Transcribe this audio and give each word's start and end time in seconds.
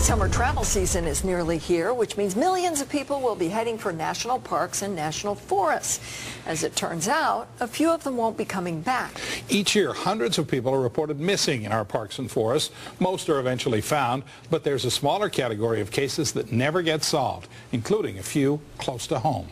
The 0.00 0.06
summer 0.06 0.30
travel 0.30 0.64
season 0.64 1.04
is 1.04 1.24
nearly 1.24 1.58
here, 1.58 1.92
which 1.92 2.16
means 2.16 2.34
millions 2.34 2.80
of 2.80 2.88
people 2.88 3.20
will 3.20 3.34
be 3.34 3.48
heading 3.48 3.76
for 3.76 3.92
national 3.92 4.38
parks 4.38 4.80
and 4.80 4.96
national 4.96 5.34
forests. 5.34 6.00
As 6.46 6.64
it 6.64 6.74
turns 6.74 7.06
out, 7.06 7.48
a 7.60 7.68
few 7.68 7.90
of 7.90 8.02
them 8.02 8.16
won't 8.16 8.38
be 8.38 8.46
coming 8.46 8.80
back. 8.80 9.20
Each 9.50 9.76
year, 9.76 9.92
hundreds 9.92 10.38
of 10.38 10.48
people 10.48 10.72
are 10.72 10.80
reported 10.80 11.20
missing 11.20 11.64
in 11.64 11.72
our 11.72 11.84
parks 11.84 12.18
and 12.18 12.30
forests. 12.30 12.72
Most 12.98 13.28
are 13.28 13.40
eventually 13.40 13.82
found, 13.82 14.22
but 14.48 14.64
there's 14.64 14.86
a 14.86 14.90
smaller 14.90 15.28
category 15.28 15.82
of 15.82 15.90
cases 15.90 16.32
that 16.32 16.50
never 16.50 16.80
get 16.80 17.04
solved, 17.04 17.48
including 17.70 18.18
a 18.18 18.22
few 18.22 18.58
close 18.78 19.06
to 19.08 19.18
home. 19.18 19.48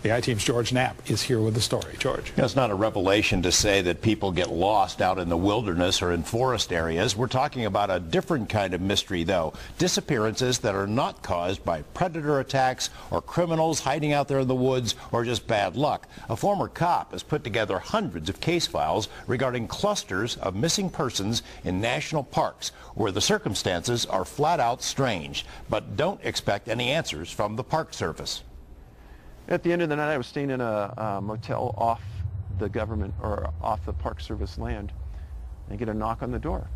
The 0.00 0.14
I-Team's 0.14 0.44
George 0.44 0.72
Knapp 0.72 1.10
is 1.10 1.22
here 1.22 1.40
with 1.40 1.54
the 1.54 1.60
story. 1.60 1.96
George. 1.98 2.32
It's 2.36 2.54
not 2.54 2.70
a 2.70 2.74
revelation 2.74 3.42
to 3.42 3.50
say 3.50 3.82
that 3.82 4.00
people 4.00 4.30
get 4.30 4.48
lost 4.48 5.02
out 5.02 5.18
in 5.18 5.28
the 5.28 5.36
wilderness 5.36 6.00
or 6.00 6.12
in 6.12 6.22
forest 6.22 6.72
areas. 6.72 7.16
We're 7.16 7.26
talking 7.26 7.64
about 7.64 7.90
a 7.90 7.98
different 7.98 8.48
kind 8.48 8.74
of 8.74 8.80
mystery, 8.80 9.24
though. 9.24 9.54
Disappearances 9.76 10.60
that 10.60 10.76
are 10.76 10.86
not 10.86 11.24
caused 11.24 11.64
by 11.64 11.82
predator 11.82 12.38
attacks 12.38 12.90
or 13.10 13.20
criminals 13.20 13.80
hiding 13.80 14.12
out 14.12 14.28
there 14.28 14.38
in 14.38 14.46
the 14.46 14.54
woods 14.54 14.94
or 15.10 15.24
just 15.24 15.48
bad 15.48 15.74
luck. 15.74 16.08
A 16.28 16.36
former 16.36 16.68
cop 16.68 17.10
has 17.10 17.24
put 17.24 17.42
together 17.42 17.80
hundreds 17.80 18.28
of 18.28 18.40
case 18.40 18.68
files 18.68 19.08
regarding 19.26 19.66
clusters 19.66 20.36
of 20.36 20.54
missing 20.54 20.90
persons 20.90 21.42
in 21.64 21.80
national 21.80 22.22
parks 22.22 22.68
where 22.94 23.10
the 23.10 23.20
circumstances 23.20 24.06
are 24.06 24.24
flat 24.24 24.60
out 24.60 24.80
strange. 24.80 25.44
But 25.68 25.96
don't 25.96 26.20
expect 26.22 26.68
any 26.68 26.90
answers 26.90 27.32
from 27.32 27.56
the 27.56 27.64
Park 27.64 27.92
Service. 27.92 28.44
At 29.48 29.62
the 29.62 29.72
end 29.72 29.80
of 29.80 29.88
the 29.88 29.96
night, 29.96 30.12
I 30.12 30.18
was 30.18 30.26
staying 30.26 30.50
in 30.50 30.60
a, 30.60 30.94
a 30.96 31.20
motel 31.22 31.74
off 31.78 32.02
the 32.58 32.68
government 32.68 33.14
or 33.22 33.50
off 33.62 33.84
the 33.86 33.94
Park 33.94 34.20
Service 34.20 34.58
land. 34.58 34.92
And 35.70 35.78
get 35.78 35.88
a 35.88 35.94
knock 35.94 36.22
on 36.22 36.30
the 36.30 36.38
door. 36.38 36.70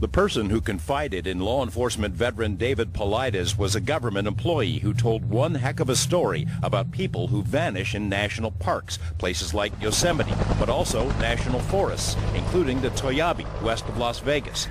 The 0.00 0.08
person 0.08 0.50
who 0.50 0.60
confided 0.60 1.26
in 1.26 1.38
law 1.38 1.62
enforcement 1.62 2.14
veteran 2.14 2.56
David 2.56 2.92
Paulides 2.92 3.56
was 3.56 3.74
a 3.74 3.80
government 3.80 4.26
employee 4.26 4.80
who 4.80 4.92
told 4.92 5.30
one 5.30 5.54
heck 5.54 5.80
of 5.80 5.88
a 5.88 5.96
story 5.96 6.46
about 6.62 6.90
people 6.90 7.28
who 7.28 7.42
vanish 7.42 7.94
in 7.94 8.08
national 8.08 8.50
parks, 8.50 8.98
places 9.18 9.54
like 9.54 9.80
Yosemite, 9.80 10.34
but 10.58 10.68
also 10.68 11.08
national 11.20 11.60
forests, 11.60 12.16
including 12.34 12.80
the 12.80 12.90
Toiyabe 12.90 13.46
west 13.62 13.88
of 13.88 13.96
Las 13.96 14.18
Vegas. 14.18 14.66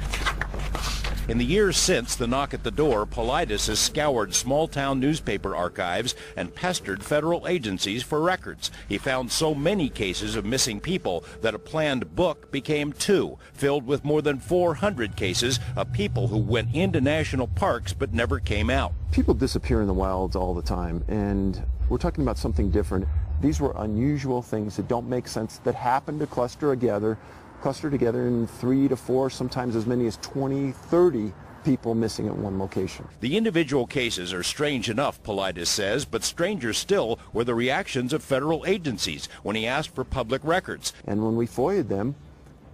In 1.25 1.37
the 1.37 1.45
years 1.45 1.77
since 1.77 2.17
the 2.17 2.27
knock 2.27 2.53
at 2.53 2.65
the 2.65 2.71
door, 2.71 3.05
Paulides 3.05 3.67
has 3.67 3.79
scoured 3.79 4.35
small-town 4.35 4.99
newspaper 4.99 5.55
archives 5.55 6.15
and 6.35 6.53
pestered 6.53 7.01
federal 7.01 7.47
agencies 7.47 8.03
for 8.03 8.19
records. 8.19 8.71
He 8.89 8.97
found 8.97 9.31
so 9.31 9.55
many 9.55 9.87
cases 9.87 10.35
of 10.35 10.43
missing 10.43 10.81
people 10.81 11.23
that 11.41 11.55
a 11.55 11.59
planned 11.59 12.13
book 12.13 12.51
became 12.51 12.91
two, 12.91 13.37
filled 13.53 13.87
with 13.87 14.03
more 14.03 14.21
than 14.21 14.37
400 14.37 15.15
cases 15.15 15.61
of 15.77 15.93
people 15.93 16.27
who 16.27 16.37
went 16.37 16.75
into 16.75 16.99
national 16.99 17.47
parks 17.47 17.93
but 17.93 18.13
never 18.13 18.41
came 18.41 18.69
out. 18.69 18.91
People 19.13 19.33
disappear 19.33 19.79
in 19.79 19.87
the 19.87 19.93
wilds 19.93 20.35
all 20.35 20.53
the 20.53 20.61
time, 20.61 21.05
and 21.07 21.63
we're 21.87 21.97
talking 21.99 22.25
about 22.25 22.37
something 22.37 22.69
different. 22.69 23.07
These 23.39 23.61
were 23.61 23.73
unusual 23.77 24.41
things 24.41 24.75
that 24.75 24.89
don't 24.89 25.07
make 25.07 25.29
sense 25.29 25.59
that 25.59 25.75
happen 25.75 26.19
to 26.19 26.27
cluster 26.27 26.69
together 26.69 27.17
cluster 27.63 27.89
together 27.89 28.27
in 28.27 28.45
three 28.45 28.89
to 28.89 28.95
four, 28.97 29.29
sometimes 29.29 29.73
as 29.77 29.85
many 29.85 30.05
as 30.05 30.17
20, 30.17 30.73
30 30.73 31.31
people 31.63 31.95
missing 31.95 32.27
at 32.27 32.35
one 32.35 32.59
location. 32.59 33.07
The 33.21 33.37
individual 33.37 33.87
cases 33.87 34.33
are 34.33 34.43
strange 34.43 34.89
enough, 34.89 35.23
Paulides 35.23 35.67
says, 35.67 36.03
but 36.03 36.25
stranger 36.25 36.73
still 36.73 37.19
were 37.31 37.45
the 37.45 37.55
reactions 37.55 38.11
of 38.11 38.21
federal 38.21 38.65
agencies 38.65 39.29
when 39.43 39.55
he 39.55 39.65
asked 39.65 39.95
for 39.95 40.03
public 40.03 40.43
records. 40.43 40.91
And 41.07 41.23
when 41.23 41.37
we 41.37 41.47
FOIA'd 41.47 41.87
them, 41.87 42.15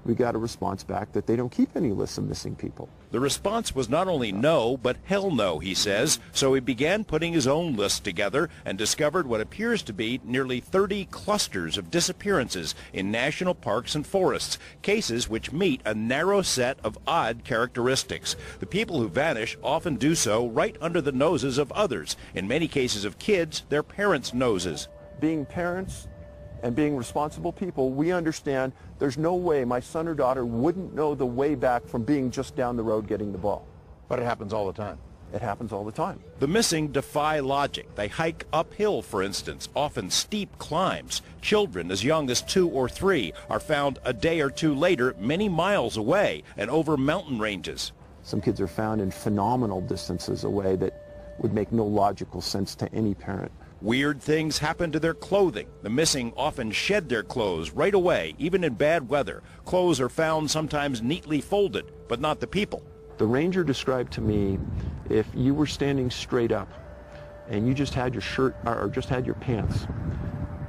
we 0.06 0.16
got 0.16 0.34
a 0.34 0.40
response 0.40 0.84
back 0.84 1.12
that 1.12 1.28
they 1.28 1.36
don't 1.36 1.52
keep 1.52 1.76
any 1.76 1.92
lists 1.92 2.18
of 2.18 2.24
missing 2.24 2.56
people. 2.56 2.90
The 3.12 3.20
response 3.20 3.74
was 3.74 3.90
not 3.90 4.08
only 4.08 4.32
no, 4.32 4.78
but 4.78 4.98
hell 5.06 5.32
no, 5.32 5.58
he 5.58 5.74
says. 5.74 6.20
So 6.32 6.54
he 6.54 6.60
began 6.60 7.04
putting 7.04 7.34
his 7.34 7.48
own 7.48 7.76
list 7.76 8.04
together 8.04 8.50
and 8.64 8.78
discovered 8.78 9.26
what 9.26 9.42
appears 9.42 9.82
to 9.84 9.94
be 9.94 10.22
nearly 10.24 10.60
30 10.60 11.06
clusters 11.06 11.78
of 11.78 11.90
disappearances 11.90 12.76
in 12.94 13.10
national 13.10 13.56
parks 13.56 13.96
and 13.96 14.06
forests, 14.06 14.60
cases 14.84 15.28
which 15.28 15.52
meet 15.52 15.82
a 15.86 15.96
narrow 15.96 16.44
set 16.44 16.78
of 16.84 17.00
odd 17.08 17.44
characteristics. 17.44 18.36
The 18.60 18.68
people 18.68 19.00
who 19.00 19.10
vanish 19.10 19.58
often 19.64 19.96
do 19.96 20.14
so 20.14 20.48
right 20.48 20.78
under 20.80 21.02
the 21.02 21.12
noses 21.12 21.58
of 21.58 21.72
others, 21.72 22.16
in 22.36 22.48
many 22.48 22.68
cases 22.68 23.06
of 23.06 23.18
kids, 23.18 23.64
their 23.70 23.84
parents' 23.84 24.36
noses. 24.36 24.88
Being 25.20 25.46
parents, 25.48 26.08
and 26.64 26.76
being 26.76 26.96
responsible 26.96 27.52
people, 27.52 27.92
we 27.92 28.12
understand 28.12 28.74
there's 29.00 29.18
no 29.18 29.36
way 29.36 29.64
my 29.66 29.80
son 29.80 30.08
or 30.08 30.14
daughter 30.14 30.46
wouldn't 30.46 30.94
know 30.94 31.16
the 31.16 31.26
way 31.26 31.56
back 31.56 31.88
from 31.88 32.04
being 32.04 32.32
just 32.32 32.56
down 32.56 32.76
the 32.76 32.84
road 32.84 33.08
getting 33.08 33.32
the 33.32 33.38
ball. 33.38 33.66
But 34.08 34.20
it 34.20 34.24
happens 34.24 34.54
all 34.54 34.68
the 34.68 34.74
time. 34.74 34.98
It 35.32 35.42
happens 35.42 35.72
all 35.72 35.86
the 35.86 35.92
time. 35.92 36.20
The 36.40 36.48
missing 36.48 36.88
defy 36.88 37.40
logic. 37.40 37.94
They 37.96 38.08
hike 38.08 38.46
uphill, 38.52 39.04
for 39.04 39.22
instance, 39.22 39.70
often 39.76 40.10
steep 40.10 40.58
climbs. 40.58 41.22
Children 41.42 41.92
as 41.92 42.04
young 42.04 42.30
as 42.32 42.42
two 42.42 42.68
or 42.68 42.90
three 42.90 43.34
are 43.50 43.60
found 43.60 44.00
a 44.04 44.12
day 44.12 44.42
or 44.42 44.50
two 44.50 44.74
later 44.74 45.16
many 45.20 45.48
miles 45.48 45.98
away 45.98 46.44
and 46.58 46.70
over 46.72 46.98
mountain 46.98 47.38
ranges. 47.38 47.92
Some 48.24 48.42
kids 48.42 48.60
are 48.60 48.68
found 48.68 49.02
in 49.02 49.12
phenomenal 49.12 49.82
distances 49.82 50.44
away 50.44 50.76
that 50.78 51.36
would 51.38 51.54
make 51.54 51.72
no 51.72 51.86
logical 51.86 52.42
sense 52.42 52.76
to 52.76 52.92
any 52.94 53.14
parent. 53.14 53.52
Weird 53.82 54.22
things 54.22 54.58
happen 54.58 54.92
to 54.92 55.00
their 55.00 55.14
clothing. 55.14 55.70
The 55.84 55.90
missing 55.90 56.34
often 56.36 56.70
shed 56.70 57.08
their 57.08 57.24
clothes 57.24 57.72
right 57.72 57.94
away, 57.94 58.36
even 58.38 58.66
in 58.66 58.74
bad 58.74 59.08
weather. 59.08 59.42
Clothes 59.64 60.02
are 60.02 60.10
found 60.10 60.52
sometimes 60.52 61.02
neatly 61.02 61.40
folded, 61.40 61.86
but 62.10 62.20
not 62.20 62.42
the 62.42 62.48
people. 62.48 62.84
The 63.20 63.26
ranger 63.26 63.64
described 63.64 64.12
to 64.14 64.22
me 64.22 64.60
if 65.10 65.28
you 65.34 65.54
were 65.54 65.66
standing 65.66 66.12
straight 66.12 66.52
up 66.52 66.68
and 67.48 67.66
you 67.66 67.74
just 67.74 67.94
had 67.94 68.14
your 68.14 68.22
shirt 68.22 68.54
or 68.66 68.90
just 68.90 69.08
had 69.08 69.26
your 69.26 69.36
pants 69.36 69.88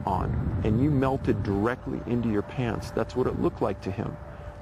on 0.06 0.60
and 0.62 0.81
you 0.81 0.88
melted 0.88 1.43
directly 1.43 2.00
into 2.06 2.31
your 2.31 2.43
pants, 2.43 2.93
that's 2.93 3.16
what 3.16 3.26
it 3.26 3.41
looked 3.41 3.60
like 3.60 3.81
to 3.81 3.91
him. 3.91 4.16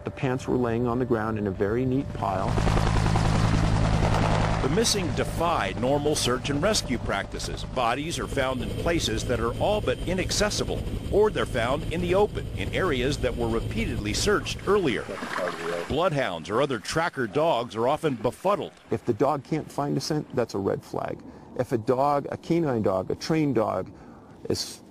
The 0.04 0.10
pants 0.10 0.48
were 0.48 0.56
laying 0.56 0.86
on 0.86 0.98
the 0.98 1.04
ground 1.04 1.38
in 1.38 1.48
a 1.48 1.50
very 1.50 1.84
neat 1.84 2.10
pile. 2.14 2.48
The 4.68 4.74
missing 4.74 5.10
defy 5.14 5.72
normal 5.78 6.14
search 6.14 6.50
and 6.50 6.62
rescue 6.62 6.98
practices. 6.98 7.64
Bodies 7.74 8.18
are 8.18 8.26
found 8.26 8.60
in 8.62 8.68
places 8.68 9.24
that 9.24 9.40
are 9.40 9.54
all 9.54 9.80
but 9.80 9.96
inaccessible, 10.06 10.82
or 11.10 11.30
they're 11.30 11.46
found 11.46 11.90
in 11.90 12.02
the 12.02 12.14
open, 12.14 12.46
in 12.58 12.74
areas 12.74 13.16
that 13.18 13.34
were 13.34 13.48
repeatedly 13.48 14.12
searched 14.12 14.58
earlier. 14.68 15.06
Bloodhounds 15.88 16.50
or 16.50 16.60
other 16.60 16.78
tracker 16.78 17.26
dogs 17.26 17.76
are 17.76 17.88
often 17.88 18.16
befuddled. 18.16 18.72
If 18.90 19.06
the 19.06 19.14
dog 19.14 19.42
can't 19.42 19.72
find 19.72 19.96
a 19.96 20.02
scent, 20.02 20.36
that's 20.36 20.52
a 20.52 20.58
red 20.58 20.84
flag. 20.84 21.18
If 21.58 21.72
a 21.72 21.78
dog, 21.78 22.28
a 22.30 22.36
canine 22.36 22.82
dog, 22.82 23.10
a 23.10 23.14
trained 23.14 23.54
dog, 23.54 23.90
is 24.50 24.82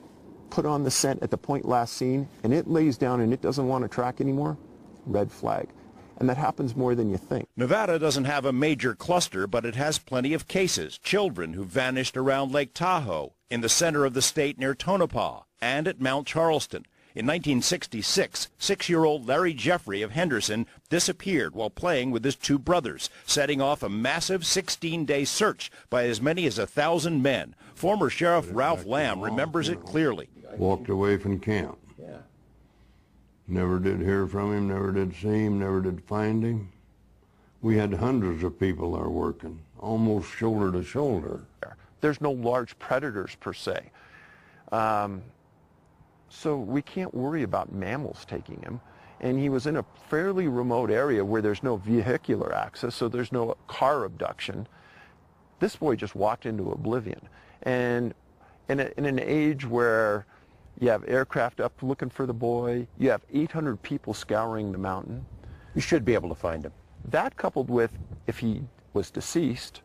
put 0.49 0.65
on 0.65 0.85
the 0.85 0.91
scent 0.91 1.21
at 1.21 1.29
the 1.29 1.37
point 1.37 1.65
last 1.65 1.93
seen, 1.93 2.27
and 2.43 2.51
it 2.51 2.67
lays 2.67 2.97
down 2.97 3.21
and 3.21 3.31
it 3.31 3.41
doesn't 3.41 3.67
want 3.67 3.83
to 3.83 3.87
track 3.87 4.21
anymore, 4.21 4.57
red 5.05 5.31
flag 5.31 5.69
and 6.19 6.29
that 6.29 6.37
happens 6.37 6.75
more 6.75 6.95
than 6.95 7.09
you 7.09 7.17
think. 7.17 7.47
Nevada 7.55 7.99
doesn't 7.99 8.25
have 8.25 8.45
a 8.45 8.53
major 8.53 8.95
cluster, 8.95 9.47
but 9.47 9.65
it 9.65 9.75
has 9.75 9.99
plenty 9.99 10.33
of 10.33 10.47
cases. 10.47 10.97
Children 10.97 11.53
who 11.53 11.63
vanished 11.63 12.17
around 12.17 12.51
Lake 12.51 12.73
Tahoe, 12.73 13.33
in 13.49 13.61
the 13.61 13.69
center 13.69 14.05
of 14.05 14.13
the 14.13 14.21
state 14.21 14.59
near 14.59 14.75
Tonopah, 14.75 15.41
and 15.61 15.87
at 15.87 16.01
Mount 16.01 16.27
Charleston. 16.27 16.85
In 17.15 17.25
1966, 17.25 18.49
six-year-old 18.59 19.27
Larry 19.27 19.53
Jeffrey 19.53 20.03
of 20.03 20.11
Henderson 20.11 20.67
disappeared 20.89 21.55
while 21.55 21.71
playing 21.71 22.11
with 22.11 22.23
his 22.23 22.35
two 22.35 22.59
brothers, 22.59 23.09
setting 23.25 23.59
off 23.59 23.81
a 23.81 23.89
massive 23.89 24.41
16-day 24.41 25.25
search 25.25 25.71
by 25.89 26.05
as 26.05 26.21
many 26.21 26.45
as 26.45 26.59
a 26.59 26.67
thousand 26.67 27.23
men. 27.23 27.55
Former 27.73 28.11
Sheriff 28.11 28.49
Ralph 28.51 28.85
Lamb 28.85 29.21
remembers 29.21 29.67
it 29.67 29.83
clearly. 29.83 30.29
Walked 30.57 30.89
away 30.89 31.17
from 31.17 31.39
camp. 31.39 31.79
Never 33.47 33.79
did 33.79 34.01
hear 34.01 34.27
from 34.27 34.53
him, 34.53 34.67
never 34.67 34.91
did 34.91 35.13
see 35.15 35.45
him, 35.45 35.59
never 35.59 35.81
did 35.81 36.03
find 36.03 36.43
him. 36.43 36.69
We 37.61 37.77
had 37.77 37.93
hundreds 37.93 38.43
of 38.43 38.59
people 38.59 38.93
there 38.93 39.09
working, 39.09 39.59
almost 39.79 40.29
shoulder 40.29 40.71
to 40.73 40.83
shoulder. 40.83 41.45
There's 42.01 42.21
no 42.21 42.31
large 42.31 42.77
predators 42.77 43.35
per 43.39 43.53
se. 43.53 43.89
Um, 44.71 45.23
so 46.29 46.57
we 46.57 46.81
can't 46.81 47.13
worry 47.13 47.43
about 47.43 47.71
mammals 47.71 48.25
taking 48.25 48.61
him. 48.61 48.81
And 49.21 49.39
he 49.39 49.49
was 49.49 49.65
in 49.65 49.77
a 49.77 49.85
fairly 50.09 50.47
remote 50.47 50.91
area 50.91 51.25
where 51.25 51.41
there's 51.41 51.63
no 51.63 51.77
vehicular 51.77 52.53
access, 52.53 52.93
so 52.93 53.07
there's 53.07 53.31
no 53.31 53.55
car 53.67 54.03
abduction. 54.03 54.67
This 55.59 55.75
boy 55.75 55.95
just 55.95 56.15
walked 56.15 56.45
into 56.45 56.69
oblivion. 56.71 57.21
And 57.63 58.13
in, 58.69 58.79
a, 58.79 58.91
in 58.97 59.05
an 59.05 59.19
age 59.19 59.65
where 59.65 60.27
you 60.79 60.89
have 60.89 61.03
aircraft 61.07 61.59
up 61.59 61.73
looking 61.81 62.09
for 62.09 62.25
the 62.25 62.33
boy. 62.33 62.87
You 62.97 63.09
have 63.09 63.21
800 63.33 63.81
people 63.81 64.13
scouring 64.13 64.71
the 64.71 64.77
mountain. 64.77 65.25
You 65.75 65.81
should 65.81 66.05
be 66.05 66.13
able 66.13 66.29
to 66.29 66.35
find 66.35 66.65
him. 66.65 66.73
That 67.05 67.35
coupled 67.37 67.69
with 67.69 67.91
if 68.27 68.39
he 68.39 68.61
was 68.93 69.09
deceased, 69.09 69.81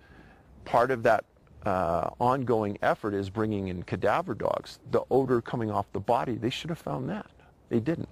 part 0.64 0.90
of 0.90 1.02
that 1.04 1.24
uh, 1.64 2.10
ongoing 2.18 2.78
effort 2.82 3.14
is 3.14 3.30
bringing 3.30 3.68
in 3.68 3.82
cadaver 3.84 4.34
dogs. 4.34 4.80
The 4.90 5.02
odor 5.10 5.40
coming 5.40 5.70
off 5.70 5.90
the 5.92 6.00
body, 6.00 6.36
they 6.36 6.50
should 6.50 6.70
have 6.70 6.78
found 6.78 7.08
that. 7.08 7.30
They 7.68 7.80
didn't. 7.80 8.08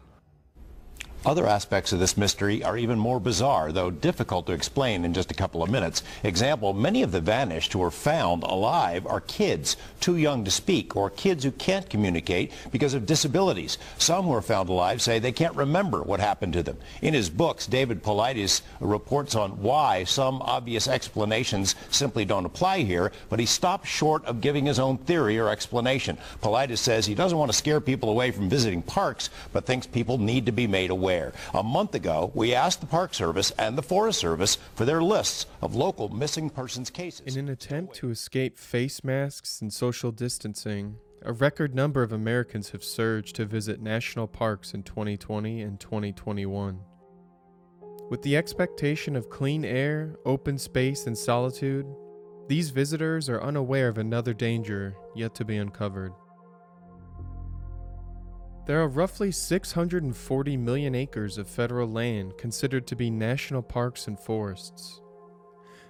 Other 1.26 1.46
aspects 1.46 1.92
of 1.92 1.98
this 1.98 2.16
mystery 2.16 2.64
are 2.64 2.78
even 2.78 2.98
more 2.98 3.20
bizarre, 3.20 3.72
though 3.72 3.90
difficult 3.90 4.46
to 4.46 4.54
explain 4.54 5.04
in 5.04 5.12
just 5.12 5.30
a 5.30 5.34
couple 5.34 5.62
of 5.62 5.68
minutes. 5.68 6.02
Example, 6.24 6.72
many 6.72 7.02
of 7.02 7.12
the 7.12 7.20
vanished 7.20 7.74
who 7.74 7.82
are 7.82 7.90
found 7.90 8.42
alive 8.42 9.06
are 9.06 9.20
kids, 9.20 9.76
too 10.00 10.16
young 10.16 10.46
to 10.46 10.50
speak, 10.50 10.96
or 10.96 11.10
kids 11.10 11.44
who 11.44 11.50
can't 11.50 11.90
communicate 11.90 12.52
because 12.72 12.94
of 12.94 13.04
disabilities. 13.04 13.76
Some 13.98 14.24
who 14.24 14.32
are 14.32 14.40
found 14.40 14.70
alive 14.70 15.02
say 15.02 15.18
they 15.18 15.30
can't 15.30 15.54
remember 15.54 16.02
what 16.02 16.20
happened 16.20 16.54
to 16.54 16.62
them. 16.62 16.78
In 17.02 17.12
his 17.12 17.28
books, 17.28 17.66
David 17.66 18.02
Paulides 18.02 18.62
reports 18.80 19.34
on 19.34 19.60
why 19.60 20.04
some 20.04 20.40
obvious 20.40 20.88
explanations 20.88 21.74
simply 21.90 22.24
don't 22.24 22.46
apply 22.46 22.78
here, 22.78 23.12
but 23.28 23.40
he 23.40 23.46
stops 23.46 23.90
short 23.90 24.24
of 24.24 24.40
giving 24.40 24.64
his 24.64 24.78
own 24.78 24.96
theory 24.96 25.38
or 25.38 25.50
explanation. 25.50 26.16
Paulides 26.42 26.78
says 26.78 27.04
he 27.04 27.14
doesn't 27.14 27.36
want 27.36 27.50
to 27.50 27.58
scare 27.58 27.82
people 27.82 28.08
away 28.08 28.30
from 28.30 28.48
visiting 28.48 28.80
parks, 28.80 29.28
but 29.52 29.66
thinks 29.66 29.86
people 29.86 30.16
need 30.16 30.46
to 30.46 30.52
be 30.52 30.66
made 30.66 30.88
aware 30.88 31.09
A 31.54 31.62
month 31.64 31.94
ago, 31.96 32.30
we 32.34 32.54
asked 32.54 32.80
the 32.80 32.86
Park 32.86 33.14
Service 33.14 33.50
and 33.58 33.76
the 33.76 33.82
Forest 33.82 34.20
Service 34.20 34.58
for 34.76 34.84
their 34.84 35.02
lists 35.02 35.46
of 35.60 35.74
local 35.74 36.08
missing 36.08 36.48
persons 36.48 36.88
cases. 36.88 37.36
In 37.36 37.46
an 37.46 37.52
attempt 37.52 37.96
to 37.96 38.10
escape 38.10 38.56
face 38.56 39.02
masks 39.02 39.60
and 39.60 39.72
social 39.72 40.12
distancing, 40.12 40.96
a 41.22 41.32
record 41.32 41.74
number 41.74 42.04
of 42.04 42.12
Americans 42.12 42.70
have 42.70 42.84
surged 42.84 43.34
to 43.36 43.44
visit 43.44 43.82
national 43.82 44.28
parks 44.28 44.72
in 44.72 44.84
2020 44.84 45.62
and 45.62 45.80
2021. 45.80 46.78
With 48.08 48.22
the 48.22 48.36
expectation 48.36 49.16
of 49.16 49.30
clean 49.30 49.64
air, 49.64 50.14
open 50.24 50.58
space, 50.58 51.06
and 51.06 51.18
solitude, 51.18 51.86
these 52.46 52.70
visitors 52.70 53.28
are 53.28 53.42
unaware 53.42 53.88
of 53.88 53.98
another 53.98 54.32
danger 54.32 54.96
yet 55.16 55.34
to 55.34 55.44
be 55.44 55.56
uncovered. 55.56 56.12
There 58.66 58.80
are 58.80 58.88
roughly 58.88 59.32
640 59.32 60.56
million 60.56 60.94
acres 60.94 61.38
of 61.38 61.48
federal 61.48 61.88
land 61.88 62.36
considered 62.36 62.86
to 62.88 62.96
be 62.96 63.10
national 63.10 63.62
parks 63.62 64.06
and 64.06 64.18
forests. 64.18 65.00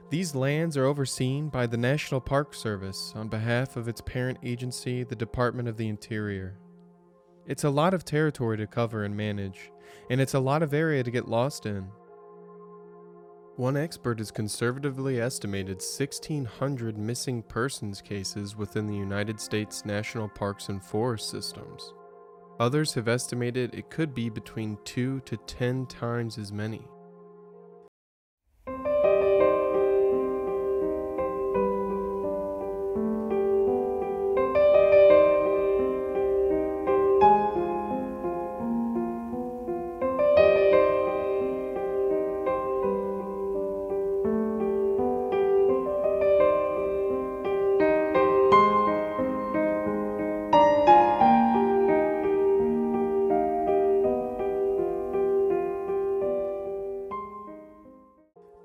These 0.08 0.34
lands 0.34 0.76
are 0.76 0.86
overseen 0.86 1.48
by 1.48 1.66
the 1.66 1.76
National 1.76 2.20
Park 2.20 2.54
Service 2.54 3.12
on 3.14 3.28
behalf 3.28 3.76
of 3.76 3.86
its 3.86 4.00
parent 4.00 4.38
agency, 4.42 5.04
the 5.04 5.14
Department 5.14 5.68
of 5.68 5.76
the 5.76 5.88
Interior. 5.88 6.58
It's 7.46 7.64
a 7.64 7.70
lot 7.70 7.94
of 7.94 8.04
territory 8.04 8.56
to 8.56 8.66
cover 8.66 9.04
and 9.04 9.16
manage, 9.16 9.70
and 10.08 10.20
it's 10.20 10.34
a 10.34 10.40
lot 10.40 10.62
of 10.62 10.72
area 10.72 11.02
to 11.02 11.10
get 11.10 11.28
lost 11.28 11.66
in. 11.66 11.88
One 13.56 13.76
expert 13.76 14.18
has 14.18 14.30
conservatively 14.30 15.20
estimated 15.20 15.76
1,600 15.76 16.96
missing 16.96 17.42
persons 17.42 18.00
cases 18.00 18.56
within 18.56 18.86
the 18.86 18.96
United 18.96 19.40
States 19.40 19.84
national 19.84 20.28
parks 20.28 20.70
and 20.70 20.82
forest 20.82 21.28
systems. 21.28 21.92
Others 22.60 22.92
have 22.92 23.08
estimated 23.08 23.74
it 23.74 23.88
could 23.88 24.14
be 24.14 24.28
between 24.28 24.76
2 24.84 25.20
to 25.20 25.36
10 25.38 25.86
times 25.86 26.36
as 26.36 26.52
many. 26.52 26.86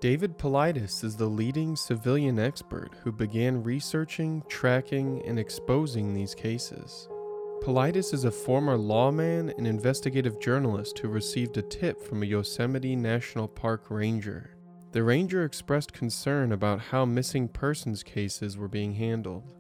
David 0.06 0.38
Paulides 0.38 1.04
is 1.04 1.18
the 1.18 1.26
leading 1.26 1.76
civilian 1.76 2.38
expert 2.38 2.92
who 3.02 3.12
began 3.12 3.64
researching, 3.64 4.44
tracking, 4.48 5.26
and 5.26 5.40
exposing 5.40 6.14
these 6.14 6.36
cases. 6.36 7.10
Paulides 7.64 8.14
is 8.14 8.24
a 8.24 8.30
former 8.30 8.78
lawman 8.78 9.52
and 9.58 9.66
investigative 9.66 10.40
journalist 10.40 11.00
who 11.00 11.08
received 11.08 11.58
a 11.58 11.64
tip 11.64 12.00
from 12.04 12.22
a 12.22 12.28
Yosemite 12.28 12.96
National 12.96 13.48
Park 13.48 13.90
ranger. 13.90 14.52
The 14.92 15.02
ranger 15.02 15.44
expressed 15.44 15.92
concern 15.92 16.52
about 16.52 16.82
how 16.82 17.06
missing 17.06 17.48
persons 17.48 18.04
cases 18.04 18.60
were 18.60 18.68
being 18.68 18.94
handled. 18.94 19.55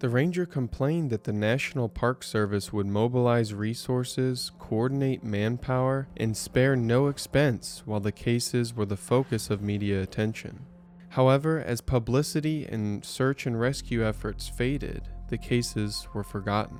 The 0.00 0.08
ranger 0.08 0.46
complained 0.46 1.10
that 1.10 1.24
the 1.24 1.32
National 1.32 1.88
Park 1.88 2.22
Service 2.22 2.72
would 2.72 2.86
mobilize 2.86 3.52
resources, 3.52 4.52
coordinate 4.56 5.24
manpower, 5.24 6.06
and 6.16 6.36
spare 6.36 6.76
no 6.76 7.08
expense 7.08 7.82
while 7.84 7.98
the 7.98 8.12
cases 8.12 8.72
were 8.74 8.86
the 8.86 8.96
focus 8.96 9.50
of 9.50 9.60
media 9.60 10.00
attention. 10.00 10.66
However, 11.10 11.58
as 11.58 11.80
publicity 11.80 12.64
and 12.66 13.04
search 13.04 13.44
and 13.44 13.58
rescue 13.58 14.06
efforts 14.06 14.48
faded, 14.48 15.08
the 15.30 15.38
cases 15.38 16.06
were 16.14 16.22
forgotten. 16.22 16.78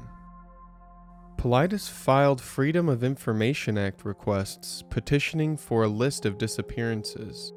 Paulides 1.38 1.88
filed 1.88 2.40
Freedom 2.40 2.88
of 2.88 3.02
Information 3.02 3.76
Act 3.76 4.04
requests 4.04 4.84
petitioning 4.90 5.56
for 5.56 5.82
a 5.82 5.88
list 5.88 6.24
of 6.24 6.38
disappearances, 6.38 7.52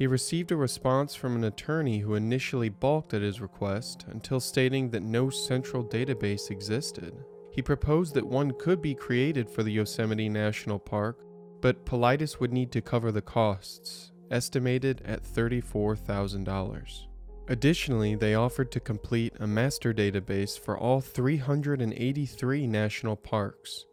he 0.00 0.06
received 0.06 0.50
a 0.50 0.56
response 0.56 1.14
from 1.14 1.36
an 1.36 1.44
attorney 1.44 1.98
who 1.98 2.14
initially 2.14 2.70
balked 2.70 3.12
at 3.12 3.20
his 3.20 3.42
request 3.42 4.06
until 4.08 4.40
stating 4.40 4.88
that 4.88 5.02
no 5.02 5.28
central 5.28 5.84
database 5.84 6.50
existed. 6.50 7.12
He 7.52 7.60
proposed 7.60 8.14
that 8.14 8.26
one 8.26 8.54
could 8.58 8.80
be 8.80 8.94
created 8.94 9.50
for 9.50 9.62
the 9.62 9.72
Yosemite 9.72 10.30
National 10.30 10.78
Park, 10.78 11.22
but 11.60 11.84
Paulides 11.84 12.40
would 12.40 12.50
need 12.50 12.72
to 12.72 12.80
cover 12.80 13.12
the 13.12 13.20
costs, 13.20 14.10
estimated 14.30 15.02
at 15.04 15.22
$34,000. 15.22 17.06
Additionally, 17.48 18.14
they 18.14 18.34
offered 18.34 18.72
to 18.72 18.80
complete 18.80 19.34
a 19.38 19.46
master 19.46 19.92
database 19.92 20.58
for 20.58 20.78
all 20.78 21.02
383 21.02 22.66
national 22.66 23.16
parks 23.16 23.84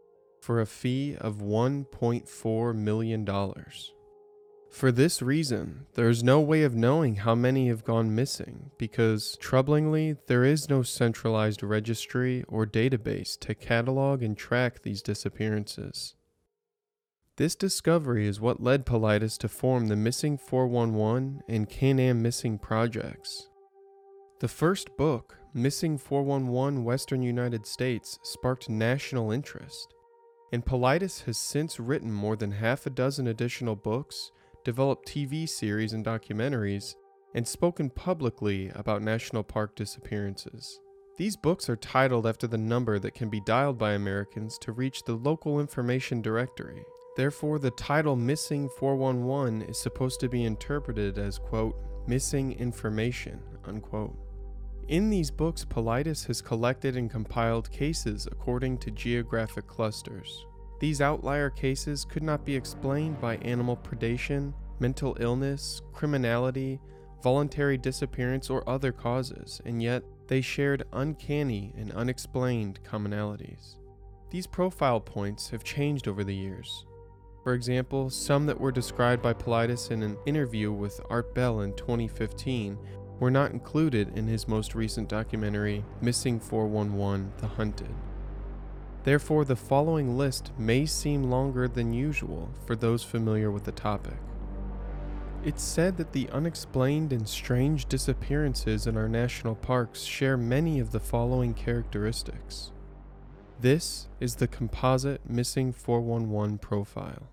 for 0.41 0.61
a 0.61 0.65
fee 0.65 1.17
of 1.19 1.39
$1.4 1.39 2.75
million. 2.75 3.25
For 4.69 4.91
this 4.91 5.21
reason, 5.21 5.87
there 5.95 6.09
is 6.09 6.23
no 6.23 6.39
way 6.39 6.63
of 6.63 6.75
knowing 6.75 7.15
how 7.15 7.33
many 7.33 7.67
have 7.69 7.83
gone 7.83 8.13
missing 8.13 8.71
because, 8.77 9.37
troublingly, 9.41 10.17
there 10.27 10.43
is 10.43 10.69
no 10.69 10.83
centralized 10.83 11.63
registry 11.63 12.43
or 12.47 12.65
database 12.65 13.39
to 13.39 13.55
catalog 13.55 14.21
and 14.21 14.37
track 14.37 14.83
these 14.83 15.01
disappearances. 15.01 16.15
This 17.37 17.55
discovery 17.55 18.27
is 18.27 18.41
what 18.41 18.61
led 18.61 18.85
Paulides 18.85 19.37
to 19.39 19.47
form 19.47 19.87
the 19.87 19.95
Missing 19.95 20.39
411 20.39 21.41
and 21.47 21.69
Can-Am 21.69 22.21
Missing 22.21 22.59
projects. 22.59 23.49
The 24.39 24.47
first 24.47 24.95
book, 24.97 25.37
Missing 25.53 25.99
411 25.99 26.83
Western 26.83 27.21
United 27.21 27.65
States, 27.65 28.19
sparked 28.23 28.69
national 28.69 29.31
interest, 29.31 29.93
and 30.51 30.65
Paulides 30.65 31.23
has 31.23 31.37
since 31.37 31.79
written 31.79 32.11
more 32.11 32.35
than 32.35 32.51
half 32.51 32.85
a 32.85 32.89
dozen 32.89 33.27
additional 33.27 33.75
books 33.75 34.31
developed 34.63 35.07
TV 35.07 35.47
series 35.47 35.93
and 35.93 36.05
documentaries, 36.05 36.95
and 37.33 37.47
spoken 37.47 37.89
publicly 37.89 38.69
about 38.75 39.01
national 39.01 39.43
park 39.43 39.75
disappearances. 39.75 40.79
These 41.17 41.35
books 41.35 41.69
are 41.69 41.75
titled 41.75 42.27
after 42.27 42.45
the 42.45 42.57
number 42.57 42.99
that 42.99 43.15
can 43.15 43.29
be 43.29 43.41
dialed 43.41 43.77
by 43.77 43.93
Americans 43.93 44.57
to 44.59 44.71
reach 44.71 45.03
the 45.03 45.15
local 45.15 45.59
information 45.59 46.21
directory. 46.21 46.83
Therefore, 47.15 47.57
the 47.57 47.71
title 47.71 48.15
Missing 48.15 48.69
411 48.77 49.63
is 49.63 49.79
supposed 49.79 50.19
to 50.19 50.29
be 50.29 50.45
interpreted 50.45 51.17
as, 51.17 51.39
quote, 51.39 51.75
missing 52.07 52.53
information, 52.59 53.41
unquote. 53.65 54.15
In 54.87 55.09
these 55.09 55.31
books, 55.31 55.65
Paulides 55.65 56.27
has 56.27 56.41
collected 56.41 56.95
and 56.95 57.09
compiled 57.09 57.71
cases 57.71 58.27
according 58.31 58.77
to 58.77 58.91
geographic 58.91 59.67
clusters. 59.67 60.45
These 60.79 61.01
outlier 61.01 61.49
cases 61.49 62.05
could 62.05 62.23
not 62.23 62.45
be 62.45 62.55
explained 62.55 63.19
by 63.19 63.37
animal 63.37 63.77
predation, 63.77 64.53
mental 64.79 65.17
illness, 65.19 65.81
criminality, 65.91 66.79
voluntary 67.23 67.77
disappearance, 67.77 68.49
or 68.49 68.67
other 68.69 68.91
causes, 68.91 69.59
and 69.65 69.81
yet 69.81 70.03
they 70.27 70.41
shared 70.41 70.83
uncanny 70.93 71.73
and 71.77 71.91
unexplained 71.93 72.79
commonalities. 72.83 73.77
These 74.29 74.45
profile 74.45 74.99
points 74.99 75.49
have 75.49 75.63
changed 75.63 76.07
over 76.07 76.23
the 76.23 76.35
years. 76.35 76.85
For 77.43 77.53
example, 77.53 78.09
some 78.09 78.45
that 78.47 78.59
were 78.59 78.73
described 78.73 79.21
by 79.21 79.33
Paulides 79.33 79.89
in 79.89 80.03
an 80.03 80.17
interview 80.25 80.71
with 80.71 80.99
Art 81.09 81.33
Bell 81.33 81.61
in 81.61 81.73
2015 81.75 82.77
were 83.19 83.31
not 83.31 83.51
included 83.51 84.15
in 84.17 84.27
his 84.27 84.47
most 84.47 84.75
recent 84.75 85.09
documentary, 85.09 85.83
Missing 86.01 86.41
411 86.41 87.31
The 87.37 87.47
Hunted. 87.47 87.95
Therefore, 89.03 89.45
the 89.45 89.55
following 89.55 90.17
list 90.17 90.51
may 90.57 90.85
seem 90.85 91.29
longer 91.29 91.67
than 91.67 91.93
usual 91.93 92.49
for 92.65 92.75
those 92.75 93.03
familiar 93.03 93.51
with 93.51 93.63
the 93.63 93.71
topic. 93.71 94.17
It's 95.43 95.63
said 95.63 95.97
that 95.97 96.11
the 96.11 96.29
unexplained 96.29 97.13
and 97.13 97.27
strange 97.27 97.85
disappearances 97.85 98.85
in 98.85 98.97
our 98.97 99.07
national 99.07 99.55
parks 99.55 100.03
share 100.03 100.35
many 100.35 100.79
of 100.79 100.91
the 100.91 100.99
following 100.99 101.53
characteristics. 101.53 102.71
This 103.59 104.07
is 104.19 104.35
the 104.35 104.47
composite 104.47 105.27
missing 105.29 105.71
411 105.71 106.57
profile. 106.57 107.29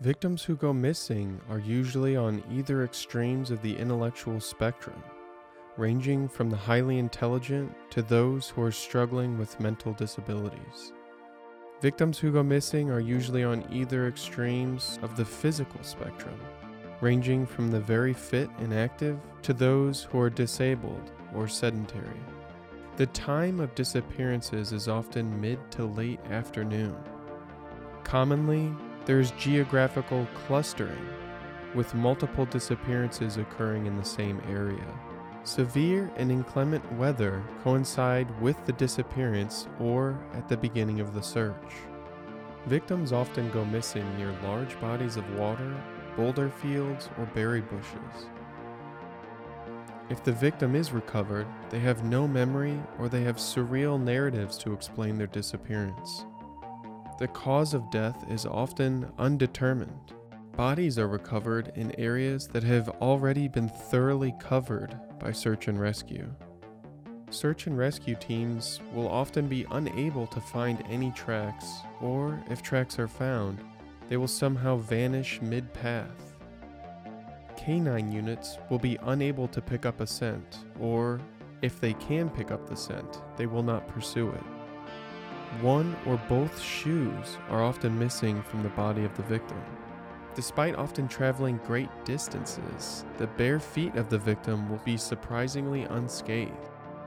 Victims 0.00 0.42
who 0.42 0.56
go 0.56 0.72
missing 0.72 1.40
are 1.48 1.60
usually 1.60 2.16
on 2.16 2.42
either 2.50 2.82
extremes 2.82 3.50
of 3.50 3.62
the 3.62 3.76
intellectual 3.76 4.40
spectrum, 4.40 5.02
ranging 5.76 6.28
from 6.28 6.50
the 6.50 6.56
highly 6.56 6.98
intelligent 6.98 7.74
to 7.90 8.02
those 8.02 8.48
who 8.48 8.62
are 8.62 8.70
struggling 8.70 9.38
with 9.38 9.58
mental 9.58 9.92
disabilities. 9.92 10.92
Victims 11.80 12.18
who 12.18 12.32
go 12.32 12.42
missing 12.42 12.90
are 12.90 13.00
usually 13.00 13.42
on 13.44 13.66
either 13.70 14.06
extremes 14.06 14.98
of 15.02 15.16
the 15.16 15.24
physical 15.24 15.82
spectrum, 15.82 16.38
ranging 17.00 17.44
from 17.44 17.70
the 17.70 17.80
very 17.80 18.12
fit 18.12 18.48
and 18.58 18.72
active 18.72 19.18
to 19.42 19.52
those 19.52 20.04
who 20.04 20.18
are 20.18 20.30
disabled 20.30 21.10
or 21.34 21.48
sedentary. 21.48 22.20
The 22.96 23.06
time 23.06 23.58
of 23.58 23.74
disappearances 23.74 24.72
is 24.72 24.86
often 24.86 25.40
mid 25.40 25.58
to 25.72 25.84
late 25.84 26.20
afternoon. 26.30 26.94
Commonly, 28.04 28.72
there 29.04 29.18
is 29.18 29.32
geographical 29.32 30.26
clustering, 30.46 31.06
with 31.74 31.94
multiple 31.94 32.46
disappearances 32.46 33.36
occurring 33.36 33.86
in 33.86 33.96
the 33.96 34.04
same 34.04 34.40
area. 34.48 34.86
Severe 35.44 36.10
and 36.16 36.32
inclement 36.32 36.90
weather 36.94 37.44
coincide 37.62 38.40
with 38.40 38.56
the 38.64 38.72
disappearance 38.72 39.68
or 39.78 40.18
at 40.32 40.48
the 40.48 40.56
beginning 40.56 41.00
of 41.00 41.12
the 41.12 41.22
search. 41.22 41.74
Victims 42.64 43.12
often 43.12 43.50
go 43.50 43.62
missing 43.62 44.16
near 44.16 44.34
large 44.42 44.80
bodies 44.80 45.18
of 45.18 45.34
water, 45.34 45.76
boulder 46.16 46.48
fields, 46.48 47.10
or 47.18 47.26
berry 47.26 47.60
bushes. 47.60 48.30
If 50.08 50.24
the 50.24 50.32
victim 50.32 50.74
is 50.74 50.92
recovered, 50.92 51.46
they 51.68 51.80
have 51.80 52.04
no 52.04 52.26
memory 52.26 52.82
or 52.98 53.10
they 53.10 53.22
have 53.24 53.36
surreal 53.36 54.00
narratives 54.00 54.56
to 54.58 54.72
explain 54.72 55.18
their 55.18 55.26
disappearance. 55.26 56.24
The 57.18 57.28
cause 57.28 57.74
of 57.74 57.90
death 57.90 58.24
is 58.30 58.46
often 58.46 59.12
undetermined. 59.18 60.13
Bodies 60.56 61.00
are 61.00 61.08
recovered 61.08 61.72
in 61.74 61.98
areas 61.98 62.46
that 62.46 62.62
have 62.62 62.88
already 63.00 63.48
been 63.48 63.68
thoroughly 63.68 64.32
covered 64.38 64.96
by 65.18 65.32
search 65.32 65.66
and 65.66 65.80
rescue. 65.80 66.32
Search 67.30 67.66
and 67.66 67.76
rescue 67.76 68.14
teams 68.14 68.78
will 68.92 69.08
often 69.08 69.48
be 69.48 69.66
unable 69.72 70.28
to 70.28 70.40
find 70.40 70.84
any 70.88 71.10
tracks, 71.10 71.66
or 72.00 72.40
if 72.48 72.62
tracks 72.62 73.00
are 73.00 73.08
found, 73.08 73.58
they 74.08 74.16
will 74.16 74.28
somehow 74.28 74.76
vanish 74.76 75.42
mid 75.42 75.72
path. 75.72 76.36
Canine 77.56 78.12
units 78.12 78.58
will 78.70 78.78
be 78.78 78.96
unable 79.02 79.48
to 79.48 79.60
pick 79.60 79.84
up 79.84 80.00
a 80.00 80.06
scent, 80.06 80.58
or 80.78 81.20
if 81.62 81.80
they 81.80 81.94
can 81.94 82.30
pick 82.30 82.52
up 82.52 82.68
the 82.68 82.76
scent, 82.76 83.22
they 83.36 83.46
will 83.46 83.64
not 83.64 83.88
pursue 83.88 84.30
it. 84.30 84.44
One 85.62 85.96
or 86.06 86.16
both 86.28 86.60
shoes 86.60 87.38
are 87.50 87.64
often 87.64 87.98
missing 87.98 88.40
from 88.44 88.62
the 88.62 88.68
body 88.68 89.04
of 89.04 89.16
the 89.16 89.24
victim. 89.24 89.60
Despite 90.34 90.74
often 90.74 91.06
traveling 91.06 91.60
great 91.64 91.88
distances, 92.04 93.04
the 93.18 93.28
bare 93.28 93.60
feet 93.60 93.94
of 93.94 94.08
the 94.08 94.18
victim 94.18 94.68
will 94.68 94.80
be 94.84 94.96
surprisingly 94.96 95.84
unscathed. 95.84 96.52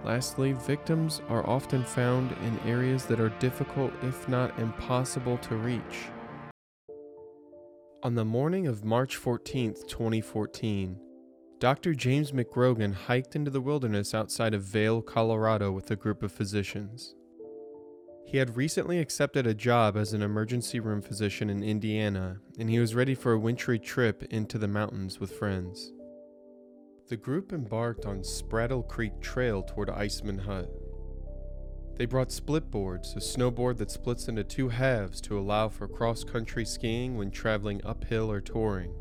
Lastly, 0.06 0.54
victims 0.54 1.22
are 1.28 1.46
often 1.46 1.84
found 1.84 2.32
in 2.44 2.60
areas 2.70 3.06
that 3.08 3.20
are 3.20 3.30
difficult, 3.40 3.92
if 4.02 4.30
not 4.30 4.58
impossible, 4.60 5.38
to 5.40 5.56
reach. 5.56 6.08
On 8.04 8.16
the 8.16 8.24
morning 8.24 8.68
of 8.68 8.86
March 8.86 9.18
14, 9.18 9.74
2014, 9.88 10.98
Dr. 11.60 11.94
James 11.96 12.32
McGrogan 12.32 12.94
hiked 12.94 13.36
into 13.36 13.52
the 13.52 13.60
wilderness 13.60 14.14
outside 14.14 14.54
of 14.54 14.64
Vail, 14.64 15.02
Colorado 15.02 15.72
with 15.72 15.92
a 15.92 15.96
group 15.96 16.24
of 16.24 16.32
physicians. 16.32 17.16
He 18.28 18.40
had 18.40 18.58
recently 18.58 19.00
accepted 19.00 19.48
a 19.48 19.54
job 19.54 19.96
as 19.96 20.12
an 20.12 20.22
emergency 20.22 20.82
room 20.82 21.02
physician 21.02 21.50
in 21.50 21.64
Indiana, 21.64 22.42
and 22.60 22.70
he 22.70 22.78
was 22.78 22.94
ready 22.94 23.16
for 23.16 23.32
a 23.32 23.40
wintry 23.40 23.80
trip 23.80 24.22
into 24.24 24.58
the 24.58 24.68
mountains 24.68 25.18
with 25.18 25.32
friends. 25.32 25.94
The 27.08 27.16
group 27.16 27.54
embarked 27.54 28.06
on 28.06 28.24
Spraddle 28.24 28.86
Creek 28.86 29.22
Trail 29.22 29.64
toward 29.64 29.88
Eiseman 29.88 30.42
Hut. 30.42 30.70
They 31.96 32.06
brought 32.06 32.34
split 32.34 32.70
boards, 32.70 33.16
a 33.16 33.20
snowboard 33.20 33.78
that 33.78 33.92
splits 33.92 34.28
into 34.28 34.44
two 34.44 34.68
halves 34.68 35.22
to 35.22 35.40
allow 35.40 35.70
for 35.70 35.88
cross 35.88 36.26
country 36.26 36.66
skiing 36.66 37.16
when 37.16 37.32
traveling 37.32 37.80
uphill 37.86 38.30
or 38.30 38.42
touring. 38.42 38.94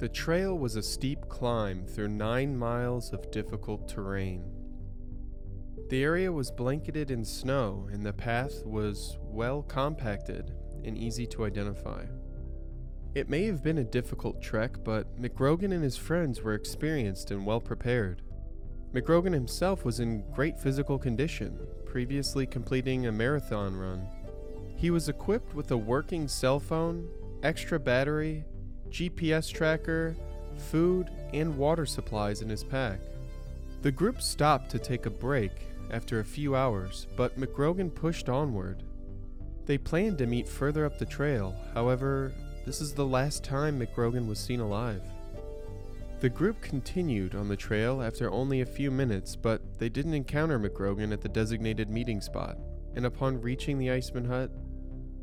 The 0.00 0.10
trail 0.10 0.58
was 0.58 0.76
a 0.76 0.82
steep 0.82 1.30
climb 1.30 1.86
through 1.86 2.08
nine 2.08 2.58
miles 2.58 3.10
of 3.14 3.30
difficult 3.30 3.88
terrain. 3.88 4.63
The 5.90 6.02
area 6.02 6.32
was 6.32 6.50
blanketed 6.50 7.10
in 7.10 7.24
snow, 7.26 7.88
and 7.92 8.02
the 8.02 8.12
path 8.12 8.64
was 8.64 9.18
well 9.20 9.62
compacted 9.62 10.54
and 10.82 10.96
easy 10.96 11.26
to 11.26 11.44
identify. 11.44 12.06
It 13.14 13.28
may 13.28 13.44
have 13.44 13.62
been 13.62 13.78
a 13.78 13.84
difficult 13.84 14.40
trek, 14.40 14.82
but 14.82 15.20
McGrogan 15.20 15.72
and 15.72 15.84
his 15.84 15.96
friends 15.96 16.42
were 16.42 16.54
experienced 16.54 17.30
and 17.30 17.44
well 17.44 17.60
prepared. 17.60 18.22
McGrogan 18.94 19.34
himself 19.34 19.84
was 19.84 20.00
in 20.00 20.24
great 20.32 20.58
physical 20.58 20.98
condition, 20.98 21.58
previously 21.84 22.46
completing 22.46 23.06
a 23.06 23.12
marathon 23.12 23.76
run. 23.76 24.06
He 24.76 24.90
was 24.90 25.08
equipped 25.08 25.54
with 25.54 25.70
a 25.70 25.76
working 25.76 26.28
cell 26.28 26.58
phone, 26.58 27.08
extra 27.42 27.78
battery, 27.78 28.44
GPS 28.88 29.52
tracker, 29.52 30.16
food, 30.56 31.10
and 31.34 31.56
water 31.58 31.84
supplies 31.84 32.40
in 32.40 32.48
his 32.48 32.64
pack. 32.64 33.00
The 33.82 33.92
group 33.92 34.22
stopped 34.22 34.70
to 34.70 34.78
take 34.78 35.06
a 35.06 35.10
break 35.10 35.52
after 35.90 36.20
a 36.20 36.24
few 36.24 36.56
hours, 36.56 37.06
but 37.16 37.38
McGrogan 37.38 37.94
pushed 37.94 38.28
onward. 38.28 38.82
They 39.66 39.78
planned 39.78 40.18
to 40.18 40.26
meet 40.26 40.48
further 40.48 40.84
up 40.84 40.98
the 40.98 41.06
trail, 41.06 41.56
however, 41.72 42.32
this 42.66 42.80
is 42.80 42.92
the 42.92 43.06
last 43.06 43.44
time 43.44 43.80
McGrogan 43.80 44.26
was 44.26 44.38
seen 44.38 44.60
alive. 44.60 45.02
The 46.20 46.28
group 46.30 46.60
continued 46.62 47.34
on 47.34 47.48
the 47.48 47.56
trail 47.56 48.00
after 48.00 48.30
only 48.30 48.60
a 48.62 48.66
few 48.66 48.90
minutes, 48.90 49.36
but 49.36 49.78
they 49.78 49.88
didn't 49.88 50.14
encounter 50.14 50.58
McGrogan 50.58 51.12
at 51.12 51.20
the 51.20 51.28
designated 51.28 51.90
meeting 51.90 52.20
spot, 52.20 52.56
and 52.94 53.04
upon 53.04 53.40
reaching 53.40 53.78
the 53.78 53.88
Eiseman 53.88 54.26
hut, 54.26 54.50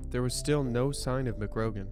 there 0.10 0.22
was 0.22 0.34
still 0.36 0.64
no 0.64 0.92
sign 0.92 1.28
of 1.28 1.38
McGrogan. 1.38 1.88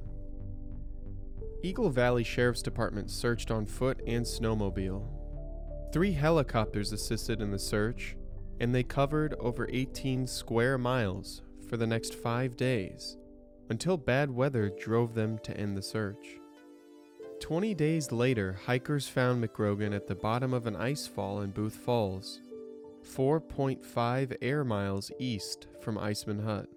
Eagle 1.63 1.89
Valley 1.89 2.23
Sheriff's 2.23 2.61
Department 2.61 3.09
searched 3.09 3.49
on 3.51 3.65
foot 3.65 3.99
and 4.05 4.25
snowmobile. 4.25 5.07
Three 5.91 6.11
helicopters 6.11 6.93
assisted 6.93 7.41
in 7.41 7.51
the 7.51 7.59
search, 7.59 8.15
and 8.59 8.73
they 8.73 8.83
covered 8.83 9.33
over 9.39 9.67
18 9.71 10.27
square 10.27 10.77
miles 10.77 11.41
for 11.67 11.77
the 11.77 11.87
next 11.87 12.15
five 12.15 12.57
days 12.57 13.17
until 13.69 13.97
bad 13.97 14.31
weather 14.31 14.69
drove 14.69 15.13
them 15.13 15.37
to 15.39 15.55
end 15.55 15.77
the 15.77 15.81
search. 15.81 16.39
20 17.39 17.73
days 17.73 18.11
later, 18.11 18.59
hikers 18.65 19.07
found 19.07 19.43
McGrogan 19.43 19.95
at 19.95 20.07
the 20.07 20.15
bottom 20.15 20.53
of 20.53 20.67
an 20.67 20.75
ice 20.75 21.07
fall 21.07 21.41
in 21.41 21.51
Booth 21.51 21.75
Falls, 21.75 22.41
4.5 23.03 24.35
air 24.41 24.63
miles 24.63 25.11
east 25.19 25.67
from 25.79 25.97
Eiseman 25.97 26.43
Hut. 26.43 26.67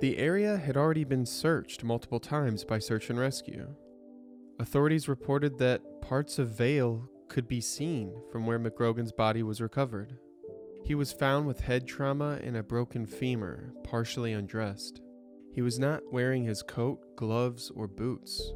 The 0.00 0.18
area 0.18 0.56
had 0.56 0.76
already 0.76 1.02
been 1.02 1.26
searched 1.26 1.82
multiple 1.82 2.20
times 2.20 2.64
by 2.64 2.78
search 2.78 3.10
and 3.10 3.18
rescue. 3.18 3.66
Authorities 4.60 5.08
reported 5.08 5.58
that 5.58 6.00
parts 6.00 6.38
of 6.38 6.50
Vail 6.50 7.08
could 7.28 7.48
be 7.48 7.60
seen 7.60 8.12
from 8.30 8.46
where 8.46 8.60
McGrogan's 8.60 9.12
body 9.12 9.42
was 9.42 9.60
recovered. 9.60 10.16
He 10.88 10.94
was 10.94 11.12
found 11.12 11.46
with 11.46 11.60
head 11.60 11.86
trauma 11.86 12.40
and 12.42 12.56
a 12.56 12.62
broken 12.62 13.04
femur, 13.04 13.74
partially 13.84 14.32
undressed. 14.32 15.02
He 15.52 15.60
was 15.60 15.78
not 15.78 16.00
wearing 16.10 16.44
his 16.44 16.62
coat, 16.62 17.14
gloves, 17.14 17.70
or 17.74 17.86
boots. 17.86 18.54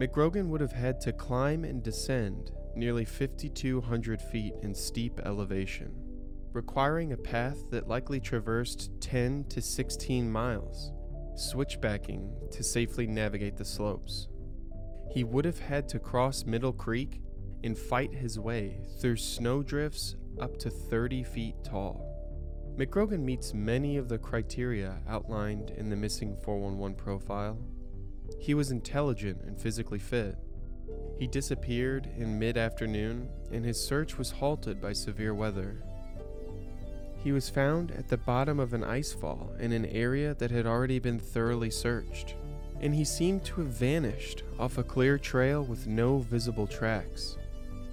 McGrogan 0.00 0.48
would 0.48 0.62
have 0.62 0.72
had 0.72 1.02
to 1.02 1.12
climb 1.12 1.64
and 1.64 1.82
descend 1.82 2.50
nearly 2.74 3.04
5,200 3.04 4.22
feet 4.22 4.54
in 4.62 4.74
steep 4.74 5.20
elevation, 5.26 5.92
requiring 6.54 7.12
a 7.12 7.18
path 7.18 7.58
that 7.70 7.88
likely 7.88 8.20
traversed 8.20 8.90
10 9.02 9.44
to 9.50 9.60
16 9.60 10.32
miles, 10.32 10.92
switchbacking 11.34 12.34
to 12.52 12.62
safely 12.62 13.06
navigate 13.06 13.58
the 13.58 13.66
slopes. 13.66 14.28
He 15.10 15.24
would 15.24 15.44
have 15.44 15.58
had 15.58 15.90
to 15.90 15.98
cross 15.98 16.46
Middle 16.46 16.72
Creek 16.72 17.20
and 17.64 17.76
fight 17.76 18.12
his 18.12 18.38
way 18.38 18.80
through 19.00 19.16
snowdrifts 19.16 20.16
up 20.40 20.58
to 20.58 20.70
30 20.70 21.24
feet 21.24 21.54
tall. 21.64 22.12
McGrogan 22.76 23.20
meets 23.20 23.54
many 23.54 23.96
of 23.96 24.08
the 24.08 24.18
criteria 24.18 25.00
outlined 25.08 25.70
in 25.70 25.88
the 25.88 25.96
missing 25.96 26.36
411 26.44 26.94
profile. 26.96 27.58
He 28.38 28.52
was 28.52 28.70
intelligent 28.70 29.40
and 29.42 29.58
physically 29.58 29.98
fit. 29.98 30.36
He 31.18 31.26
disappeared 31.26 32.10
in 32.18 32.38
mid 32.38 32.58
afternoon, 32.58 33.30
and 33.50 33.64
his 33.64 33.82
search 33.82 34.18
was 34.18 34.30
halted 34.30 34.80
by 34.80 34.92
severe 34.92 35.34
weather. 35.34 35.82
He 37.24 37.32
was 37.32 37.48
found 37.48 37.90
at 37.92 38.08
the 38.08 38.18
bottom 38.18 38.60
of 38.60 38.74
an 38.74 38.84
ice 38.84 39.12
fall 39.12 39.52
in 39.58 39.72
an 39.72 39.86
area 39.86 40.34
that 40.34 40.50
had 40.50 40.66
already 40.66 40.98
been 40.98 41.18
thoroughly 41.18 41.70
searched, 41.70 42.34
and 42.80 42.94
he 42.94 43.04
seemed 43.04 43.44
to 43.46 43.62
have 43.62 43.70
vanished 43.70 44.42
off 44.58 44.76
a 44.76 44.84
clear 44.84 45.18
trail 45.18 45.64
with 45.64 45.86
no 45.86 46.18
visible 46.18 46.66
tracks. 46.66 47.38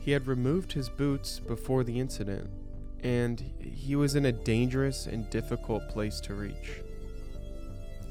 He 0.04 0.12
had 0.12 0.28
removed 0.28 0.74
his 0.74 0.90
boots 0.90 1.40
before 1.40 1.86
the 1.86 1.98
incident, 1.98 2.50
and 3.02 3.42
he 3.62 3.96
was 3.96 4.16
in 4.16 4.26
a 4.26 4.34
dangerous 4.34 5.08
and 5.08 5.30
difficult 5.30 5.88
place 5.88 6.20
to 6.22 6.34
reach. 6.34 6.82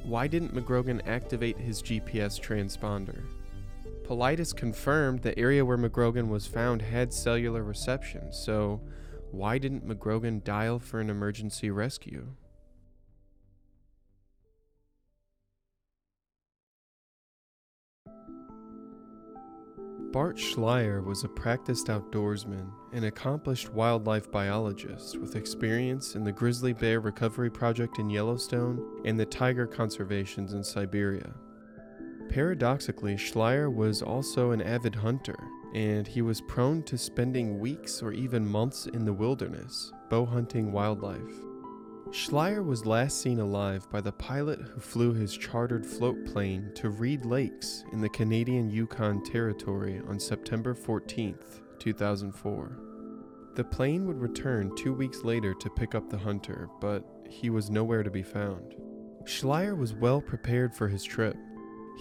why 0.05 0.27
didn't 0.27 0.55
McGrogan 0.55 1.07
activate 1.07 1.59
his 1.59 1.83
GPS 1.83 2.41
transponder? 2.41 3.23
Paulides 4.05 4.57
confirmed 4.57 5.21
the 5.21 5.39
area 5.39 5.65
where 5.65 5.79
McGrogan 5.79 6.29
was 6.29 6.47
found 6.47 6.81
had 6.83 7.13
cellular 7.13 7.63
reception, 7.63 8.33
so 8.33 8.81
why 9.31 9.59
didn't 9.59 9.87
McGrogan 9.87 10.43
dial 10.43 10.79
for 10.79 10.99
an 10.99 11.11
emergency 11.11 11.71
rescue? 11.71 12.27
Bart 20.13 20.37
Schleyer 20.37 21.03
was 21.03 21.25
a 21.25 21.29
practiced 21.29 21.87
outdoorsman, 21.87 22.71
an 22.93 23.05
accomplished 23.05 23.73
wildlife 23.73 24.31
biologist 24.31 25.17
with 25.17 25.37
experience 25.37 26.17
in 26.17 26.23
the 26.23 26.31
Grizzly 26.31 26.75
Bear 26.75 27.01
Recovery 27.01 27.51
Project 27.51 27.99
in 27.99 28.11
Yellowstone 28.11 29.01
and 29.07 29.19
the 29.19 29.25
tiger 29.25 29.67
conservations 29.67 30.53
in 30.53 30.63
Siberia. 30.63 31.33
Paradoxically, 32.29 33.15
Schleyer 33.15 33.73
was 33.73 34.03
also 34.03 34.51
an 34.51 34.61
avid 34.61 34.95
hunter, 34.95 35.39
and 35.75 36.07
he 36.07 36.21
was 36.21 36.43
prone 36.43 36.83
to 36.83 36.99
spending 36.99 37.59
weeks 37.59 38.03
or 38.03 38.13
even 38.13 38.47
months 38.47 38.87
in 38.89 39.07
the 39.07 39.15
wilderness, 39.15 39.93
bow 40.11 40.27
hunting 40.27 40.73
wildlife. 40.73 41.52
Schleyer 42.13 42.63
was 42.63 42.85
last 42.85 43.23
seen 43.23 43.41
alive 43.41 43.89
by 43.91 44.03
the 44.03 44.13
pilot 44.13 44.61
who 44.61 44.81
flew 44.81 45.15
his 45.15 45.35
chartered 45.35 45.87
float 45.87 46.27
plane 46.27 46.71
to 46.75 46.91
Reid 46.91 47.25
Lakes 47.25 47.85
in 47.91 48.03
the 48.03 48.09
Canadian 48.11 48.69
Yukon 48.69 49.25
Territory 49.25 49.99
on 50.07 50.21
September 50.21 50.75
14, 50.75 51.39
2004. 51.79 52.79
The 53.55 53.65
plane 53.65 54.07
would 54.07 54.21
return 54.21 54.77
two 54.77 54.93
weeks 54.93 55.25
later 55.25 55.55
to 55.55 55.71
pick 55.71 55.95
up 55.95 56.11
the 56.11 56.19
hunter, 56.19 56.69
but 56.83 57.03
he 57.27 57.49
was 57.49 57.71
nowhere 57.71 58.03
to 58.03 58.11
be 58.11 58.23
found. 58.23 58.75
Schleyer 59.25 59.75
was 59.75 59.95
well 59.95 60.21
prepared 60.21 60.75
for 60.75 60.89
his 60.89 61.05
trip. 61.05 61.37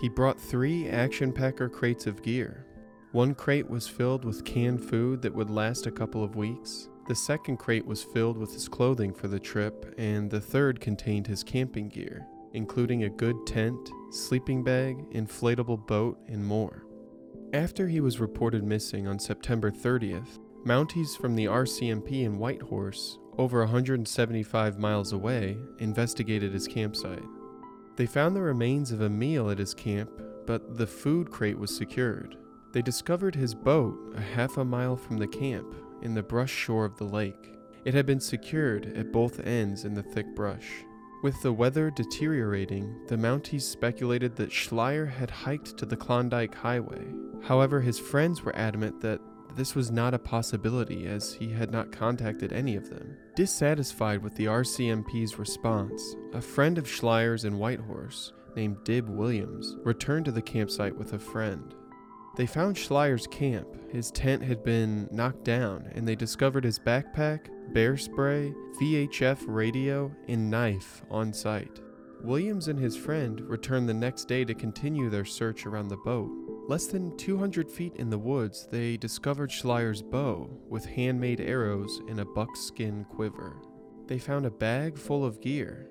He 0.02 0.10
brought 0.10 0.42
three 0.42 0.90
Action 0.90 1.32
Packer 1.32 1.70
crates 1.70 2.06
of 2.06 2.22
gear. 2.22 2.66
One 3.14 3.34
crate 3.34 3.70
was 3.70 3.88
filled 3.88 4.26
with 4.26 4.44
canned 4.44 4.84
food 4.84 5.22
that 5.22 5.34
would 5.34 5.50
last 5.50 5.88
a 5.88 5.92
couple 5.92 6.22
of 6.22 6.36
weeks. 6.36 6.90
The 7.08 7.16
second 7.16 7.58
crate 7.58 7.86
was 7.86 8.04
filled 8.04 8.38
with 8.38 8.54
his 8.54 8.68
clothing 8.68 9.14
for 9.14 9.28
the 9.28 9.40
trip, 9.40 9.94
and 9.98 10.30
the 10.30 10.42
third 10.42 10.80
contained 10.80 11.28
his 11.28 11.44
camping 11.44 11.90
gear, 11.90 12.26
including 12.54 13.04
a 13.04 13.10
good 13.10 13.36
tent, 13.46 13.90
sleeping 14.12 14.64
bag, 14.64 14.98
inflatable 15.12 15.88
boat, 15.88 16.20
and 16.28 16.46
more. 16.46 16.86
After 17.54 17.88
he 17.88 18.00
was 18.00 18.20
reported 18.20 18.64
missing 18.64 19.08
on 19.08 19.20
September 19.20 19.72
30th, 19.72 20.40
Mounties 20.66 21.18
from 21.18 21.36
the 21.36 21.46
RCMP 21.46 22.24
in 22.24 22.38
Whitehorse, 22.38 23.18
over 23.40 23.62
175 23.62 24.78
miles 24.78 25.12
away, 25.12 25.58
investigated 25.80 26.54
his 26.54 26.68
campsite. 26.68 27.24
They 27.96 28.06
found 28.06 28.36
the 28.36 28.42
remains 28.42 28.92
of 28.92 29.02
a 29.02 29.10
meal 29.10 29.50
at 29.50 29.58
his 29.58 29.74
camp, 29.74 30.12
but 30.46 30.78
the 30.78 30.86
food 30.86 31.32
crate 31.32 31.58
was 31.58 31.76
secured. 31.76 32.38
They 32.74 32.84
discovered 32.84 33.34
his 33.34 33.56
boat 33.56 34.14
a 34.16 34.22
half 34.22 34.58
a 34.58 34.64
mile 34.64 34.96
from 34.96 35.18
the 35.18 35.28
camp 35.28 35.74
in 36.02 36.14
the 36.14 36.24
brush 36.24 36.52
shore 36.52 36.86
of 36.86 36.98
the 36.98 37.06
lake. 37.06 37.58
It 37.86 37.94
had 37.94 38.06
been 38.06 38.20
secured 38.20 38.96
at 38.96 39.12
both 39.12 39.40
ends 39.40 39.86
in 39.86 39.94
the 39.94 40.04
thick 40.04 40.36
brush. 40.36 40.68
With 41.24 41.40
the 41.42 41.54
weather 41.54 41.92
deteriorating, 41.92 43.06
the 43.08 43.18
Mounties 43.18 43.62
speculated 43.62 44.36
that 44.36 44.50
Schleyer 44.50 45.08
had 45.08 45.30
hiked 45.30 45.78
to 45.78 45.86
the 45.86 45.96
Klondike 45.96 46.56
Highway. 46.56 47.06
However, 47.44 47.82
his 47.82 48.00
friends 48.00 48.44
were 48.44 48.56
adamant 48.56 49.02
that 49.02 49.22
this 49.56 49.76
was 49.76 49.92
not 49.92 50.14
a 50.14 50.20
possibility 50.20 51.06
as 51.06 51.34
he 51.34 51.50
had 51.50 51.72
not 51.72 51.92
contacted 51.92 52.54
any 52.54 52.76
of 52.76 52.90
them. 52.90 53.18
Dissatisfied 53.36 54.24
with 54.24 54.36
the 54.36 54.46
RCMP's 54.46 55.38
response, 55.38 56.16
a 56.34 56.42
friend 56.42 56.78
of 56.78 56.86
Schleyer's 56.86 57.46
in 57.46 57.58
Whitehorse, 57.58 58.34
named 58.56 58.84
Dib 58.84 59.10
Williams, 59.10 59.78
returned 59.84 60.26
to 60.26 60.32
the 60.32 60.42
campsite 60.42 60.96
with 60.96 61.14
a 61.14 61.20
friend. 61.20 61.76
They 62.38 62.46
found 62.46 62.78
Schleyer's 62.78 63.28
camp. 63.28 63.68
His 63.92 64.10
tent 64.12 64.42
had 64.42 64.64
been 64.64 65.10
knocked 65.12 65.44
down, 65.44 65.92
and 65.94 66.08
they 66.08 66.16
discovered 66.16 66.64
his 66.64 66.80
backpack, 66.80 67.48
bear 67.74 67.98
spray, 67.98 68.54
VHF 68.80 69.44
radio, 69.48 70.12
and 70.28 70.50
knife 70.50 71.04
on 71.12 71.34
site. 71.34 71.82
Williams 72.24 72.68
and 72.68 72.80
his 72.80 72.96
friend 72.96 73.42
returned 73.42 73.90
the 73.90 73.94
next 73.94 74.28
day 74.28 74.46
to 74.46 74.54
continue 74.54 75.10
their 75.10 75.26
search 75.26 75.66
around 75.66 75.88
the 75.88 75.98
boat. 75.98 76.30
Less 76.68 76.86
than 76.88 77.18
200 77.18 77.70
feet 77.70 77.96
in 77.98 78.10
the 78.10 78.18
woods, 78.18 78.68
they 78.72 78.96
discovered 78.96 79.52
Schleyer's 79.52 80.02
bow 80.02 80.50
with 80.70 80.86
handmade 80.86 81.42
arrows 81.42 82.02
and 82.08 82.20
a 82.20 82.26
buckskin 82.26 83.06
quiver. 83.06 83.58
They 84.08 84.20
found 84.20 84.46
a 84.46 84.52
bag 84.52 84.98
full 84.98 85.26
of 85.26 85.42
gear, 85.42 85.90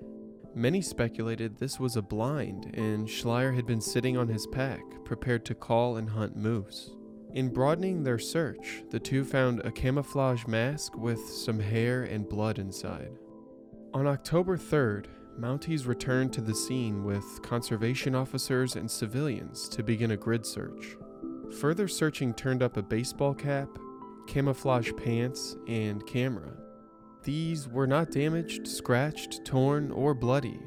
Many 0.53 0.81
speculated 0.81 1.57
this 1.57 1.79
was 1.79 1.95
a 1.95 2.01
blind, 2.01 2.71
and 2.73 3.07
Schleyer 3.07 3.55
had 3.55 3.65
been 3.65 3.79
sitting 3.79 4.17
on 4.17 4.27
his 4.27 4.45
pack, 4.47 4.81
prepared 5.05 5.45
to 5.45 5.55
call 5.55 5.95
and 5.95 6.09
hunt 6.09 6.35
moose. 6.35 6.91
In 7.33 7.53
broadening 7.53 8.03
their 8.03 8.19
search, 8.19 8.83
the 8.89 8.99
two 8.99 9.23
found 9.23 9.61
a 9.61 9.71
camouflage 9.71 10.45
mask 10.47 10.97
with 10.97 11.19
some 11.29 11.59
hair 11.59 12.03
and 12.03 12.27
blood 12.27 12.59
inside. 12.59 13.17
On 13.93 14.05
October 14.05 14.57
3rd, 14.57 15.05
Mounties 15.39 15.87
returned 15.87 16.33
to 16.33 16.41
the 16.41 16.53
scene 16.53 17.03
with 17.03 17.41
conservation 17.41 18.13
officers 18.13 18.75
and 18.75 18.91
civilians 18.91 19.69
to 19.69 19.81
begin 19.81 20.11
a 20.11 20.17
grid 20.17 20.45
search. 20.45 20.97
Further 21.59 21.87
searching 21.87 22.33
turned 22.33 22.61
up 22.61 22.77
a 22.77 22.83
baseball 22.83 23.33
cap, 23.33 23.69
camouflage 24.27 24.91
pants, 24.97 25.55
and 25.67 26.05
camera. 26.05 26.51
These 27.23 27.67
were 27.67 27.85
not 27.85 28.11
damaged, 28.11 28.67
scratched, 28.67 29.45
torn, 29.45 29.91
or 29.91 30.15
bloody. 30.15 30.59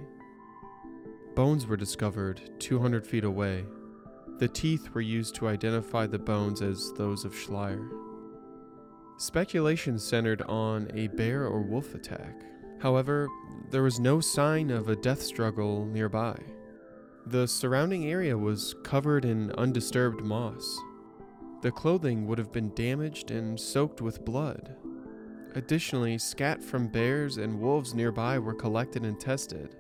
Bones 1.35 1.67
were 1.67 1.77
discovered 1.77 2.41
200 2.61 3.05
feet 3.05 3.25
away. 3.25 3.65
The 4.39 4.47
teeth 4.47 4.91
were 4.95 5.01
used 5.01 5.35
to 5.37 5.49
identify 5.49 6.07
the 6.07 6.19
bones 6.19 6.63
as 6.63 6.93
those 6.93 7.25
of 7.25 7.35
Schleyer. 7.35 7.89
Speculation 9.17 9.99
centered 9.99 10.43
on 10.43 10.91
a 10.95 11.09
bear 11.09 11.45
or 11.45 11.61
wolf 11.61 11.95
attack. 11.95 12.43
However, 12.81 13.29
there 13.71 13.83
was 13.83 13.99
no 13.99 14.21
sign 14.21 14.71
of 14.71 14.89
a 14.89 14.97
death 14.97 15.23
struggle 15.23 15.87
nearby. 15.87 16.39
The 17.27 17.49
surrounding 17.49 18.07
area 18.07 18.37
was 18.39 18.75
covered 18.85 19.25
in 19.25 19.51
undisturbed 19.53 20.23
moss. 20.23 20.79
The 21.63 21.73
clothing 21.73 22.27
would 22.27 22.39
have 22.39 22.53
been 22.53 22.75
damaged 22.75 23.31
and 23.31 23.59
soaked 23.59 24.01
with 24.01 24.25
blood. 24.25 24.77
Additionally, 25.55 26.19
scat 26.19 26.63
from 26.63 26.89
bears 26.89 27.37
and 27.37 27.61
wolves 27.61 27.95
nearby 27.95 28.39
were 28.39 28.55
collected 28.55 29.05
and 29.05 29.21
tested. 29.21 29.77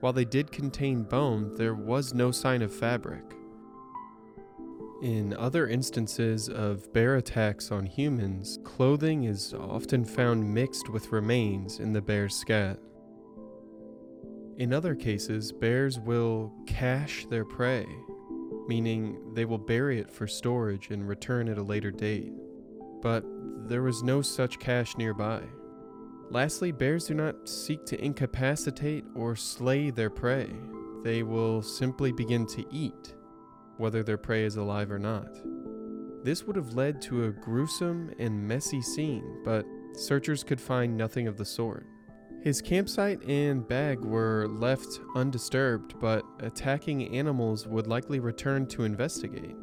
While 0.00 0.12
they 0.12 0.24
did 0.24 0.52
contain 0.52 1.02
bone, 1.04 1.54
there 1.56 1.74
was 1.74 2.14
no 2.14 2.30
sign 2.30 2.62
of 2.62 2.74
fabric. 2.74 3.24
In 5.02 5.34
other 5.38 5.66
instances 5.66 6.50
of 6.50 6.92
bear 6.92 7.16
attacks 7.16 7.72
on 7.72 7.86
humans, 7.86 8.58
clothing 8.64 9.24
is 9.24 9.54
often 9.54 10.04
found 10.04 10.52
mixed 10.52 10.90
with 10.90 11.12
remains 11.12 11.80
in 11.80 11.94
the 11.94 12.02
bear's 12.02 12.34
scat. 12.34 12.78
In 14.58 14.74
other 14.74 14.94
cases, 14.94 15.52
bears 15.52 15.98
will 15.98 16.52
cache 16.66 17.24
their 17.30 17.46
prey, 17.46 17.86
meaning 18.68 19.32
they 19.32 19.46
will 19.46 19.56
bury 19.56 19.98
it 19.98 20.10
for 20.10 20.26
storage 20.26 20.90
and 20.90 21.08
return 21.08 21.48
at 21.48 21.56
a 21.56 21.62
later 21.62 21.90
date. 21.90 22.34
But 23.00 23.24
there 23.66 23.82
was 23.82 24.02
no 24.02 24.22
such 24.22 24.58
cache 24.58 24.96
nearby. 24.96 25.42
Lastly, 26.30 26.70
bears 26.70 27.06
do 27.06 27.14
not 27.14 27.48
seek 27.48 27.84
to 27.86 28.04
incapacitate 28.04 29.04
or 29.14 29.34
slay 29.34 29.90
their 29.90 30.10
prey. 30.10 30.48
They 31.02 31.22
will 31.22 31.60
simply 31.60 32.12
begin 32.12 32.46
to 32.48 32.64
eat, 32.72 33.16
whether 33.78 34.02
their 34.02 34.18
prey 34.18 34.44
is 34.44 34.56
alive 34.56 34.92
or 34.92 34.98
not. 34.98 35.40
This 36.22 36.44
would 36.44 36.56
have 36.56 36.74
led 36.74 37.00
to 37.02 37.24
a 37.24 37.32
gruesome 37.32 38.12
and 38.18 38.46
messy 38.46 38.82
scene, 38.82 39.42
but 39.44 39.64
searchers 39.94 40.44
could 40.44 40.60
find 40.60 40.96
nothing 40.96 41.26
of 41.26 41.36
the 41.36 41.44
sort. 41.44 41.86
His 42.42 42.62
campsite 42.62 43.22
and 43.24 43.66
bag 43.66 44.00
were 44.00 44.46
left 44.48 45.00
undisturbed, 45.16 45.98
but 46.00 46.22
attacking 46.38 47.14
animals 47.14 47.66
would 47.66 47.86
likely 47.86 48.20
return 48.20 48.66
to 48.68 48.84
investigate, 48.84 49.56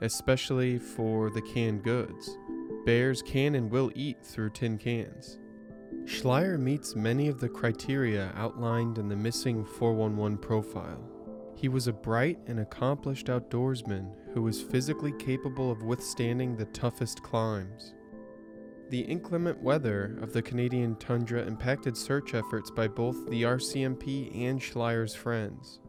especially 0.00 0.78
for 0.78 1.30
the 1.30 1.42
canned 1.42 1.82
goods. 1.82 2.30
Bears 2.84 3.22
can 3.22 3.54
and 3.54 3.70
will 3.70 3.90
eat 3.94 4.24
through 4.24 4.50
tin 4.50 4.78
cans. 4.78 5.38
Schleyer 6.04 6.58
meets 6.58 6.96
many 6.96 7.28
of 7.28 7.40
the 7.40 7.48
criteria 7.48 8.32
outlined 8.34 8.98
in 8.98 9.08
the 9.08 9.16
missing 9.16 9.64
411 9.64 10.38
profile. 10.38 11.02
He 11.54 11.68
was 11.68 11.88
a 11.88 11.92
bright 11.92 12.38
and 12.46 12.60
accomplished 12.60 13.26
outdoorsman 13.26 14.12
who 14.32 14.42
was 14.42 14.62
physically 14.62 15.12
capable 15.18 15.70
of 15.70 15.82
withstanding 15.82 16.56
the 16.56 16.64
toughest 16.66 17.22
climbs. 17.22 17.94
The 18.88 19.00
inclement 19.00 19.62
weather 19.62 20.18
of 20.22 20.32
the 20.32 20.42
Canadian 20.42 20.96
tundra 20.96 21.44
impacted 21.44 21.96
search 21.96 22.34
efforts 22.34 22.70
by 22.70 22.88
both 22.88 23.28
the 23.28 23.42
RCMP 23.42 24.34
and 24.46 24.58
Schleyer's 24.58 25.14
friends. 25.14 25.80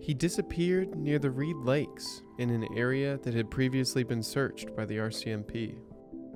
He 0.00 0.14
disappeared 0.14 0.96
near 0.96 1.18
the 1.18 1.30
Reid 1.30 1.56
Lakes 1.56 2.22
in 2.38 2.50
an 2.50 2.66
area 2.76 3.18
that 3.18 3.34
had 3.34 3.50
previously 3.50 4.04
been 4.04 4.22
searched 4.22 4.74
by 4.74 4.84
the 4.86 4.96
RCMP. 4.98 5.78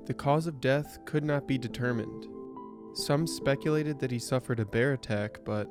The 0.05 0.13
cause 0.13 0.47
of 0.47 0.61
death 0.61 0.99
could 1.05 1.23
not 1.23 1.47
be 1.47 1.57
determined. 1.57 2.27
Some 2.93 3.25
speculated 3.25 3.99
that 3.99 4.11
he 4.11 4.19
suffered 4.19 4.59
a 4.59 4.65
bear 4.65 4.93
attack, 4.93 5.39
but 5.45 5.67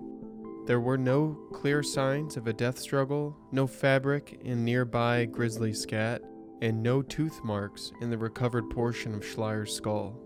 There 0.67 0.81
were 0.81 0.99
no 0.99 1.37
clear 1.53 1.83
signs 1.83 2.37
of 2.37 2.47
a 2.47 2.53
death 2.53 2.79
struggle, 2.79 3.37
no 3.51 3.67
fabric 3.67 4.41
in 4.45 4.65
nearby 4.65 5.25
grizzly 5.25 5.73
scat, 5.75 6.23
and 6.61 6.83
no 6.83 7.03
tooth 7.03 7.43
marks 7.43 7.93
in 8.01 8.11
the 8.11 8.19
recovered 8.19 8.71
portion 8.71 9.13
of 9.13 9.25
Schleyer's 9.25 9.75
skull. 9.75 10.21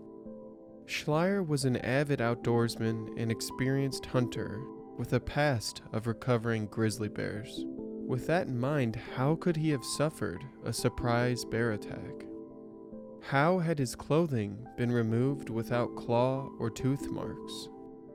Schleier 0.85 1.45
was 1.45 1.65
an 1.65 1.77
avid 1.77 2.19
outdoorsman 2.19 3.19
and 3.19 3.31
experienced 3.31 4.05
hunter 4.05 4.61
with 4.97 5.13
a 5.13 5.19
past 5.19 5.81
of 5.93 6.07
recovering 6.07 6.65
grizzly 6.67 7.07
bears. 7.07 7.63
With 8.07 8.25
that 8.27 8.47
in 8.47 8.59
mind, 8.59 8.95
how 9.15 9.35
could 9.35 9.55
he 9.55 9.69
have 9.69 9.83
suffered 9.83 10.43
a 10.65 10.73
surprise 10.73 11.45
bear 11.45 11.71
attack? 11.71 12.25
How 13.21 13.59
had 13.59 13.77
his 13.77 13.95
clothing 13.95 14.65
been 14.77 14.91
removed 14.91 15.49
without 15.49 15.95
claw 15.95 16.49
or 16.59 16.69
tooth 16.69 17.09
marks? 17.09 17.69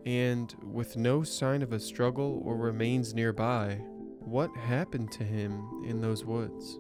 And 0.07 0.55
with 0.63 0.97
no 0.97 1.23
sign 1.23 1.63
of 1.63 1.73
a 1.73 1.79
struggle 1.79 2.43
or 2.45 2.57
remains 2.57 3.15
nearby, 3.15 3.75
what 4.21 4.51
happened 4.57 5.13
to 5.13 5.25
him 5.25 5.85
in 5.87 6.01
those 6.01 6.25
woods? 6.25 6.79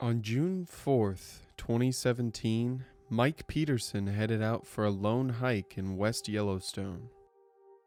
On 0.00 0.22
June 0.22 0.64
4th, 0.64 1.40
2017, 1.56 2.84
Mike 3.10 3.46
Peterson 3.46 4.06
headed 4.06 4.42
out 4.42 4.66
for 4.66 4.84
a 4.84 4.90
lone 4.90 5.30
hike 5.30 5.78
in 5.78 5.96
West 5.96 6.28
Yellowstone. 6.28 7.08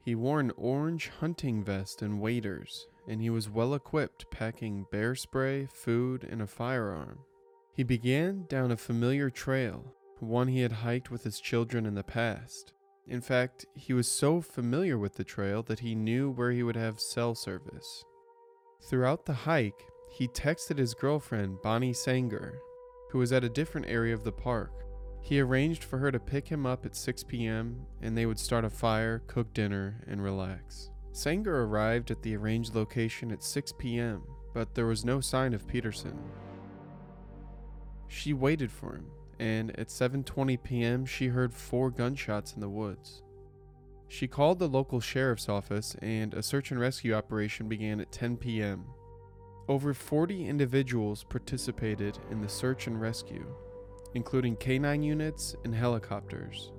He 0.04 0.16
wore 0.16 0.40
an 0.40 0.52
orange 0.58 1.10
hunting 1.20 1.64
vest 1.64 2.02
and 2.02 2.20
waders, 2.20 2.88
and 3.08 3.22
he 3.22 3.30
was 3.30 3.48
well 3.48 3.76
equipped 3.76 4.32
packing 4.32 4.88
bear 4.92 5.14
spray, 5.14 5.68
food, 5.72 6.24
and 6.24 6.42
a 6.42 6.48
firearm. 6.48 7.20
He 7.76 7.84
began 7.84 8.46
down 8.50 8.72
a 8.72 8.78
familiar 8.78 9.30
trail, 9.30 9.94
one 10.20 10.48
he 10.48 10.62
had 10.62 10.72
hiked 10.72 11.12
with 11.12 11.24
his 11.24 11.40
children 11.40 11.86
in 11.86 11.94
the 11.94 12.04
past. 12.04 12.74
In 13.08 13.22
fact, 13.22 13.68
he 13.76 13.94
was 13.94 14.08
so 14.08 14.42
familiar 14.42 14.98
with 14.98 15.16
the 15.16 15.24
trail 15.24 15.62
that 15.64 15.82
he 15.82 15.94
knew 15.94 16.32
where 16.32 16.52
he 16.52 16.64
would 16.64 16.76
have 16.76 17.00
cell 17.00 17.36
service. 17.36 18.04
Throughout 18.90 19.28
the 19.28 19.34
hike, 19.34 19.86
he 20.10 20.28
texted 20.28 20.80
his 20.80 20.96
girlfriend, 20.96 21.62
Bonnie 21.62 21.94
Sanger, 21.94 22.58
who 23.12 23.20
was 23.20 23.32
at 23.32 23.44
a 23.44 23.50
different 23.50 23.88
area 23.88 24.16
of 24.16 24.24
the 24.24 24.32
park. 24.32 24.72
He 25.22 25.40
arranged 25.40 25.84
for 25.84 26.00
her 26.00 26.12
to 26.12 26.20
pick 26.20 26.48
him 26.48 26.66
up 26.66 26.86
at 26.86 26.96
6 26.96 27.24
p.m., 27.24 27.86
and 28.02 28.18
they 28.18 28.26
would 28.26 28.40
start 28.40 28.66
a 28.66 28.70
fire, 28.70 29.22
cook 29.28 29.54
dinner, 29.54 30.04
and 30.08 30.22
relax. 30.22 30.90
Sanger 31.14 31.64
arrived 31.64 32.10
at 32.12 32.22
the 32.22 32.36
arranged 32.36 32.76
location 32.76 33.32
at 33.32 33.44
6 33.44 33.74
p.m., 33.78 34.24
but 34.54 34.74
there 34.76 34.88
was 34.88 35.06
no 35.06 35.22
sign 35.22 35.54
of 35.54 35.68
Peterson. 35.68 36.20
She 38.08 38.34
waited 38.34 38.72
for 38.72 38.96
him, 38.96 39.06
and 39.40 39.78
at 39.80 39.88
7:20 39.88 40.62
p.m., 40.62 41.06
she 41.06 41.28
heard 41.28 41.54
four 41.54 41.92
gunshots 41.92 42.54
in 42.54 42.60
the 42.60 42.70
woods. 42.70 43.24
She 44.08 44.28
called 44.28 44.60
the 44.60 44.68
local 44.68 45.00
sheriff's 45.00 45.48
office, 45.48 45.96
and 46.02 46.34
a 46.34 46.44
search 46.44 46.72
and 46.72 46.80
rescue 46.80 47.14
operation 47.14 47.70
began 47.70 48.02
at 48.02 48.12
10 48.12 48.36
p.m. 48.38 48.86
Over 49.70 49.94
40 49.94 50.48
individuals 50.48 51.24
participated 51.24 52.20
in 52.30 52.42
the 52.42 52.50
search 52.50 52.88
and 52.88 53.00
rescue, 53.00 53.46
including 54.13 54.56
canine 54.56 55.04
units 55.04 55.56
and 55.63 55.74
helicopters. 55.74 56.71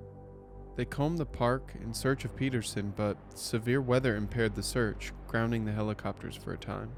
They 0.75 0.85
combed 0.85 1.19
the 1.19 1.25
park 1.25 1.73
in 1.83 1.93
search 1.93 2.25
of 2.25 2.35
Peterson, 2.35 2.93
but 2.95 3.17
severe 3.35 3.81
weather 3.81 4.15
impaired 4.15 4.55
the 4.55 4.63
search, 4.63 5.11
grounding 5.27 5.65
the 5.65 5.71
helicopters 5.71 6.35
for 6.35 6.53
a 6.53 6.57
time. 6.57 6.89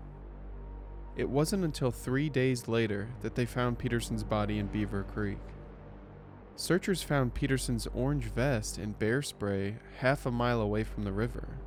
It 1.17 1.29
wasn't 1.29 1.63
until 1.63 1.91
three 1.91 2.29
days 2.29 2.67
later 2.67 3.09
that 3.21 3.35
they 3.35 3.45
found 3.45 3.79
Peterson's 3.79 4.23
body 4.23 4.59
in 4.59 4.67
Beaver 4.67 5.03
Creek. 5.03 5.39
Searchers 6.57 7.03
found 7.03 7.33
Peterson's 7.33 7.87
orange 7.93 8.25
vest 8.25 8.77
and 8.77 8.97
bear 8.97 9.21
spray 9.21 9.77
half 9.97 10.25
a 10.25 10.31
mile 10.31 10.61
away 10.61 10.83
from 10.83 11.03
the 11.03 11.11
river. 11.11 11.59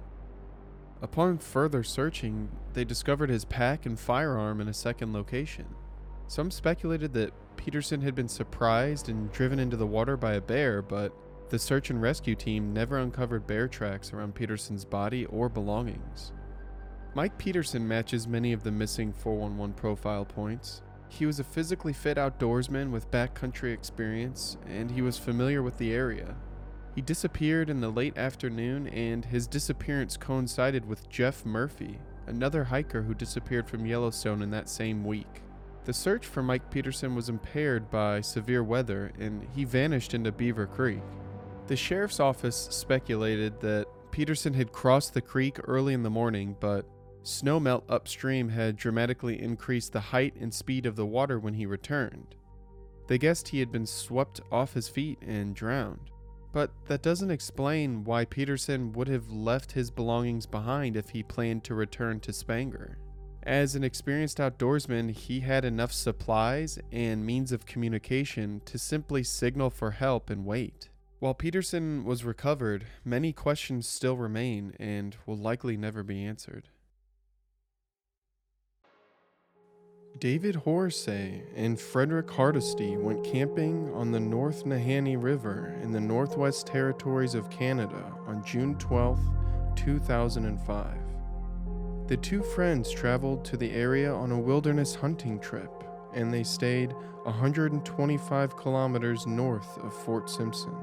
Upon 1.01 1.39
further 1.39 1.83
searching, 1.83 2.49
they 2.73 2.85
discovered 2.85 3.31
his 3.31 3.45
pack 3.45 3.87
and 3.87 4.01
firearm 4.01 4.61
in 4.61 4.69
a 4.69 4.75
second 4.75 5.13
location. 5.13 5.67
Some 6.27 6.51
speculated 6.51 7.13
that 7.15 7.33
Peterson 7.69 8.01
had 8.01 8.15
been 8.15 8.31
surprised 8.31 9.11
and 9.11 9.31
driven 9.31 9.59
into 9.59 9.77
the 9.77 9.87
water 9.87 10.17
by 10.17 10.33
a 10.33 10.41
bear, 10.41 10.81
but 10.81 11.13
the 11.51 11.59
search 11.59 11.91
and 11.91 12.01
rescue 12.01 12.35
team 12.35 12.73
never 12.73 12.97
uncovered 12.97 13.47
bear 13.47 13.69
tracks 13.69 14.11
around 14.11 14.35
Peterson's 14.35 14.87
body 14.87 15.27
or 15.27 15.51
belongings. 15.51 16.33
Mike 17.15 17.37
Peterson 17.37 17.87
matches 17.87 18.27
many 18.27 18.55
of 18.55 18.63
the 18.63 18.73
missing 18.73 19.13
411 19.13 19.75
profile 19.75 20.25
points. 20.25 20.81
He 21.11 21.27
was 21.27 21.41
a 21.41 21.45
physically 21.45 21.93
fit 21.93 22.17
outdoorsman 22.17 22.91
with 22.91 23.11
backcountry 23.11 23.75
experience, 23.75 24.57
and 24.67 24.91
he 24.91 25.03
was 25.03 25.19
familiar 25.19 25.63
with 25.63 25.77
the 25.77 25.93
area. 25.93 26.37
He 26.95 27.03
disappeared 27.03 27.69
in 27.69 27.83
the 27.83 27.91
late 27.91 28.17
afternoon, 28.17 28.89
and 28.89 29.27
his 29.27 29.47
disappearance 29.47 30.17
coincided 30.17 30.87
with 30.87 31.11
Jeff 31.11 31.45
Murphy, 31.45 31.99
another 32.27 32.65
hiker 32.65 33.03
who 33.03 33.13
disappeared 33.13 33.69
from 33.69 33.85
Yellowstone 33.85 34.41
in 34.41 34.51
that 34.53 34.71
same 34.71 35.05
week. 35.05 35.43
The 35.85 35.93
search 35.93 36.27
for 36.27 36.43
Mike 36.43 36.71
Peterson 36.71 37.15
was 37.15 37.29
impaired 37.29 37.91
by 37.91 38.21
severe 38.21 38.63
weather, 38.63 39.13
and 39.19 39.47
he 39.55 39.65
vanished 39.65 40.13
into 40.15 40.33
Beaver 40.33 40.67
Creek. 40.67 41.03
The 41.67 41.77
sheriff's 41.77 42.21
office 42.21 42.69
speculated 42.71 43.61
that 43.61 43.87
Peterson 44.11 44.55
had 44.55 44.73
crossed 44.73 45.15
the 45.15 45.21
creek 45.21 45.59
early 45.65 45.95
in 45.95 46.03
the 46.03 46.11
morning, 46.11 46.57
but 46.61 46.87
snowmelt 47.23 47.85
upstream 47.89 48.49
had 48.49 48.77
dramatically 48.77 49.41
increased 49.41 49.93
the 49.93 50.01
height 50.01 50.35
and 50.41 50.53
speed 50.53 50.87
of 50.87 50.97
the 50.97 51.07
water 51.07 51.39
when 51.39 51.55
he 51.55 51.67
returned. 51.67 52.35
They 53.07 53.19
guessed 53.19 53.49
he 53.49 53.61
had 53.61 53.73
been 53.73 53.87
swept 53.87 54.41
off 54.53 54.75
his 54.75 54.89
feet 54.89 55.19
and 55.23 55.55
drowned. 55.55 56.11
But 56.53 56.71
that 56.87 57.03
doesn't 57.03 57.31
explain 57.31 58.05
why 58.05 58.25
Peterson 58.25 58.93
would 58.93 59.09
have 59.09 59.31
left 59.31 59.73
his 59.73 59.91
belongings 59.91 60.47
behind 60.47 60.97
if 60.97 61.11
he 61.11 61.23
planned 61.23 61.65
to 61.65 61.75
return 61.75 62.21
to 62.21 62.33
Sanger. 62.33 62.99
As 63.49 63.75
an 63.75 63.83
experienced 63.83 64.37
outdoorsman, 64.37 65.11
he 65.11 65.41
had 65.41 65.65
enough 65.65 65.91
supplies 65.91 66.79
and 66.93 67.25
means 67.25 67.51
of 67.51 67.65
communication 67.65 68.61
to 68.67 68.79
simply 68.79 69.25
signal 69.25 69.71
for 69.71 69.93
help 69.93 70.29
and 70.29 70.45
wait. 70.45 70.91
While 71.19 71.33
Peterson 71.33 72.05
was 72.05 72.25
recovered, 72.25 72.85
many 73.07 73.33
questions 73.33 73.89
still 73.89 74.19
remain 74.19 74.75
and 74.79 75.17
will 75.25 75.39
likely 75.39 75.79
never 75.79 76.03
be 76.03 76.23
answered. 76.27 76.69
David 80.19 80.57
Horsey 80.57 81.43
and 81.57 81.81
Frederick 81.81 82.31
Hardesty 82.31 82.99
went 82.99 83.25
camping 83.25 83.91
on 83.95 84.13
the 84.13 84.21
North 84.21 84.67
Nahanni 84.67 85.17
River 85.17 85.75
in 85.83 85.91
the 85.91 86.01
Northwest 86.01 86.67
Territories 86.67 87.35
of 87.35 87.49
Canada 87.49 88.13
on 88.27 88.45
June 88.45 88.75
12, 88.75 89.19
2005. 89.75 91.08
The 92.09 92.17
two 92.17 92.43
friends 92.43 92.91
traveled 92.91 93.45
to 93.45 93.59
the 93.59 93.71
area 93.71 94.11
on 94.11 94.33
a 94.33 94.41
wilderness 94.41 94.95
hunting 94.95 95.39
trip, 95.39 95.71
and 96.15 96.33
they 96.33 96.43
stayed 96.43 96.95
125 97.25 98.57
kilometers 98.57 99.27
north 99.27 99.77
of 99.85 99.93
Fort 99.93 100.31
Simpson. 100.31 100.75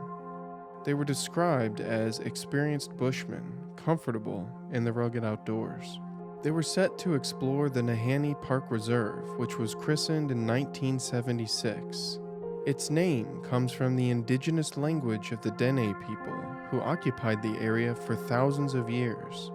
They 0.84 0.94
were 0.94 1.04
described 1.04 1.82
as 1.82 2.20
experienced 2.20 2.96
bushmen, 2.96 3.42
comfortable 3.76 4.48
in 4.72 4.84
the 4.84 4.94
rugged 4.94 5.24
outdoors. 5.24 6.00
They 6.44 6.52
were 6.52 6.62
set 6.62 6.96
to 7.00 7.16
explore 7.16 7.72
the 7.72 7.82
Nahanni 7.82 8.40
Park 8.44 8.70
Reserve, 8.70 9.40
which 9.40 9.58
was 9.58 9.74
christened 9.74 10.30
in 10.30 10.46
1976. 10.46 12.20
Its 12.68 12.92
name 12.92 13.42
comes 13.42 13.72
from 13.72 13.96
the 13.96 14.12
indigenous 14.12 14.78
language 14.78 15.32
of 15.32 15.42
the 15.42 15.50
Dene 15.50 15.96
people, 16.08 16.46
who 16.70 16.82
occupied 16.82 17.42
the 17.42 17.58
area 17.60 17.96
for 17.96 18.16
thousands 18.16 18.76
of 18.76 18.92
years. 18.92 19.50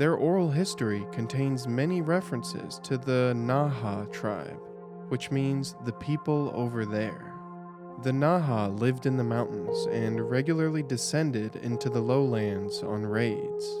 Their 0.00 0.14
oral 0.14 0.50
history 0.50 1.06
contains 1.12 1.68
many 1.68 2.00
references 2.00 2.80
to 2.84 2.96
the 2.96 3.34
Naha 3.36 4.10
tribe, 4.10 4.58
which 5.10 5.30
means 5.30 5.74
the 5.84 5.92
people 5.92 6.50
over 6.54 6.86
there. 6.86 7.34
The 8.02 8.10
Naha 8.10 8.80
lived 8.80 9.04
in 9.04 9.18
the 9.18 9.24
mountains 9.24 9.86
and 9.92 10.30
regularly 10.30 10.82
descended 10.82 11.56
into 11.56 11.90
the 11.90 12.00
lowlands 12.00 12.82
on 12.82 13.04
raids. 13.04 13.76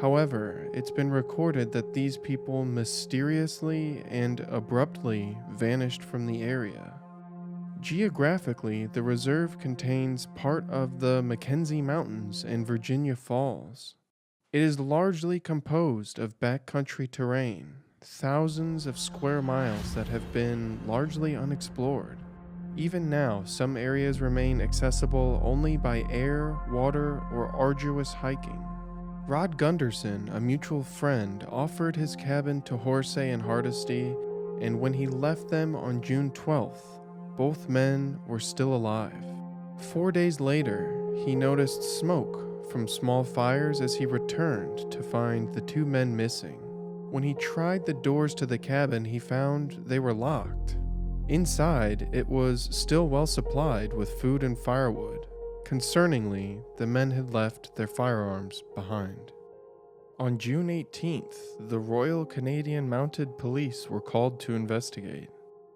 However, 0.00 0.70
it's 0.72 0.90
been 0.90 1.10
recorded 1.10 1.70
that 1.72 1.92
these 1.92 2.16
people 2.16 2.64
mysteriously 2.64 4.02
and 4.08 4.40
abruptly 4.48 5.36
vanished 5.50 6.02
from 6.02 6.24
the 6.24 6.44
area. 6.44 6.94
Geographically, 7.80 8.86
the 8.86 9.02
reserve 9.02 9.58
contains 9.58 10.28
part 10.34 10.64
of 10.70 11.00
the 11.00 11.22
Mackenzie 11.22 11.82
Mountains 11.82 12.42
and 12.42 12.66
Virginia 12.66 13.14
Falls. 13.14 13.96
It 14.50 14.62
is 14.62 14.80
largely 14.80 15.40
composed 15.40 16.18
of 16.18 16.40
backcountry 16.40 17.10
terrain, 17.10 17.74
thousands 18.00 18.86
of 18.86 18.98
square 18.98 19.42
miles 19.42 19.94
that 19.94 20.08
have 20.08 20.32
been 20.32 20.80
largely 20.86 21.36
unexplored. 21.36 22.16
Even 22.74 23.10
now, 23.10 23.42
some 23.44 23.76
areas 23.76 24.22
remain 24.22 24.62
accessible 24.62 25.38
only 25.44 25.76
by 25.76 26.02
air, 26.08 26.56
water, 26.70 27.20
or 27.30 27.48
arduous 27.48 28.14
hiking. 28.14 28.64
Rod 29.26 29.58
Gunderson, 29.58 30.30
a 30.30 30.40
mutual 30.40 30.82
friend, 30.82 31.46
offered 31.50 31.94
his 31.94 32.16
cabin 32.16 32.62
to 32.62 32.78
Horsey 32.78 33.28
and 33.28 33.42
Hardesty, 33.42 34.16
and 34.62 34.80
when 34.80 34.94
he 34.94 35.06
left 35.06 35.50
them 35.50 35.76
on 35.76 36.00
June 36.00 36.30
12th, 36.30 37.36
both 37.36 37.68
men 37.68 38.18
were 38.26 38.40
still 38.40 38.72
alive. 38.74 39.12
Four 39.76 40.10
days 40.10 40.40
later, 40.40 41.12
he 41.26 41.36
noticed 41.36 41.98
smoke 41.98 42.47
from 42.70 42.88
small 42.88 43.24
fires 43.24 43.80
as 43.80 43.94
he 43.94 44.06
returned 44.06 44.90
to 44.92 45.02
find 45.02 45.52
the 45.52 45.60
two 45.60 45.84
men 45.84 46.14
missing. 46.14 46.60
When 47.10 47.22
he 47.22 47.34
tried 47.34 47.86
the 47.86 47.94
doors 47.94 48.34
to 48.34 48.46
the 48.46 48.58
cabin, 48.58 49.04
he 49.04 49.18
found 49.18 49.78
they 49.86 49.98
were 49.98 50.12
locked. 50.12 50.76
Inside, 51.28 52.08
it 52.12 52.28
was 52.28 52.68
still 52.70 53.08
well 53.08 53.26
supplied 53.26 53.92
with 53.92 54.20
food 54.20 54.42
and 54.42 54.58
firewood. 54.58 55.26
Concerningly, 55.64 56.62
the 56.76 56.86
men 56.86 57.10
had 57.10 57.34
left 57.34 57.76
their 57.76 57.86
firearms 57.86 58.62
behind. 58.74 59.32
On 60.18 60.38
June 60.38 60.68
18th, 60.68 61.68
the 61.68 61.78
Royal 61.78 62.24
Canadian 62.24 62.88
Mounted 62.88 63.38
Police 63.38 63.88
were 63.88 64.00
called 64.00 64.40
to 64.40 64.54
investigate. 64.54 65.28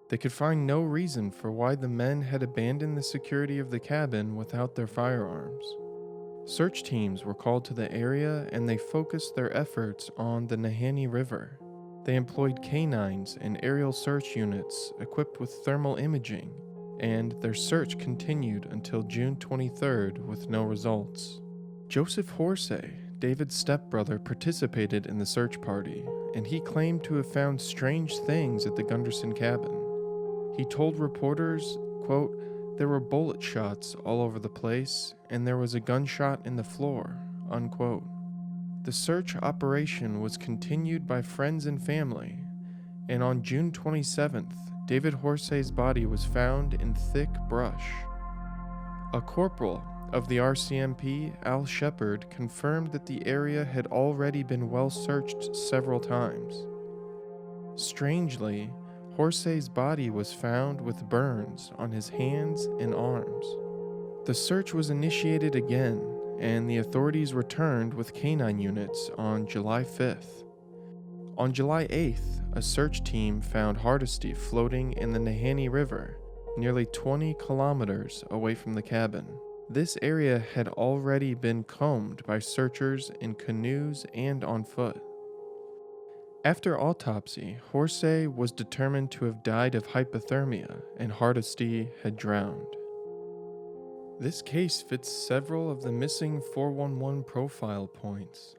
They 0.09 0.17
could 0.17 0.33
find 0.33 0.67
no 0.67 0.81
reason 0.81 1.31
for 1.31 1.51
why 1.51 1.75
the 1.75 1.87
men 1.87 2.21
had 2.21 2.43
abandoned 2.43 2.97
the 2.97 3.03
security 3.03 3.57
of 3.59 3.71
the 3.71 3.79
cabin 3.79 4.35
without 4.35 4.75
their 4.75 4.87
firearms. 4.87 5.65
Search 6.45 6.83
teams 6.83 7.23
were 7.23 7.33
called 7.33 7.63
to 7.65 7.73
the 7.73 7.91
area 7.91 8.47
and 8.51 8.67
they 8.67 8.77
focused 8.77 9.35
their 9.35 9.55
efforts 9.55 10.11
on 10.17 10.47
the 10.47 10.57
Nahanni 10.57 11.07
River. 11.07 11.57
They 12.03 12.15
employed 12.15 12.61
canines 12.61 13.37
and 13.39 13.59
aerial 13.63 13.93
search 13.93 14.35
units 14.35 14.91
equipped 14.99 15.39
with 15.39 15.51
thermal 15.63 15.95
imaging, 15.95 16.53
and 16.99 17.33
their 17.41 17.53
search 17.53 17.97
continued 17.97 18.67
until 18.71 19.03
June 19.03 19.37
23rd 19.37 20.17
with 20.19 20.49
no 20.49 20.63
results. 20.63 21.39
Joseph 21.87 22.29
Horsey, 22.31 22.91
David's 23.19 23.55
stepbrother, 23.55 24.19
participated 24.19 25.05
in 25.05 25.17
the 25.17 25.25
search 25.25 25.61
party, 25.61 26.03
and 26.35 26.45
he 26.45 26.59
claimed 26.59 27.05
to 27.05 27.15
have 27.15 27.31
found 27.31 27.61
strange 27.61 28.17
things 28.17 28.65
at 28.65 28.75
the 28.75 28.83
Gunderson 28.83 29.31
cabin. 29.31 29.71
He 30.57 30.65
told 30.65 30.99
reporters, 30.99 31.77
quote, 32.01 32.32
there 32.77 32.87
were 32.87 32.99
bullet 32.99 33.41
shots 33.41 33.95
all 34.03 34.21
over 34.21 34.39
the 34.39 34.49
place, 34.49 35.13
and 35.29 35.45
there 35.45 35.57
was 35.57 35.75
a 35.75 35.79
gunshot 35.79 36.45
in 36.45 36.55
the 36.55 36.63
floor. 36.63 37.17
Unquote. 37.49 38.03
The 38.83 38.91
search 38.91 39.35
operation 39.37 40.21
was 40.21 40.37
continued 40.37 41.07
by 41.07 41.21
friends 41.21 41.65
and 41.65 41.81
family, 41.81 42.39
and 43.07 43.21
on 43.21 43.43
June 43.43 43.71
27th, 43.71 44.53
David 44.87 45.13
Horsey's 45.13 45.71
body 45.71 46.05
was 46.05 46.25
found 46.25 46.73
in 46.73 46.93
thick 46.93 47.29
brush. 47.47 47.85
A 49.13 49.21
corporal 49.21 49.83
of 50.11 50.27
the 50.27 50.37
RCMP, 50.37 51.33
Al 51.45 51.65
Shepard, 51.65 52.29
confirmed 52.29 52.91
that 52.91 53.05
the 53.05 53.25
area 53.25 53.63
had 53.63 53.87
already 53.87 54.43
been 54.43 54.69
well 54.69 54.89
searched 54.89 55.55
several 55.55 55.99
times. 55.99 56.65
Strangely, 57.75 58.69
Horsey's 59.15 59.69
body 59.69 60.09
was 60.09 60.33
found 60.33 60.81
with 60.81 61.07
burns 61.07 61.71
on 61.77 61.91
his 61.91 62.09
hands 62.09 62.65
and 62.79 62.95
arms. 62.95 63.45
The 64.25 64.33
search 64.33 64.73
was 64.73 64.89
initiated 64.89 65.55
again, 65.55 66.01
and 66.39 66.67
the 66.67 66.77
authorities 66.77 67.33
returned 67.33 67.93
with 67.93 68.13
canine 68.13 68.57
units 68.57 69.11
on 69.17 69.45
July 69.45 69.83
5th. 69.83 70.45
On 71.37 71.53
July 71.53 71.85
8th, 71.87 72.41
a 72.53 72.61
search 72.61 73.03
team 73.03 73.39
found 73.41 73.77
Hardesty 73.77 74.33
floating 74.33 74.93
in 74.93 75.13
the 75.13 75.19
Nahanni 75.19 75.69
River, 75.69 76.17
nearly 76.57 76.85
20 76.87 77.35
kilometers 77.39 78.23
away 78.31 78.55
from 78.55 78.73
the 78.73 78.81
cabin. 78.81 79.27
This 79.69 79.97
area 80.01 80.43
had 80.53 80.67
already 80.69 81.33
been 81.35 81.63
combed 81.63 82.23
by 82.25 82.39
searchers 82.39 83.11
in 83.21 83.35
canoes 83.35 84.05
and 84.13 84.43
on 84.43 84.63
foot. 84.63 85.01
After 86.45 86.77
autopsy, 86.77 87.55
Horsey 87.71 88.27
was 88.27 88.51
determined 88.51 89.11
to 89.11 89.23
have 89.25 89.43
died 89.43 89.75
of 89.75 89.87
hypothermia 89.87 90.81
and 90.97 91.09
Hardesty 91.09 91.87
had 92.03 92.17
drowned. 92.17 92.67
This 94.19 94.41
case 94.41 94.81
fits 94.81 95.09
several 95.09 95.71
of 95.71 95.83
the 95.83 95.91
missing 95.93 96.41
411 96.53 97.23
profile 97.23 97.87
points. 97.87 98.57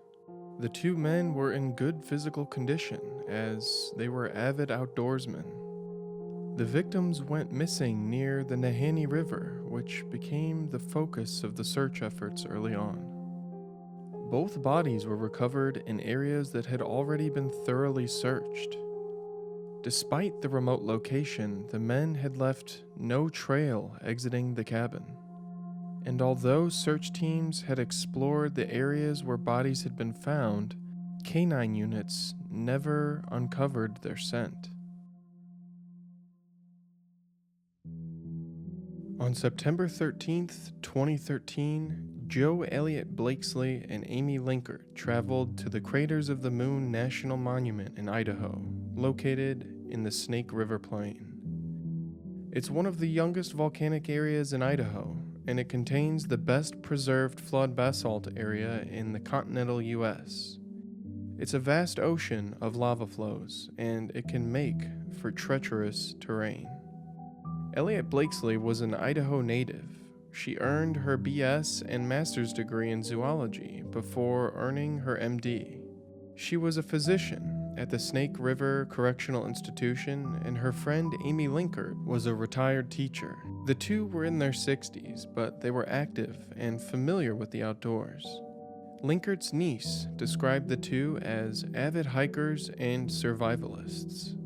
The 0.61 0.71
two 0.71 0.97
men 0.97 1.35
were 1.35 1.53
in 1.53 1.77
good 1.77 2.03
physical 2.03 2.47
condition 2.47 3.03
as 3.29 3.93
they 3.99 4.09
were 4.09 4.31
avid 4.31 4.71
outdoorsmen. 4.71 6.57
The 6.57 6.65
victims 6.65 7.23
went 7.23 7.53
missing 7.53 8.09
near 8.09 8.45
the 8.45 8.57
Nahanni 8.57 9.05
River, 9.05 9.61
which 9.63 10.09
became 10.09 10.71
the 10.71 10.79
focus 10.79 11.45
of 11.45 11.57
the 11.57 11.65
search 11.65 12.01
efforts 12.01 12.47
early 12.47 12.75
on. 12.75 13.14
Both 14.35 14.65
bodies 14.65 15.07
were 15.07 15.17
recovered 15.17 15.85
in 15.87 16.01
areas 16.01 16.51
that 16.51 16.67
had 16.67 16.83
already 16.83 17.31
been 17.31 17.51
thoroughly 17.65 18.09
searched. 18.09 18.77
Despite 19.85 20.43
the 20.43 20.49
remote 20.49 20.83
location, 20.83 21.69
the 21.71 21.79
men 21.79 22.17
had 22.17 22.37
left 22.37 22.83
no 22.97 23.29
trail 23.29 23.97
exiting 24.03 24.53
the 24.53 24.65
cabin. 24.65 25.05
And 26.05 26.21
although 26.21 26.69
search 26.69 27.13
teams 27.13 27.63
had 27.63 27.79
explored 27.79 28.57
the 28.57 28.69
areas 28.75 29.23
where 29.23 29.37
bodies 29.37 29.85
had 29.85 29.95
been 29.95 30.13
found, 30.13 30.75
canine 31.23 31.77
units 31.77 32.35
never 32.51 33.23
uncovered 33.31 33.99
their 34.03 34.17
scent. 34.17 34.71
On 39.21 39.33
September 39.33 39.87
13th, 39.87 40.73
2013, 40.83 42.25
Jo 42.27 42.63
Elliott 42.63 43.15
Blakeslee 43.15 43.87
and 43.89 44.05
Amy 44.09 44.41
Linkert 44.41 44.93
traveled 44.97 45.57
to 45.59 45.69
the 45.69 45.81
Craters 45.81 46.29
of 46.29 46.43
the 46.43 46.51
Moon 46.51 46.91
National 46.91 47.37
Monument 47.37 47.97
in 47.97 48.09
Idaho, 48.09 48.61
located 48.97 49.87
in 49.89 50.03
the 50.03 50.11
Snake 50.11 50.53
River 50.53 50.81
Plain. 50.81 52.51
It's 52.51 52.71
one 52.71 52.87
of 52.87 52.99
the 52.99 53.09
youngest 53.09 53.53
volcanic 53.53 54.09
areas 54.09 54.53
in 54.53 54.63
Idaho, 54.63 55.17
and 55.47 55.61
it 55.61 55.69
contains 55.69 56.27
the 56.27 56.37
best 56.37 56.83
preserved 56.83 57.39
flood 57.39 57.77
basalt 57.77 58.27
area 58.37 58.85
in 58.91 59.13
the 59.13 59.21
continental 59.21 59.81
U.S. 59.81 60.59
It's 61.39 61.55
a 61.55 61.61
vast 61.61 62.01
ocean 62.01 62.57
of 62.61 62.75
lava 62.75 63.07
flows, 63.07 63.71
and 63.79 64.11
it 64.13 64.27
can 64.27 64.51
make 64.51 64.83
for 65.21 65.31
treacherous 65.31 66.17
terrain. 66.21 66.69
Elliott 67.75 68.09
Blakeslee 68.09 68.57
was 68.57 68.81
an 68.81 68.95
Idaho 68.95 69.41
native 69.41 69.95
she 70.35 70.57
earned 70.59 70.97
her 70.97 71.17
BS 71.17 71.85
and 71.87 72.09
master's 72.09 72.53
degree 72.53 72.91
in 72.91 73.05
zoology 73.05 73.85
before 73.91 74.53
earning 74.57 74.99
her 74.99 75.17
MD. 75.17 75.81
She 76.35 76.57
was 76.57 76.77
a 76.77 76.83
physician 76.83 77.77
at 77.79 77.89
the 77.89 78.01
Snake 78.01 78.33
River 78.41 78.89
Correctional 78.91 79.47
Institution, 79.47 80.41
and 80.45 80.59
her 80.59 80.73
friend 80.73 81.15
Amy 81.25 81.47
Linkert 81.47 81.97
was 82.05 82.27
a 82.27 82.35
retired 82.35 82.91
teacher. 82.91 83.37
The 83.67 83.77
two 83.77 84.07
were 84.07 84.25
in 84.25 84.41
their 84.41 84.51
60s, 84.51 85.25
but 85.33 85.61
they 85.61 85.71
were 85.71 85.89
active 85.89 86.37
and 86.57 86.83
familiar 86.83 87.37
with 87.37 87.53
the 87.53 87.63
outdoors. 87.63 88.27
Linkert's 89.03 89.53
niece 89.53 90.09
described 90.17 90.69
the 90.69 90.77
two 90.77 91.19
as 91.23 91.65
avid 91.75 92.07
hikers 92.07 92.71
and 92.77 93.09
survivalists. 93.09 94.37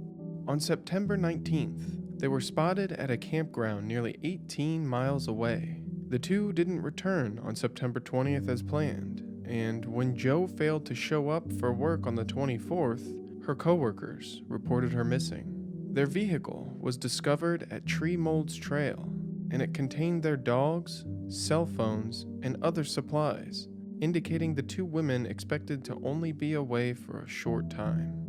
On 0.47 0.61
September 0.61 1.17
19th, 1.17 2.08
they 2.19 2.29
were 2.29 2.41
spotted 2.41 2.93
at 2.93 3.11
a 3.11 3.17
campground 3.17 3.87
nearly 3.87 4.19
18 4.25 4.87
miles 4.87 5.29
away. 5.29 5.83
The 6.09 6.19
two 6.19 6.53
didn't 6.53 6.83
return 6.83 7.39
on 7.43 7.55
September 7.55 8.01
20th 8.01 8.49
as 8.49 8.63
planned, 8.63 9.23
and 9.47 9.85
when 9.85 10.17
Jo 10.17 10.47
failed 10.47 10.85
to 10.87 10.95
show 10.95 11.31
up 11.31 11.53
for 11.53 11.73
work 11.73 12.07
on 12.07 12.17
the 12.17 12.25
24th, 12.25 13.45
her 13.45 13.55
coworkers 13.55 14.43
reported 14.49 14.93
her 14.93 15.05
missing. 15.05 15.55
Their 15.93 16.07
vehicle 16.07 16.77
was 16.79 16.97
discovered 16.97 17.67
at 17.71 17.87
Tree 17.87 18.17
Molds 18.17 18.57
Trail, 18.57 19.13
and 19.51 19.63
it 19.63 19.73
contained 19.73 20.23
their 20.23 20.37
dogs, 20.37 21.05
cell 21.29 21.67
phones, 21.67 22.27
and 22.43 22.63
other 22.63 22.85
supplies, 22.85 23.69
indicating 24.01 24.55
the 24.55 24.63
two 24.63 24.85
women 24.85 25.25
expected 25.25 25.85
to 25.85 26.01
only 26.05 26.33
be 26.33 26.55
away 26.55 26.95
for 26.95 27.21
a 27.21 27.29
short 27.29 27.71
time. 27.71 28.28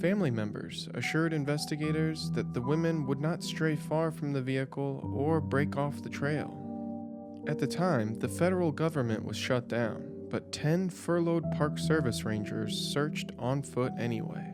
Family 0.00 0.30
members 0.30 0.90
assured 0.94 1.32
investigators 1.32 2.30
that 2.32 2.52
the 2.52 2.60
women 2.60 3.06
would 3.06 3.20
not 3.20 3.42
stray 3.42 3.76
far 3.76 4.10
from 4.10 4.32
the 4.32 4.42
vehicle 4.42 5.10
or 5.14 5.40
break 5.40 5.78
off 5.78 6.02
the 6.02 6.10
trail. 6.10 7.42
At 7.48 7.58
the 7.58 7.66
time, 7.66 8.18
the 8.18 8.28
federal 8.28 8.72
government 8.72 9.24
was 9.24 9.38
shut 9.38 9.68
down, 9.68 10.26
but 10.30 10.52
10 10.52 10.90
furloughed 10.90 11.44
Park 11.56 11.78
Service 11.78 12.24
rangers 12.24 12.76
searched 12.76 13.32
on 13.38 13.62
foot 13.62 13.92
anyway. 13.98 14.52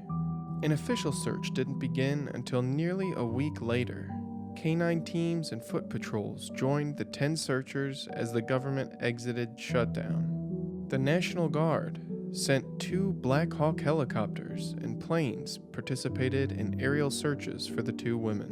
An 0.63 0.73
official 0.73 1.13
search 1.13 1.51
didn't 1.55 1.81
begin 1.81 2.31
until 2.35 2.63
nearly 2.63 3.13
a 3.17 3.25
week 3.25 3.61
later. 3.61 4.09
Canine 4.55 5.05
teams 5.05 5.51
and 5.51 5.65
foot 5.65 5.91
patrols 5.91 6.51
joined 6.51 6.97
the 6.97 7.05
10 7.05 7.37
searchers 7.37 8.07
as 8.13 8.33
the 8.33 8.43
government 8.43 8.93
exited 9.01 9.59
shutdown. 9.59 10.87
The 10.89 10.99
National 10.99 11.49
Guard, 11.49 12.01
sent 12.33 12.81
two 12.81 13.13
Black 13.21 13.53
Hawk 13.53 13.81
helicopters 13.81 14.75
and 14.83 14.99
planes 14.99 15.59
participated 15.59 16.53
in 16.53 16.81
aerial 16.81 17.11
searches 17.11 17.67
for 17.67 17.83
the 17.83 17.93
two 17.93 18.17
women. 18.17 18.51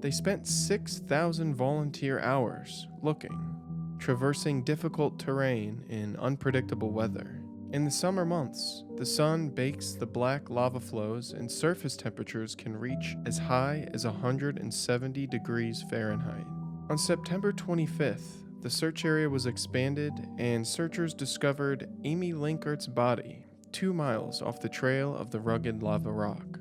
They 0.00 0.10
spent 0.10 0.46
6,000 0.46 1.54
volunteer 1.54 2.20
hours 2.20 2.88
looking, 3.02 3.96
traversing 3.98 4.64
difficult 4.64 5.18
terrain 5.18 5.84
in 5.88 6.16
unpredictable 6.16 6.90
weather. 6.90 7.40
In 7.72 7.86
the 7.86 7.90
summer 7.90 8.26
months, 8.26 8.84
the 8.96 9.06
sun 9.06 9.48
bakes 9.48 9.92
the 9.92 10.04
black 10.04 10.50
lava 10.50 10.78
flows 10.78 11.32
and 11.32 11.50
surface 11.50 11.96
temperatures 11.96 12.54
can 12.54 12.76
reach 12.76 13.16
as 13.24 13.38
high 13.38 13.88
as 13.94 14.04
170 14.04 15.26
degrees 15.28 15.82
Fahrenheit. 15.88 16.46
On 16.90 16.98
September 16.98 17.50
25th, 17.50 18.41
the 18.62 18.70
search 18.70 19.04
area 19.04 19.28
was 19.28 19.46
expanded 19.46 20.12
and 20.38 20.66
searchers 20.66 21.14
discovered 21.14 21.88
Amy 22.04 22.32
Linkert's 22.32 22.86
body 22.86 23.44
two 23.72 23.92
miles 23.92 24.40
off 24.40 24.60
the 24.60 24.68
trail 24.68 25.16
of 25.16 25.30
the 25.30 25.40
rugged 25.40 25.82
lava 25.82 26.12
rock. 26.12 26.60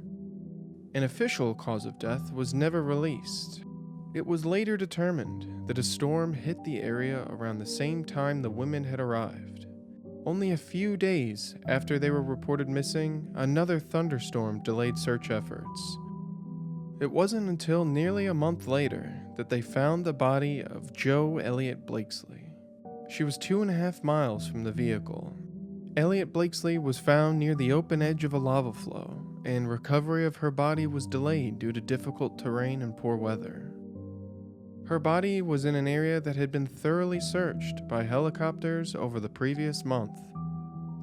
An 0.95 1.03
official 1.03 1.53
cause 1.53 1.85
of 1.85 1.99
death 1.99 2.33
was 2.33 2.53
never 2.53 2.81
released. 2.81 3.63
It 4.13 4.25
was 4.25 4.45
later 4.45 4.77
determined 4.77 5.67
that 5.67 5.77
a 5.77 5.83
storm 5.83 6.33
hit 6.33 6.63
the 6.63 6.81
area 6.81 7.25
around 7.29 7.59
the 7.59 7.65
same 7.65 8.03
time 8.03 8.41
the 8.41 8.49
women 8.49 8.83
had 8.83 8.99
arrived. 8.99 9.67
Only 10.25 10.51
a 10.51 10.57
few 10.57 10.97
days 10.97 11.55
after 11.67 11.97
they 11.97 12.09
were 12.09 12.21
reported 12.21 12.67
missing, 12.67 13.31
another 13.35 13.79
thunderstorm 13.79 14.61
delayed 14.63 14.97
search 14.97 15.29
efforts. 15.29 15.97
It 17.01 17.11
wasn't 17.11 17.49
until 17.49 17.83
nearly 17.83 18.27
a 18.27 18.33
month 18.35 18.67
later 18.67 19.11
that 19.35 19.49
they 19.49 19.59
found 19.59 20.05
the 20.05 20.13
body 20.13 20.61
of 20.61 20.93
Jo 20.93 21.39
Elliott 21.39 21.87
Blakeslee. 21.87 22.51
She 23.09 23.23
was 23.23 23.39
two 23.39 23.63
and 23.63 23.71
a 23.71 23.73
half 23.73 24.03
miles 24.03 24.47
from 24.47 24.63
the 24.63 24.71
vehicle. 24.71 25.35
Elliott 25.97 26.31
Blakesley 26.31 26.77
was 26.77 26.99
found 26.99 27.39
near 27.39 27.55
the 27.55 27.71
open 27.71 28.03
edge 28.03 28.23
of 28.23 28.35
a 28.35 28.37
lava 28.37 28.71
flow, 28.71 29.19
and 29.43 29.67
recovery 29.67 30.27
of 30.27 30.35
her 30.35 30.51
body 30.51 30.85
was 30.85 31.07
delayed 31.07 31.57
due 31.57 31.71
to 31.71 31.81
difficult 31.81 32.37
terrain 32.37 32.83
and 32.83 32.95
poor 32.95 33.15
weather. 33.15 33.73
Her 34.85 34.99
body 34.99 35.41
was 35.41 35.65
in 35.65 35.73
an 35.73 35.87
area 35.87 36.21
that 36.21 36.35
had 36.35 36.51
been 36.51 36.67
thoroughly 36.67 37.19
searched 37.19 37.87
by 37.87 38.03
helicopters 38.03 38.93
over 38.93 39.19
the 39.19 39.27
previous 39.27 39.83
month. 39.83 40.19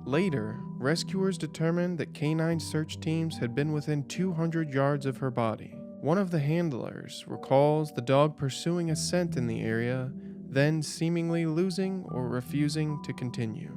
Later, 0.07 0.61
rescuers 0.77 1.37
determined 1.37 1.99
that 1.99 2.15
canine 2.15 2.61
search 2.61 3.01
teams 3.01 3.39
had 3.39 3.53
been 3.57 3.73
within 3.73 4.05
200 4.05 4.73
yards 4.73 5.05
of 5.05 5.17
her 5.17 5.33
body. 5.33 5.78
One 6.01 6.17
of 6.17 6.31
the 6.31 6.39
handlers 6.39 7.25
recalls 7.27 7.91
the 7.91 8.01
dog 8.01 8.37
pursuing 8.37 8.91
a 8.91 8.97
scent 8.97 9.37
in 9.37 9.49
the 9.49 9.63
area, 9.63 10.13
then 10.49 10.81
seemingly 10.81 11.45
losing 11.45 12.05
or 12.11 12.29
refusing 12.29 13.03
to 13.03 13.13
continue. 13.13 13.77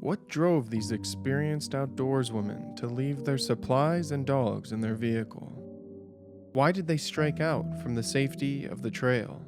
What 0.00 0.28
drove 0.28 0.70
these 0.70 0.90
experienced 0.90 1.70
outdoorswomen 1.70 2.74
to 2.76 2.88
leave 2.88 3.24
their 3.24 3.38
supplies 3.38 4.10
and 4.10 4.26
dogs 4.26 4.72
in 4.72 4.80
their 4.80 4.96
vehicle? 4.96 5.52
Why 6.52 6.72
did 6.72 6.88
they 6.88 6.96
strike 6.96 7.40
out 7.40 7.80
from 7.80 7.94
the 7.94 8.02
safety 8.02 8.64
of 8.64 8.82
the 8.82 8.90
trail? 8.90 9.40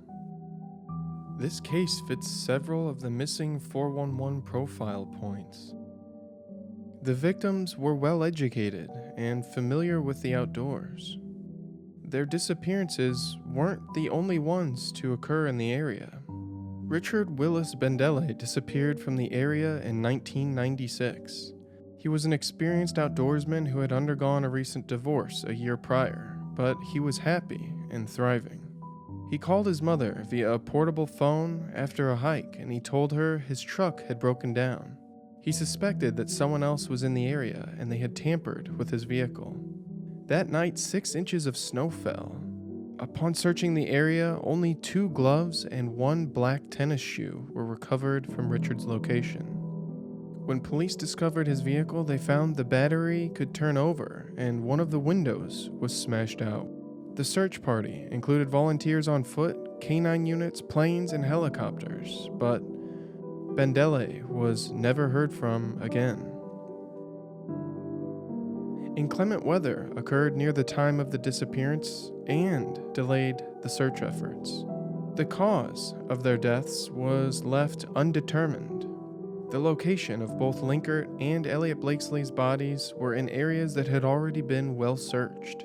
This 1.37 1.59
case 1.59 2.01
fits 2.07 2.31
several 2.31 2.89
of 2.89 3.01
the 3.01 3.11
missing 3.11 3.59
411 3.59 4.43
profile 4.43 5.07
points. 5.21 5.75
The 7.03 7.15
victims 7.15 7.77
were 7.77 7.95
well 7.95 8.23
educated 8.23 8.89
and 9.17 9.45
familiar 9.45 10.01
with 10.01 10.23
the 10.23 10.35
outdoors. 10.35 11.19
Their 12.11 12.27
disappearances 12.27 13.37
weren't 13.47 13.95
the 13.95 14.09
only 14.09 14.39
ones 14.39 14.93
to 14.93 15.13
occur 15.13 15.47
in 15.47 15.59
the 15.59 15.73
area. 15.73 16.21
Richard 16.27 17.39
Willis 17.39 17.75
Bendele 17.75 18.37
disappeared 18.39 18.99
from 18.99 19.17
the 19.17 19.33
area 19.33 19.81
in 19.83 20.03
1996. 20.03 21.53
He 21.99 22.09
was 22.09 22.25
an 22.25 22.33
experienced 22.33 22.97
outdoorsman 22.97 23.69
who 23.69 23.81
had 23.81 23.93
undergone 23.93 24.45
a 24.45 24.49
recent 24.49 24.87
divorce 24.87 25.45
a 25.47 25.55
year 25.55 25.77
prior 25.77 26.39
but 26.59 26.77
he 26.83 26.99
was 26.99 27.19
happy 27.19 27.73
and 27.91 28.11
thriving. 28.11 28.61
He 29.31 29.39
called 29.39 29.67
his 29.67 29.81
mother 29.81 30.25
via 30.29 30.55
a 30.55 30.59
portable 30.59 31.07
phone 31.07 31.73
after 31.73 32.11
a 32.11 32.17
hike 32.17 32.57
and 32.59 32.73
he 32.73 32.81
told 32.81 33.13
her 33.13 33.39
his 33.39 33.63
truck 33.63 34.05
had 34.09 34.19
broken 34.19 34.53
down. 34.53 34.99
He 35.41 35.53
suspected 35.53 36.17
that 36.17 36.29
someone 36.29 36.65
else 36.65 36.89
was 36.89 37.05
in 37.05 37.15
the 37.15 37.29
area 37.29 37.73
and 37.79 37.93
they 37.93 37.99
had 37.99 38.17
tampered 38.17 38.77
with 38.77 38.91
his 38.91 39.05
vehicle. 39.05 39.57
That 40.29 40.51
night, 40.51 40.79
six 40.79 41.15
inches 41.15 41.47
of 41.47 41.57
snow 41.57 41.89
fell. 41.89 42.37
Upon 42.99 43.33
searching 43.33 43.73
the 43.73 43.89
area, 43.89 44.39
only 44.43 44.75
two 44.75 45.09
gloves 45.09 45.65
and 45.65 45.97
one 45.97 46.27
black 46.27 46.61
tennis 46.69 47.01
shoe 47.01 47.49
were 47.51 47.65
recovered 47.65 48.31
from 48.35 48.51
Richard's 48.51 48.85
location. 48.85 49.47
When 50.45 50.61
police 50.61 50.97
discovered 50.97 51.47
his 51.47 51.63
vehicle, 51.63 52.05
they 52.05 52.19
found 52.19 52.57
the 52.57 52.65
battery 52.65 53.31
could 53.35 53.55
turn 53.55 53.79
over 53.79 54.35
and 54.37 54.65
one 54.65 54.81
of 54.81 54.91
the 54.91 54.99
windows 54.99 55.71
was 55.73 55.99
smashed 55.99 56.43
out. 56.43 56.69
The 57.17 57.25
search 57.25 57.63
party 57.63 58.07
included 58.11 58.51
volunteers 58.51 59.09
on 59.09 59.25
foot, 59.25 59.81
canine 59.81 60.27
units, 60.27 60.61
planes, 60.61 61.15
and 61.15 61.25
helicopters, 61.25 62.29
but 62.35 62.61
Bendele 63.57 64.25
was 64.27 64.71
never 64.73 65.09
heard 65.09 65.33
from 65.33 65.81
again. 65.81 66.28
Inclement 68.99 69.45
weather 69.45 69.91
occurred 69.97 70.37
near 70.37 70.53
the 70.53 70.65
time 70.65 71.01
of 71.01 71.11
the 71.11 71.19
disappearance 71.19 72.11
and 72.27 72.79
delayed 72.93 73.37
the 73.63 73.69
search 73.69 74.03
efforts. 74.03 74.65
The 75.15 75.25
cause 75.25 75.95
of 76.11 76.23
their 76.23 76.37
deaths 76.37 76.91
was 76.91 77.45
left 77.45 77.87
undetermined 77.97 78.89
the 79.51 79.59
location 79.59 80.21
of 80.21 80.39
both 80.39 80.61
Linkert 80.61 81.09
and 81.21 81.47
Elliott 81.47 81.81
Blakeslee's 81.81 82.31
bodies 82.31 82.93
were 82.99 83.15
in 83.15 83.31
areas 83.31 83.73
that 83.75 83.89
had 83.89 84.05
already 84.05 84.43
been 84.43 84.77
well 84.77 84.97
searched. 84.97 85.65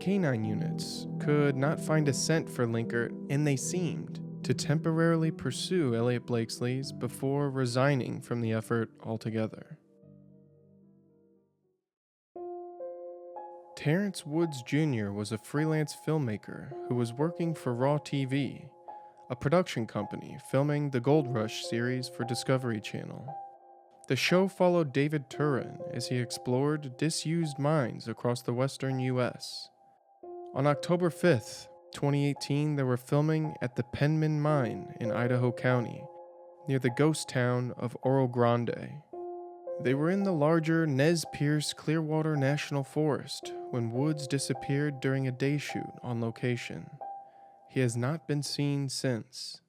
Canine 0.00 0.44
units 0.44 1.06
could 1.20 1.56
not 1.56 1.80
find 1.80 2.08
a 2.08 2.12
scent 2.12 2.50
for 2.50 2.66
Linkert, 2.66 3.12
and 3.30 3.46
they 3.46 3.54
seemed 3.54 4.18
to 4.42 4.54
temporarily 4.54 5.30
pursue 5.30 5.94
Elliott 5.94 6.26
Blakeslee's 6.26 6.90
before 6.90 7.48
resigning 7.48 8.20
from 8.20 8.40
the 8.40 8.52
effort 8.52 8.90
altogether. 9.04 9.78
Terrence 13.82 14.24
Woods 14.24 14.62
Jr. 14.62 15.10
was 15.10 15.32
a 15.32 15.38
freelance 15.38 15.96
filmmaker 16.06 16.72
who 16.86 16.94
was 16.94 17.12
working 17.12 17.52
for 17.52 17.74
Raw 17.74 17.98
TV 17.98 18.68
a 19.28 19.34
production 19.34 19.88
company 19.88 20.38
filming 20.52 20.90
the 20.90 21.00
Gold 21.00 21.26
Rush 21.34 21.64
series 21.64 22.06
for 22.06 22.22
Discovery 22.22 22.80
Channel. 22.80 23.26
The 24.06 24.14
show 24.14 24.46
followed 24.46 24.92
David 24.92 25.28
Turin 25.28 25.80
as 25.92 26.06
he 26.06 26.18
explored 26.18 26.96
disused 26.96 27.58
mines 27.58 28.06
across 28.06 28.40
the 28.40 28.52
western 28.52 29.00
U.S. 29.00 29.68
On 30.54 30.64
October 30.68 31.10
5th, 31.10 31.66
2018, 31.92 32.76
they 32.76 32.84
were 32.84 32.96
filming 32.96 33.56
at 33.62 33.74
the 33.74 33.82
Penman 33.82 34.40
Mine 34.40 34.94
in 35.00 35.10
Idaho 35.10 35.50
County, 35.50 36.04
near 36.68 36.78
the 36.78 36.90
ghost 36.90 37.28
town 37.28 37.74
of 37.76 37.96
Orogrande. 38.04 39.02
They 39.82 39.94
were 39.94 40.10
in 40.10 40.22
the 40.22 40.32
larger 40.32 40.86
Nez 40.86 41.24
Perce 41.32 41.72
Clearwater 41.72 42.36
National 42.36 42.84
Forest 42.84 43.52
when 43.70 43.90
Woods 43.90 44.28
disappeared 44.28 45.00
during 45.00 45.26
a 45.26 45.32
day 45.32 45.58
shoot 45.58 45.90
on 46.04 46.20
location. 46.20 46.88
He 47.68 47.80
has 47.80 47.96
not 47.96 48.28
been 48.28 48.44
seen 48.44 48.88
since. 48.88 49.60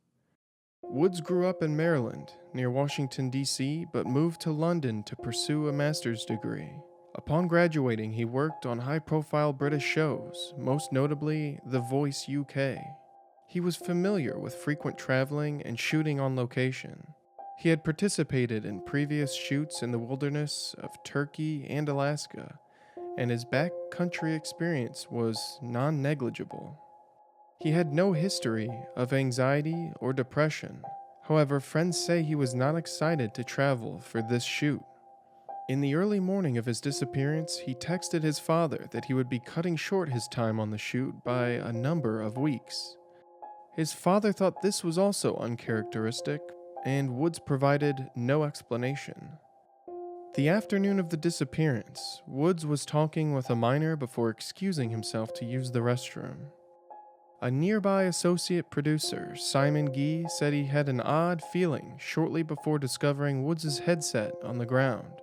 Woods 0.84 1.20
grew 1.20 1.48
up 1.48 1.64
in 1.64 1.76
Maryland, 1.76 2.32
near 2.54 2.70
Washington, 2.70 3.32
D.C., 3.32 3.88
but 3.92 4.06
moved 4.06 4.40
to 4.42 4.52
London 4.52 5.02
to 5.04 5.16
pursue 5.16 5.68
a 5.68 5.74
master's 5.74 6.26
degree. 6.26 6.70
Upon 7.16 7.48
graduating, 7.48 8.14
he 8.14 8.26
worked 8.26 8.68
on 8.68 8.80
high 8.80 9.00
profile 9.00 9.52
British 9.52 9.84
shows, 9.84 10.54
most 10.58 10.92
notably 10.92 11.60
The 11.66 11.80
Voice 11.80 12.28
UK. 12.30 12.78
He 13.48 13.60
was 13.60 13.76
familiar 13.76 14.38
with 14.38 14.54
frequent 14.54 15.00
traveling 15.00 15.64
and 15.64 15.80
shooting 15.80 16.20
on 16.20 16.36
location. 16.36 17.08
He 17.58 17.70
had 17.70 17.84
participated 17.84 18.66
in 18.66 18.82
previous 18.82 19.34
shoots 19.34 19.82
in 19.84 19.92
the 19.92 20.00
wilderness 20.00 20.76
of 20.80 21.04
Turkey 21.04 21.66
and 21.70 21.88
Alaska, 21.88 22.60
and 23.18 23.30
his 23.30 23.46
backcountry 23.46 24.36
experience 24.36 25.08
was 25.10 25.60
non 25.62 26.02
negligible. 26.02 26.80
He 27.60 27.72
had 27.72 27.94
no 27.94 28.12
history 28.14 28.70
of 28.96 29.14
anxiety 29.14 29.92
or 30.00 30.12
depression. 30.12 30.84
However, 31.28 31.60
friends 31.60 32.04
say 32.04 32.22
he 32.22 32.36
was 32.36 32.54
not 32.54 32.76
excited 32.76 33.34
to 33.34 33.44
travel 33.44 34.00
for 34.00 34.22
this 34.22 34.44
shoot. 34.44 34.82
In 35.70 35.80
the 35.80 35.96
early 35.96 36.20
morning 36.20 36.58
of 36.58 36.66
his 36.66 36.82
disappearance, 36.82 37.60
he 37.60 37.74
texted 37.74 38.22
his 38.22 38.38
father 38.38 38.88
that 38.92 39.06
he 39.06 39.14
would 39.14 39.30
be 39.30 39.40
cutting 39.40 39.78
short 39.78 40.10
his 40.10 40.28
time 40.28 40.60
on 40.60 40.72
the 40.72 40.78
shoot 40.78 41.24
by 41.24 41.52
a 41.52 41.72
number 41.72 42.22
of 42.22 42.36
weeks. 42.36 42.98
His 43.74 43.94
father 43.94 44.34
thought 44.34 44.62
this 44.62 44.84
was 44.84 44.98
also 44.98 45.38
uncharacteristic, 45.38 46.42
and 46.86 47.16
Woods 47.16 47.40
provided 47.40 48.10
no 48.16 48.44
explanation. 48.44 49.30
The 50.36 50.50
afternoon 50.50 51.00
of 51.00 51.10
the 51.10 51.18
disappearance, 51.18 52.22
Woods 52.28 52.66
was 52.66 52.86
talking 52.86 53.34
with 53.34 53.50
a 53.50 53.56
miner 53.56 53.96
before 53.96 54.30
excusing 54.30 54.90
himself 54.90 55.34
to 55.36 55.46
use 55.46 55.72
the 55.72 55.80
restroom. 55.80 56.48
A 57.42 57.52
nearby 57.52 58.04
associate 58.04 58.72
producer, 58.72 59.36
Simon 59.36 59.94
Gee, 59.94 60.26
said 60.30 60.54
he 60.54 60.66
had 60.66 60.90
an 60.90 61.02
odd 61.02 61.44
feeling 61.52 61.98
shortly 62.00 62.42
before 62.42 62.80
discovering 62.80 63.44
Woods' 63.44 63.80
headset 63.80 64.34
on 64.44 64.58
the 64.58 64.66
ground. 64.66 65.22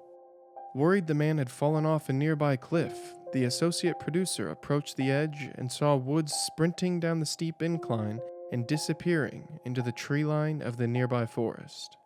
Worried 0.75 1.09
the 1.09 1.15
man 1.15 1.39
had 1.39 1.51
fallen 1.51 1.85
off 1.85 2.09
a 2.09 2.13
nearby 2.13 2.57
cliff, 2.57 2.97
the 3.33 3.45
associate 3.45 3.99
producer 3.99 4.49
approached 4.49 4.97
the 4.97 5.11
edge 5.11 5.51
and 5.57 5.73
saw 5.73 5.97
Woods 5.97 6.33
sprinting 6.33 7.01
down 7.01 7.21
the 7.21 7.27
steep 7.27 7.63
incline 7.63 8.21
and 8.53 8.67
disappearing 8.67 9.61
into 9.65 9.83
the 9.83 9.93
tree 9.93 10.25
line 10.25 10.63
of 10.63 10.77
the 10.77 10.87
nearby 10.87 11.27
forest. 11.27 11.97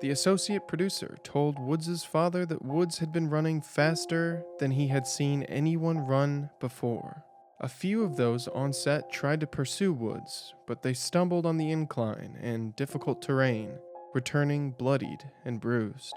The 0.00 0.10
associate 0.10 0.66
producer 0.66 1.18
told 1.22 1.58
Woods' 1.58 2.04
father 2.04 2.46
that 2.46 2.64
Woods 2.64 2.98
had 2.98 3.12
been 3.12 3.28
running 3.28 3.60
faster 3.60 4.44
than 4.58 4.70
he 4.70 4.88
had 4.88 5.06
seen 5.06 5.42
anyone 5.42 5.98
run 5.98 6.48
before. 6.58 7.24
A 7.60 7.68
few 7.68 8.02
of 8.02 8.16
those 8.16 8.48
on 8.48 8.72
set 8.72 9.12
tried 9.12 9.40
to 9.40 9.46
pursue 9.46 9.92
Woods, 9.92 10.54
but 10.66 10.82
they 10.82 10.94
stumbled 10.94 11.44
on 11.44 11.58
the 11.58 11.70
incline 11.70 12.38
and 12.40 12.74
difficult 12.76 13.20
terrain, 13.20 13.72
returning 14.14 14.70
bloodied 14.70 15.30
and 15.44 15.60
bruised. 15.60 16.14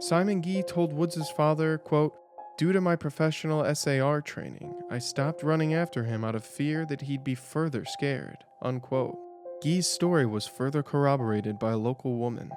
Simon 0.00 0.42
Gee 0.42 0.64
told 0.64 0.92
Woods' 0.92 1.30
father, 1.30 1.78
quote, 1.78 2.16
Due 2.58 2.72
to 2.72 2.80
my 2.80 2.96
professional 2.96 3.74
SAR 3.74 4.20
training, 4.20 4.74
I 4.90 4.98
stopped 4.98 5.42
running 5.42 5.72
after 5.72 6.04
him 6.04 6.22
out 6.22 6.34
of 6.34 6.44
fear 6.44 6.84
that 6.86 7.02
he'd 7.02 7.24
be 7.24 7.34
further 7.34 7.84
scared. 7.84 8.38
Unquote. 8.60 9.16
Gee's 9.62 9.86
story 9.86 10.26
was 10.26 10.46
further 10.46 10.82
corroborated 10.82 11.58
by 11.58 11.70
a 11.72 11.76
local 11.76 12.16
woman. 12.16 12.50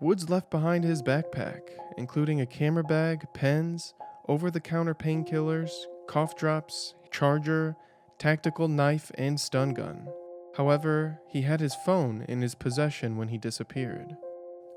Woods 0.00 0.28
left 0.28 0.50
behind 0.50 0.84
his 0.84 1.02
backpack, 1.02 1.60
including 1.96 2.40
a 2.40 2.46
camera 2.46 2.84
bag, 2.84 3.26
pens, 3.32 3.94
over 4.28 4.50
the 4.50 4.60
counter 4.60 4.94
painkillers, 4.94 5.70
cough 6.08 6.36
drops, 6.36 6.94
charger, 7.10 7.76
tactical 8.18 8.66
knife, 8.66 9.10
and 9.16 9.38
stun 9.38 9.72
gun. 9.72 10.08
However, 10.56 11.20
he 11.28 11.42
had 11.42 11.60
his 11.60 11.74
phone 11.86 12.24
in 12.28 12.42
his 12.42 12.54
possession 12.54 13.16
when 13.16 13.28
he 13.28 13.38
disappeared. 13.38 14.16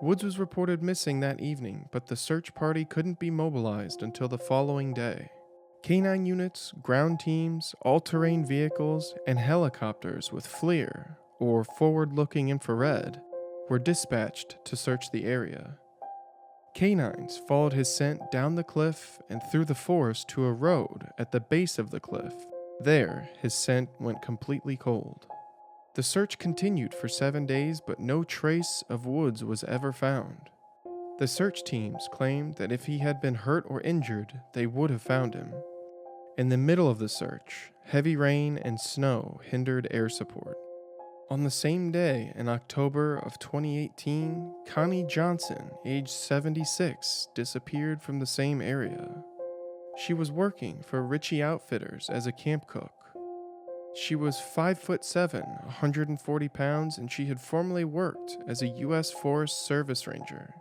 Woods 0.01 0.23
was 0.23 0.39
reported 0.39 0.81
missing 0.81 1.19
that 1.19 1.39
evening, 1.39 1.87
but 1.91 2.07
the 2.07 2.15
search 2.15 2.55
party 2.55 2.85
couldn't 2.85 3.19
be 3.19 3.29
mobilized 3.29 4.01
until 4.01 4.27
the 4.27 4.37
following 4.39 4.95
day. 4.95 5.29
Canine 5.83 6.25
units, 6.25 6.73
ground 6.81 7.19
teams, 7.19 7.75
all 7.83 7.99
terrain 7.99 8.43
vehicles, 8.43 9.13
and 9.27 9.37
helicopters 9.37 10.31
with 10.31 10.47
FLIR, 10.47 11.17
or 11.39 11.63
forward 11.63 12.13
looking 12.13 12.49
infrared, 12.49 13.21
were 13.69 13.77
dispatched 13.77 14.57
to 14.65 14.75
search 14.75 15.11
the 15.11 15.25
area. 15.25 15.77
Canines 16.73 17.39
followed 17.47 17.73
his 17.73 17.93
scent 17.93 18.31
down 18.31 18.55
the 18.55 18.63
cliff 18.63 19.19
and 19.29 19.39
through 19.51 19.65
the 19.65 19.75
forest 19.75 20.27
to 20.29 20.45
a 20.45 20.53
road 20.53 21.09
at 21.19 21.31
the 21.31 21.39
base 21.39 21.77
of 21.77 21.91
the 21.91 21.99
cliff. 21.99 22.33
There, 22.79 23.29
his 23.39 23.53
scent 23.53 23.89
went 23.99 24.23
completely 24.23 24.77
cold. 24.77 25.27
The 25.93 26.03
search 26.03 26.37
continued 26.37 26.93
for 26.93 27.09
seven 27.09 27.45
days, 27.45 27.81
but 27.85 27.99
no 27.99 28.23
trace 28.23 28.81
of 28.89 29.05
Woods 29.05 29.43
was 29.43 29.65
ever 29.65 29.91
found. 29.91 30.49
The 31.19 31.27
search 31.27 31.65
teams 31.65 32.07
claimed 32.13 32.55
that 32.55 32.71
if 32.71 32.85
he 32.85 32.99
had 32.99 33.19
been 33.19 33.35
hurt 33.35 33.65
or 33.67 33.81
injured, 33.81 34.39
they 34.53 34.65
would 34.65 34.89
have 34.89 35.01
found 35.01 35.33
him. 35.33 35.53
In 36.37 36.47
the 36.47 36.57
middle 36.57 36.89
of 36.89 36.97
the 36.97 37.09
search, 37.09 37.71
heavy 37.83 38.15
rain 38.15 38.57
and 38.57 38.79
snow 38.79 39.41
hindered 39.43 39.87
air 39.91 40.07
support. 40.07 40.57
On 41.29 41.43
the 41.43 41.51
same 41.51 41.91
day, 41.91 42.31
in 42.35 42.47
October 42.47 43.17
of 43.17 43.37
2018, 43.39 44.53
Connie 44.67 45.03
Johnson, 45.03 45.71
age 45.85 46.09
76, 46.09 47.27
disappeared 47.35 48.01
from 48.01 48.19
the 48.19 48.25
same 48.25 48.61
area. 48.61 49.23
She 49.97 50.13
was 50.13 50.31
working 50.31 50.83
for 50.83 51.03
Ritchie 51.03 51.43
Outfitters 51.43 52.09
as 52.09 52.27
a 52.27 52.31
camp 52.31 52.65
cook. 52.67 53.00
She 53.93 54.15
was 54.15 54.39
5 54.39 54.79
foot 54.79 55.03
7, 55.03 55.41
140 55.41 56.47
pounds, 56.49 56.97
and 56.97 57.11
she 57.11 57.25
had 57.25 57.41
formerly 57.41 57.83
worked 57.83 58.37
as 58.47 58.61
a 58.61 58.67
U.S. 58.67 59.11
Forest 59.11 59.65
Service 59.65 60.07
Ranger. 60.07 60.53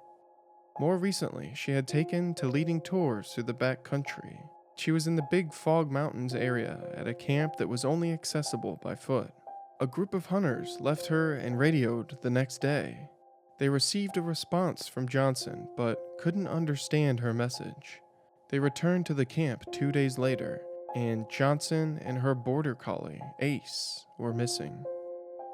More 0.80 0.98
recently, 0.98 1.52
she 1.54 1.70
had 1.70 1.86
taken 1.86 2.34
to 2.34 2.48
leading 2.48 2.80
tours 2.80 3.32
through 3.32 3.44
the 3.44 3.54
back 3.54 3.84
country. 3.84 4.40
She 4.76 4.90
was 4.90 5.06
in 5.06 5.14
the 5.14 5.28
Big 5.30 5.52
Fog 5.52 5.92
Mountains 5.92 6.34
area 6.34 6.80
at 6.94 7.06
a 7.06 7.14
camp 7.14 7.56
that 7.58 7.68
was 7.68 7.84
only 7.84 8.12
accessible 8.12 8.80
by 8.82 8.96
foot. 8.96 9.30
A 9.78 9.86
group 9.86 10.12
of 10.12 10.26
hunters 10.26 10.78
left 10.80 11.06
her 11.06 11.34
and 11.34 11.58
radioed 11.58 12.18
the 12.22 12.30
next 12.30 12.60
day. 12.60 13.08
They 13.58 13.68
received 13.68 14.16
a 14.16 14.22
response 14.22 14.88
from 14.88 15.06
Johnson, 15.06 15.68
but 15.76 16.00
couldn't 16.18 16.48
understand 16.48 17.20
her 17.20 17.34
message. 17.34 18.00
They 18.48 18.58
returned 18.58 19.06
to 19.06 19.14
the 19.14 19.26
camp 19.26 19.70
two 19.70 19.92
days 19.92 20.18
later 20.18 20.62
and 20.94 21.28
Johnson 21.28 22.00
and 22.04 22.18
her 22.18 22.34
border 22.34 22.74
collie, 22.74 23.22
Ace, 23.40 24.06
were 24.18 24.32
missing. 24.32 24.84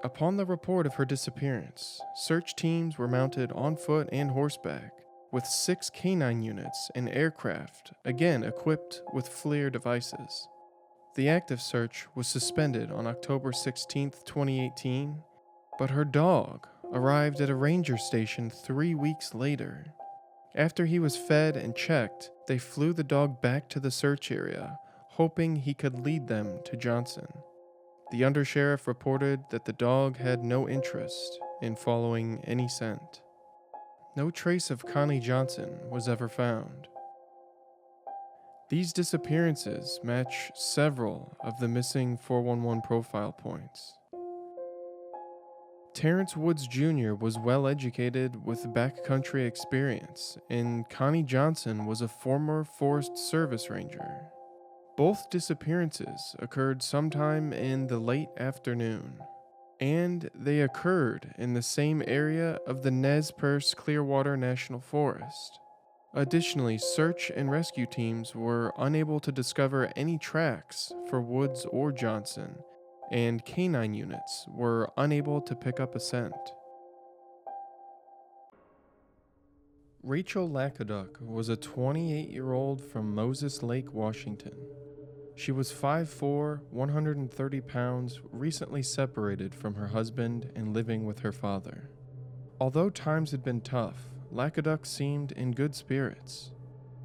Upon 0.04 0.36
the 0.36 0.46
report 0.46 0.86
of 0.86 0.94
her 0.94 1.04
disappearance, 1.04 2.00
search 2.14 2.54
teams 2.54 2.96
were 2.96 3.08
mounted 3.08 3.50
on 3.52 3.76
foot 3.76 4.08
and 4.12 4.30
horseback, 4.30 4.92
with 5.32 5.44
six 5.44 5.90
canine 5.90 6.42
units 6.42 6.90
and 6.94 7.08
aircraft, 7.08 7.92
again 8.04 8.42
equipped 8.42 9.02
with 9.12 9.28
FLIR 9.28 9.70
devices. 9.70 10.48
The 11.16 11.28
active 11.28 11.60
search 11.60 12.06
was 12.14 12.28
suspended 12.28 12.90
on 12.92 13.06
October 13.06 13.52
16, 13.52 14.10
2018, 14.24 15.22
but 15.78 15.90
her 15.90 16.04
dog 16.04 16.66
arrived 16.92 17.40
at 17.40 17.50
a 17.50 17.54
ranger 17.54 17.98
station 17.98 18.48
three 18.48 18.94
weeks 18.94 19.34
later. 19.34 19.86
After 20.54 20.86
he 20.86 20.98
was 20.98 21.16
fed 21.16 21.56
and 21.56 21.74
checked, 21.74 22.30
they 22.46 22.58
flew 22.58 22.92
the 22.92 23.04
dog 23.04 23.42
back 23.42 23.68
to 23.70 23.80
the 23.80 23.90
search 23.90 24.30
area 24.30 24.78
hoping 25.16 25.56
he 25.56 25.72
could 25.72 25.98
lead 25.98 26.28
them 26.28 26.60
to 26.62 26.76
Johnson. 26.76 27.26
The 28.12 28.20
undersheriff 28.20 28.86
reported 28.86 29.40
that 29.50 29.64
the 29.64 29.72
dog 29.72 30.18
had 30.18 30.44
no 30.44 30.68
interest 30.68 31.40
in 31.62 31.74
following 31.74 32.44
any 32.44 32.68
scent. 32.68 33.22
No 34.14 34.30
trace 34.30 34.70
of 34.70 34.84
Connie 34.84 35.20
Johnson 35.20 35.78
was 35.90 36.06
ever 36.06 36.28
found. 36.28 36.88
These 38.68 38.92
disappearances 38.92 39.98
match 40.02 40.50
several 40.54 41.38
of 41.42 41.58
the 41.60 41.68
missing 41.68 42.18
411 42.18 42.82
profile 42.82 43.32
points. 43.32 43.94
Terrence 45.94 46.36
Woods 46.36 46.66
Jr. 46.66 47.14
was 47.14 47.38
well 47.38 47.66
educated 47.66 48.44
with 48.44 48.66
backcountry 48.74 49.46
experience, 49.46 50.36
and 50.50 50.86
Connie 50.90 51.22
Johnson 51.22 51.86
was 51.86 52.02
a 52.02 52.08
former 52.08 52.64
Forest 52.64 53.16
Service 53.16 53.70
Ranger. 53.70 54.30
Both 54.96 55.28
disappearances 55.28 56.34
occurred 56.38 56.82
sometime 56.82 57.52
in 57.52 57.86
the 57.86 57.98
late 57.98 58.30
afternoon, 58.38 59.18
and 59.78 60.30
they 60.34 60.62
occurred 60.62 61.34
in 61.36 61.52
the 61.52 61.60
same 61.60 62.02
area 62.06 62.58
of 62.66 62.82
the 62.82 62.90
Nez 62.90 63.30
Perce 63.30 63.74
Clearwater 63.74 64.38
National 64.38 64.80
Forest. 64.80 65.60
Additionally, 66.14 66.78
search 66.78 67.30
and 67.36 67.50
rescue 67.50 67.84
teams 67.84 68.34
were 68.34 68.72
unable 68.78 69.20
to 69.20 69.30
discover 69.30 69.92
any 69.96 70.16
tracks 70.16 70.94
for 71.10 71.20
Woods 71.20 71.66
or 71.66 71.92
Johnson, 71.92 72.56
and 73.10 73.44
canine 73.44 73.92
units 73.92 74.46
were 74.48 74.90
unable 74.96 75.42
to 75.42 75.54
pick 75.54 75.78
up 75.78 75.94
a 75.94 76.00
scent. 76.00 76.32
Rachel 80.02 80.48
Lakaduck 80.48 81.20
was 81.20 81.50
a 81.50 81.56
28 81.56 82.30
year 82.30 82.52
old 82.52 82.80
from 82.80 83.14
Moses 83.14 83.62
Lake, 83.62 83.92
Washington. 83.92 84.54
She 85.38 85.52
was 85.52 85.70
5'4, 85.70 86.60
130 86.70 87.60
pounds, 87.60 88.20
recently 88.32 88.82
separated 88.82 89.54
from 89.54 89.74
her 89.74 89.88
husband 89.88 90.50
and 90.56 90.72
living 90.72 91.04
with 91.04 91.18
her 91.18 91.30
father. 91.30 91.90
Although 92.58 92.88
times 92.88 93.32
had 93.32 93.44
been 93.44 93.60
tough, 93.60 94.08
Lakaduck 94.32 94.86
seemed 94.86 95.32
in 95.32 95.52
good 95.52 95.74
spirits. 95.74 96.52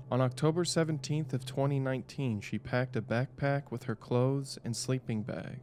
On 0.10 0.22
October 0.22 0.64
17th 0.64 1.34
of 1.34 1.46
2019, 1.46 2.40
she 2.40 2.58
packed 2.58 2.96
a 2.96 3.02
backpack 3.02 3.70
with 3.70 3.84
her 3.84 3.96
clothes 3.96 4.58
and 4.64 4.76
sleeping 4.76 5.24
bag. 5.24 5.60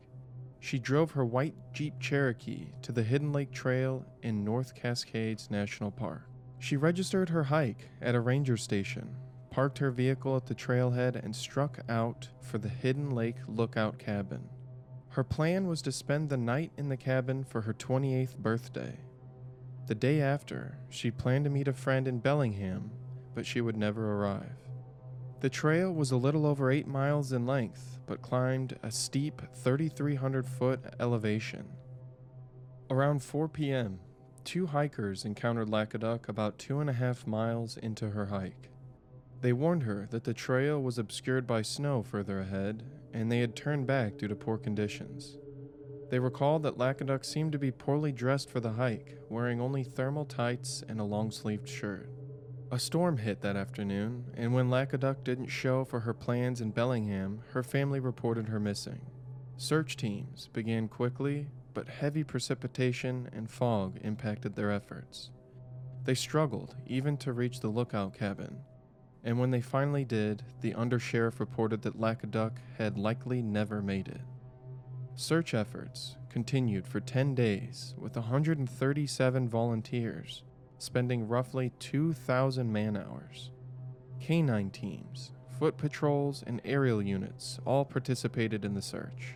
She 0.61 0.79
drove 0.79 1.13
her 1.13 1.25
white 1.25 1.55
Jeep 1.73 1.99
Cherokee 1.99 2.73
to 2.83 2.93
the 2.93 3.03
Hidden 3.03 3.33
Lake 3.33 3.51
Trail 3.51 4.05
in 4.23 4.45
North 4.45 4.75
Cascades 4.75 5.51
National 5.51 5.91
Park. 5.91 6.29
She 6.59 6.77
registered 6.77 7.31
her 7.31 7.45
hike 7.45 7.89
at 8.03 8.15
a 8.15 8.21
ranger 8.21 8.59
station 8.59 9.17
parked 9.51 9.79
her 9.79 9.91
vehicle 9.91 10.37
at 10.37 10.47
the 10.47 10.55
trailhead, 10.55 11.17
and 11.17 11.35
struck 11.35 11.81
out 11.89 12.29
for 12.41 12.59
the 12.59 12.69
Hidden 12.69 13.11
Lake 13.11 13.37
Lookout 13.47 13.99
Cabin. 13.99 14.49
Her 15.11 15.25
plan 15.25 15.67
was 15.67 15.83
to 15.83 15.93
spend 15.93 16.29
the 16.29 16.37
night 16.37 16.73
in 16.77 16.89
the 16.89 16.97
cabin 16.97 17.45
for 17.45 17.63
her 17.63 17.75
28th 17.75 18.37
birthday. 18.37 18.99
The 19.87 19.95
day 19.95 20.21
after, 20.21 20.79
she 20.91 21.11
planned 21.11 21.45
to 21.45 21.51
meet 21.51 21.67
a 21.67 21.73
friend 21.73 22.07
in 22.07 22.19
Bellingham, 22.19 22.91
but 23.35 23.47
she 23.47 23.61
would 23.61 23.77
never 23.77 24.15
arrive. 24.15 24.57
The 25.41 25.49
trail 25.49 25.93
was 25.93 26.11
a 26.11 26.17
little 26.17 26.45
over 26.45 26.71
8 26.71 26.87
miles 26.87 27.33
in 27.33 27.47
length, 27.47 27.99
but 28.07 28.23
climbed 28.23 28.79
a 28.83 28.91
steep 28.91 29.41
3,300 29.55 30.47
foot 30.47 30.81
elevation. 30.99 31.69
Around 32.91 33.23
4 33.23 33.49
p.m., 33.49 34.01
two 34.45 34.67
hikers 34.67 35.25
encountered 35.25 35.69
Lakaduck 35.69 36.29
about 36.29 36.59
two 36.59 36.81
and 36.81 36.91
a 36.91 36.95
half 36.95 37.27
miles 37.27 37.77
into 37.77 38.11
her 38.11 38.27
hike. 38.27 38.71
They 39.41 39.53
warned 39.53 39.85
her 39.85 40.09
that 40.11 40.25
the 40.25 40.35
trail 40.35 40.83
was 40.83 40.99
obscured 40.99 41.47
by 41.47 41.63
snow 41.63 42.03
further 42.03 42.41
ahead, 42.41 42.83
and 43.13 43.31
they 43.31 43.41
had 43.41 43.55
turned 43.55 43.87
back 43.87 44.19
due 44.19 44.29
to 44.29 44.35
poor 44.35 44.59
conditions. 44.59 45.37
They 46.11 46.19
recalled 46.19 46.63
that 46.65 46.79
Lakaduck 46.79 47.25
seemed 47.25 47.53
to 47.53 47.59
be 47.59 47.71
poorly 47.71 48.13
dressed 48.13 48.51
for 48.51 48.61
the 48.61 48.73
hike, 48.73 49.19
wearing 49.29 49.61
only 49.61 49.85
thermal 49.85 50.25
tights 50.25 50.83
and 50.89 50.99
a 50.99 51.05
long 51.05 51.31
sleeved 51.31 51.69
shirt. 51.69 52.11
A 52.71 52.79
storm 52.79 53.19
hit 53.19 53.41
that 53.43 53.57
afternoon, 53.57 54.25
and 54.35 54.53
when 54.53 54.69
Lakaduck 54.69 55.23
didn't 55.25 55.47
show 55.47 55.85
for 55.85 56.01
her 56.01 56.15
plans 56.15 56.61
in 56.61 56.71
Bellingham, 56.71 57.41
her 57.53 57.63
family 57.63 58.01
reported 58.01 58.49
her 58.49 58.61
missing. 58.61 59.01
Search 59.57 59.97
teams 59.97 60.49
began 60.53 60.89
quickly, 60.89 61.49
but 61.75 61.89
heavy 61.89 62.25
precipitation 62.25 63.29
and 63.33 63.51
fog 63.51 63.99
impacted 64.03 64.57
their 64.57 64.71
efforts. 64.71 65.31
They 66.05 66.15
struggled 66.15 66.75
even 66.87 67.17
to 67.19 67.33
reach 67.33 67.61
the 67.61 67.69
lookout 67.69 68.15
cabin, 68.15 68.59
and 69.29 69.39
when 69.39 69.51
they 69.51 69.61
finally 69.61 70.07
did, 70.07 70.43
the 70.63 70.73
undersheriff 70.73 71.39
reported 71.39 71.83
that 71.83 72.01
Lacaduc 72.01 72.53
had 72.79 72.97
likely 72.97 73.43
never 73.43 73.83
made 73.83 74.09
it. 74.09 74.23
Search 75.17 75.53
efforts 75.53 76.17
continued 76.31 76.87
for 76.89 76.99
10 76.99 77.35
days 77.35 77.95
with 77.99 78.17
137 78.17 79.47
volunteers, 79.47 80.45
spending 80.79 81.29
roughly 81.29 81.73
2,000 81.79 82.73
man 82.73 82.97
hours. 82.97 83.51
Canine 84.19 84.71
teams, 84.71 85.33
foot 85.59 85.77
patrols, 85.77 86.43
and 86.47 86.63
aerial 86.65 87.03
units 87.03 87.59
all 87.67 87.85
participated 87.85 88.65
in 88.65 88.73
the 88.73 88.81
search. 88.81 89.35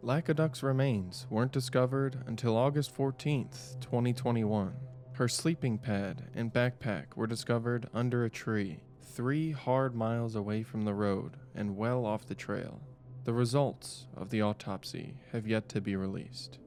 Lacaduc's 0.00 0.62
remains 0.62 1.26
weren't 1.28 1.50
discovered 1.50 2.22
until 2.28 2.56
August 2.56 2.94
14, 2.94 3.48
2021. 3.80 4.76
Her 5.14 5.26
sleeping 5.26 5.78
pad 5.78 6.30
and 6.36 6.52
backpack 6.52 7.16
were 7.16 7.26
discovered 7.26 7.88
under 7.92 8.24
a 8.24 8.30
tree, 8.30 8.78
three 9.12 9.50
hard 9.50 9.94
miles 9.94 10.34
away 10.34 10.62
from 10.62 10.82
the 10.82 10.94
road 10.94 11.36
and 11.54 11.76
well 11.76 12.06
off 12.06 12.26
the 12.26 12.34
trail. 12.34 12.80
The 13.24 13.34
results 13.34 14.06
of 14.16 14.30
the 14.30 14.40
autopsy 14.40 15.18
have 15.32 15.46
yet 15.46 15.68
to 15.70 15.80
be 15.80 15.96
released. 15.96 16.58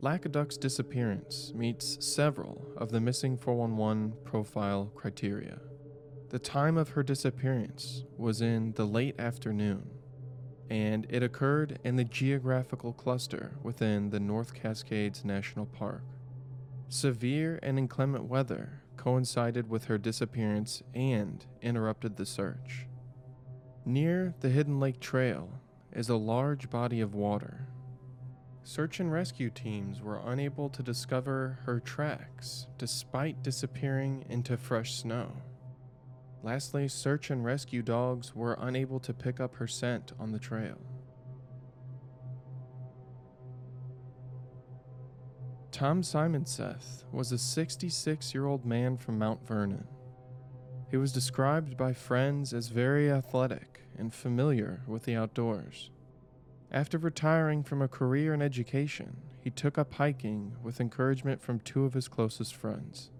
Lacaduc's 0.00 0.56
disappearance 0.56 1.52
meets 1.54 2.04
several 2.04 2.66
of 2.76 2.90
the 2.90 3.00
missing 3.00 3.36
411 3.36 4.14
profile 4.24 4.90
criteria. 4.94 5.58
The 6.30 6.38
time 6.38 6.76
of 6.76 6.90
her 6.90 7.02
disappearance 7.02 8.04
was 8.16 8.40
in 8.40 8.72
the 8.72 8.86
late 8.86 9.18
afternoon, 9.20 9.90
and 10.70 11.06
it 11.10 11.22
occurred 11.22 11.78
in 11.84 11.96
the 11.96 12.04
geographical 12.04 12.92
cluster 12.92 13.56
within 13.62 14.10
the 14.10 14.20
North 14.20 14.54
Cascades 14.54 15.24
National 15.24 15.66
Park. 15.66 16.02
Severe 16.88 17.58
and 17.62 17.78
inclement 17.78 18.24
weather 18.24 18.82
coincided 18.98 19.70
with 19.70 19.84
her 19.84 19.96
disappearance 19.96 20.82
and 20.92 21.46
interrupted 21.62 22.16
the 22.16 22.26
search. 22.26 22.86
Near 23.86 24.34
the 24.40 24.50
Hidden 24.50 24.78
Lake 24.78 25.00
Trail 25.00 25.48
is 25.92 26.10
a 26.10 26.16
large 26.16 26.68
body 26.68 27.00
of 27.00 27.14
water. 27.14 27.68
Search 28.62 29.00
and 29.00 29.10
rescue 29.10 29.48
teams 29.48 30.02
were 30.02 30.20
unable 30.26 30.68
to 30.68 30.82
discover 30.82 31.60
her 31.64 31.80
tracks 31.80 32.66
despite 32.76 33.42
disappearing 33.42 34.26
into 34.28 34.58
fresh 34.58 34.96
snow. 34.96 35.32
Lastly, 36.42 36.86
search 36.86 37.30
and 37.30 37.44
rescue 37.44 37.82
dogs 37.82 38.34
were 38.34 38.58
unable 38.60 39.00
to 39.00 39.14
pick 39.14 39.40
up 39.40 39.54
her 39.54 39.66
scent 39.66 40.12
on 40.20 40.32
the 40.32 40.38
trail. 40.38 40.78
Tom 45.78 46.02
Simonseth 46.02 47.04
was 47.12 47.30
a 47.30 47.38
66 47.38 48.34
year 48.34 48.46
old 48.46 48.66
man 48.66 48.96
from 48.96 49.16
Mount 49.16 49.46
Vernon. 49.46 49.86
He 50.90 50.96
was 50.96 51.12
described 51.12 51.76
by 51.76 51.92
friends 51.92 52.52
as 52.52 52.66
very 52.66 53.08
athletic 53.08 53.82
and 53.96 54.12
familiar 54.12 54.82
with 54.88 55.04
the 55.04 55.14
outdoors. 55.14 55.90
After 56.72 56.98
retiring 56.98 57.62
from 57.62 57.80
a 57.80 57.86
career 57.86 58.34
in 58.34 58.42
education, 58.42 59.18
he 59.38 59.50
took 59.50 59.78
up 59.78 59.94
hiking 59.94 60.56
with 60.64 60.80
encouragement 60.80 61.40
from 61.40 61.60
two 61.60 61.84
of 61.84 61.94
his 61.94 62.08
closest 62.08 62.56
friends. 62.56 63.12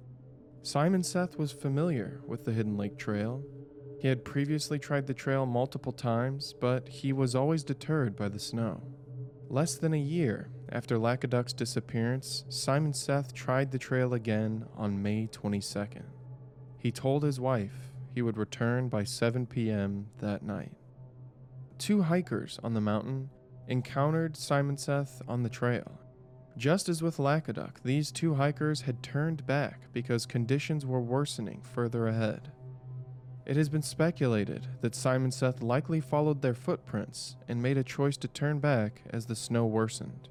Simonseth 0.65 1.39
was 1.39 1.53
familiar 1.53 2.21
with 2.27 2.45
the 2.45 2.53
Hidden 2.53 2.77
Lake 2.77 2.99
Trail. 2.99 3.45
He 4.01 4.09
had 4.09 4.25
previously 4.25 4.81
tried 4.81 5.07
the 5.07 5.15
trail 5.15 5.47
multiple 5.47 5.93
times, 5.93 6.57
but 6.61 6.89
he 6.89 7.13
was 7.13 7.37
always 7.37 7.63
deterred 7.63 8.17
by 8.17 8.29
the 8.29 8.41
snow. 8.41 8.83
Less 9.49 9.77
than 9.77 9.95
a 9.95 9.97
year 9.97 10.51
after 10.71 10.99
Lacaduc's 10.99 11.53
disappearance, 11.53 12.45
Simonseth 12.49 13.33
tried 13.33 13.71
the 13.71 13.79
trail 13.79 14.14
again 14.14 14.66
on 14.77 15.03
May 15.03 15.29
22nd. 15.33 16.05
He 16.79 16.93
told 16.93 17.23
his 17.23 17.41
wife 17.41 17.93
he 18.14 18.23
would 18.23 18.37
return 18.37 18.89
by 18.89 19.05
7 19.05 19.47
p.m. 19.47 20.07
that 20.19 20.43
night. 20.43 20.73
Two 21.79 22.03
hikers 22.03 22.59
on 22.62 22.75
the 22.75 22.81
mountain 22.81 23.31
encountered 23.69 24.35
Simonseth 24.35 25.23
on 25.29 25.43
the 25.43 25.49
trail. 25.49 26.01
Just 26.57 26.89
as 26.89 27.03
with 27.03 27.19
Lacaduc, 27.19 27.83
these 27.85 28.11
two 28.11 28.35
hikers 28.35 28.81
had 28.81 29.03
turned 29.03 29.47
back 29.47 29.93
because 29.93 30.27
conditions 30.27 30.85
were 30.85 31.01
worsening 31.01 31.62
further 31.62 32.09
ahead. 32.09 32.51
It 33.47 33.57
has 33.57 33.69
been 33.69 33.83
speculated 33.83 34.66
that 34.81 34.93
Simonseth 34.95 35.62
likely 35.62 36.01
followed 36.01 36.43
their 36.43 36.55
footprints 36.55 37.37
and 37.47 37.62
made 37.62 37.79
a 37.79 37.85
choice 37.85 38.16
to 38.19 38.29
turn 38.29 38.59
back 38.59 39.03
as 39.11 39.27
the 39.27 39.37
snow 39.37 39.64
worsened. 39.64 40.29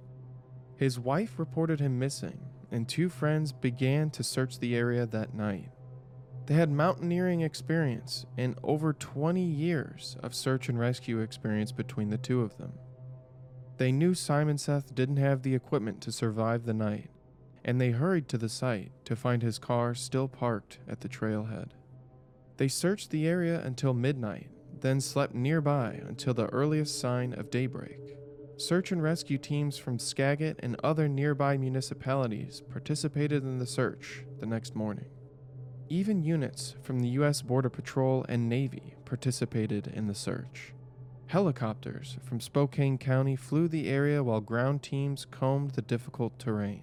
His 0.77 0.99
wife 0.99 1.39
reported 1.39 1.79
him 1.79 1.97
missing, 1.97 2.39
and 2.71 2.87
two 2.87 3.09
friends 3.09 3.51
began 3.51 4.11
to 4.11 4.23
search 4.23 4.59
the 4.59 4.75
area 4.75 5.05
that 5.07 5.33
night. 5.33 5.71
They 6.45 6.53
had 6.53 6.71
mountaineering 6.71 7.41
experience 7.41 8.25
and 8.37 8.57
over 8.63 8.93
20 8.93 9.41
years 9.41 10.15
of 10.21 10.35
search 10.35 10.69
and 10.69 10.79
rescue 10.79 11.19
experience 11.19 11.71
between 11.71 12.09
the 12.09 12.17
two 12.17 12.41
of 12.41 12.57
them. 12.57 12.73
They 13.77 13.91
knew 13.91 14.13
Simonseth 14.13 14.93
didn't 14.93 15.17
have 15.17 15.41
the 15.41 15.55
equipment 15.55 15.99
to 16.01 16.11
survive 16.11 16.65
the 16.65 16.73
night, 16.73 17.09
and 17.65 17.81
they 17.81 17.91
hurried 17.91 18.27
to 18.29 18.37
the 18.37 18.47
site 18.47 18.91
to 19.05 19.15
find 19.15 19.41
his 19.41 19.59
car 19.59 19.93
still 19.93 20.27
parked 20.27 20.79
at 20.87 21.01
the 21.01 21.09
trailhead. 21.09 21.71
They 22.57 22.67
searched 22.67 23.09
the 23.09 23.27
area 23.27 23.61
until 23.63 23.93
midnight, 23.93 24.49
then 24.79 25.01
slept 25.01 25.35
nearby 25.35 26.01
until 26.07 26.33
the 26.33 26.47
earliest 26.47 26.99
sign 26.99 27.33
of 27.33 27.51
daybreak. 27.51 28.15
Search 28.57 28.91
and 28.91 29.03
rescue 29.03 29.37
teams 29.37 29.77
from 29.77 29.99
Skagit 29.99 30.59
and 30.63 30.75
other 30.83 31.07
nearby 31.07 31.57
municipalities 31.57 32.63
participated 32.71 33.43
in 33.43 33.59
the 33.59 33.67
search 33.67 34.25
the 34.39 34.47
next 34.47 34.75
morning. 34.75 35.05
Even 35.89 36.23
units 36.23 36.73
from 36.81 36.99
the 36.99 37.09
U.S. 37.09 37.43
Border 37.43 37.69
Patrol 37.69 38.25
and 38.27 38.49
Navy 38.49 38.95
participated 39.05 39.85
in 39.85 40.07
the 40.07 40.15
search. 40.15 40.73
Helicopters 41.27 42.17
from 42.23 42.39
Spokane 42.39 42.97
County 42.97 43.35
flew 43.35 43.67
the 43.67 43.87
area 43.87 44.23
while 44.23 44.41
ground 44.41 44.81
teams 44.81 45.23
combed 45.29 45.71
the 45.71 45.83
difficult 45.83 46.39
terrain. 46.39 46.81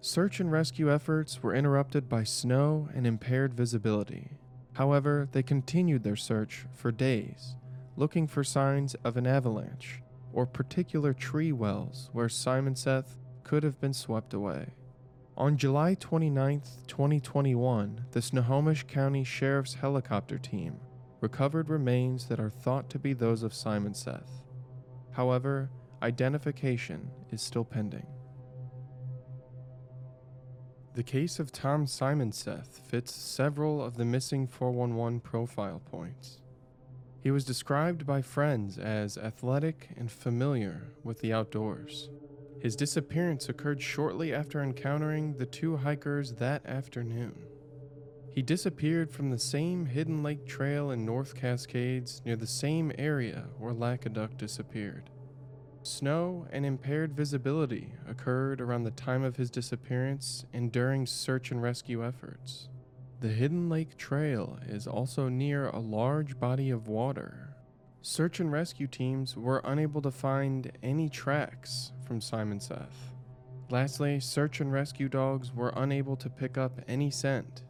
Search 0.00 0.40
and 0.40 0.50
rescue 0.50 0.92
efforts 0.92 1.40
were 1.40 1.54
interrupted 1.54 2.08
by 2.08 2.24
snow 2.24 2.88
and 2.92 3.06
impaired 3.06 3.54
visibility. 3.54 4.32
However, 4.72 5.28
they 5.30 5.44
continued 5.44 6.02
their 6.02 6.16
search 6.16 6.66
for 6.72 6.90
days, 6.90 7.54
looking 7.96 8.26
for 8.26 8.42
signs 8.42 8.96
of 9.04 9.16
an 9.16 9.26
avalanche 9.26 10.00
or 10.36 10.44
particular 10.44 11.14
tree 11.14 11.50
wells 11.50 12.10
where 12.12 12.28
Simonseth 12.28 13.16
could 13.42 13.62
have 13.62 13.80
been 13.80 13.94
swept 13.94 14.34
away. 14.34 14.66
On 15.34 15.56
July 15.56 15.94
29, 15.94 16.60
2021, 16.86 18.04
the 18.10 18.20
Snohomish 18.20 18.82
County 18.84 19.24
Sheriff's 19.24 19.74
helicopter 19.74 20.36
team 20.36 20.78
recovered 21.22 21.70
remains 21.70 22.26
that 22.26 22.38
are 22.38 22.50
thought 22.50 22.90
to 22.90 22.98
be 22.98 23.14
those 23.14 23.42
of 23.42 23.52
Simonseth. 23.52 24.42
However, 25.12 25.70
identification 26.02 27.10
is 27.30 27.40
still 27.40 27.64
pending. 27.64 28.06
The 30.94 31.02
case 31.02 31.38
of 31.38 31.50
Tom 31.50 31.86
Simonseth 31.86 32.86
fits 32.86 33.14
several 33.14 33.82
of 33.82 33.96
the 33.96 34.04
missing 34.04 34.46
411 34.46 35.20
profile 35.20 35.80
points. 35.90 36.42
He 37.26 37.32
was 37.32 37.44
described 37.44 38.06
by 38.06 38.22
friends 38.22 38.78
as 38.78 39.18
athletic 39.18 39.88
and 39.96 40.12
familiar 40.12 40.92
with 41.02 41.22
the 41.22 41.32
outdoors. 41.32 42.08
His 42.60 42.76
disappearance 42.76 43.48
occurred 43.48 43.82
shortly 43.82 44.32
after 44.32 44.62
encountering 44.62 45.34
the 45.34 45.44
two 45.44 45.78
hikers 45.78 46.34
that 46.34 46.64
afternoon. 46.64 47.34
He 48.30 48.42
disappeared 48.42 49.10
from 49.10 49.30
the 49.30 49.40
same 49.40 49.86
Hidden 49.86 50.22
Lake 50.22 50.46
Trail 50.46 50.92
in 50.92 51.04
North 51.04 51.34
Cascades 51.34 52.22
near 52.24 52.36
the 52.36 52.46
same 52.46 52.92
area 52.96 53.46
where 53.58 53.74
Lacaduc 53.74 54.38
disappeared. 54.38 55.10
Snow 55.82 56.46
and 56.52 56.64
impaired 56.64 57.12
visibility 57.16 57.92
occurred 58.08 58.60
around 58.60 58.84
the 58.84 58.92
time 58.92 59.24
of 59.24 59.34
his 59.34 59.50
disappearance 59.50 60.44
and 60.52 60.70
during 60.70 61.06
search 61.06 61.50
and 61.50 61.60
rescue 61.60 62.06
efforts. 62.06 62.68
The 63.20 63.28
Hidden 63.28 63.68
Lake 63.68 63.96
Trail 63.96 64.58
is 64.66 64.86
also 64.86 65.28
near 65.28 65.68
a 65.68 65.78
large 65.78 66.38
body 66.38 66.70
of 66.70 66.88
water 66.88 67.46
Search 68.08 68.38
and 68.38 68.52
rescue 68.52 68.86
teams 68.86 69.36
were 69.36 69.60
unable 69.64 70.00
to 70.00 70.12
find 70.12 70.70
any 70.80 71.08
tracks 71.08 71.90
from 72.06 72.20
Simonseth. 72.20 73.10
Lastly, 73.68 74.20
search 74.20 74.60
and 74.60 74.72
rescue 74.72 75.08
dogs 75.08 75.52
were 75.52 75.72
unable 75.74 76.14
to 76.18 76.30
pick 76.30 76.56
up 76.56 76.80
any 76.86 77.10
scent. 77.10 77.64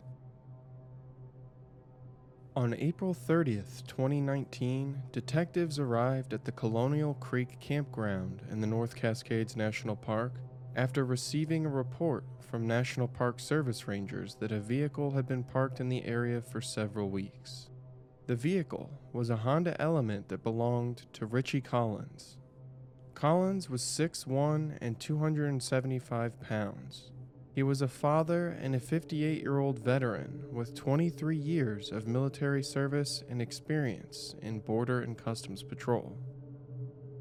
On 2.54 2.74
April 2.74 3.14
30th, 3.14 3.86
2019, 3.86 5.04
detectives 5.10 5.78
arrived 5.78 6.34
at 6.34 6.44
the 6.44 6.52
Colonial 6.52 7.14
Creek 7.14 7.58
campground 7.58 8.42
in 8.50 8.60
the 8.60 8.66
North 8.66 8.94
Cascades 8.94 9.56
National 9.56 9.96
Park 9.96 10.34
after 10.76 11.06
receiving 11.06 11.64
a 11.64 11.70
report 11.70 12.22
from 12.38 12.66
National 12.66 13.08
Park 13.08 13.40
Service 13.40 13.88
rangers 13.88 14.36
that 14.36 14.52
a 14.52 14.60
vehicle 14.60 15.12
had 15.12 15.26
been 15.26 15.42
parked 15.42 15.80
in 15.80 15.88
the 15.88 16.04
area 16.04 16.42
for 16.42 16.60
several 16.60 17.08
weeks. 17.08 17.70
The 18.26 18.36
vehicle 18.36 18.90
was 19.12 19.30
a 19.30 19.36
Honda 19.36 19.80
Element 19.80 20.28
that 20.28 20.42
belonged 20.42 21.06
to 21.14 21.24
Richie 21.24 21.62
Collins. 21.62 22.36
Collins 23.14 23.70
was 23.70 23.80
6'1 23.80 24.76
and 24.82 25.00
275 25.00 26.40
pounds. 26.42 27.10
He 27.54 27.62
was 27.62 27.80
a 27.80 27.88
father 27.88 28.48
and 28.48 28.74
a 28.74 28.80
58 28.80 29.40
year 29.40 29.58
old 29.58 29.78
veteran 29.78 30.44
with 30.52 30.74
23 30.74 31.38
years 31.38 31.90
of 31.90 32.06
military 32.06 32.62
service 32.62 33.24
and 33.30 33.40
experience 33.40 34.34
in 34.42 34.60
Border 34.60 35.00
and 35.00 35.16
Customs 35.16 35.62
Patrol. 35.62 36.18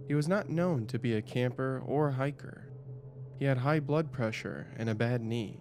He 0.10 0.14
was 0.14 0.28
not 0.28 0.50
known 0.50 0.88
to 0.88 1.00
be 1.00 1.14
a 1.14 1.22
camper 1.22 1.82
or 1.86 2.12
hiker. 2.12 2.68
He 3.38 3.46
had 3.46 3.60
high 3.60 3.80
blood 3.80 4.12
pressure 4.12 4.68
and 4.78 4.90
a 4.90 4.96
bad 4.96 5.22
knee. 5.22 5.60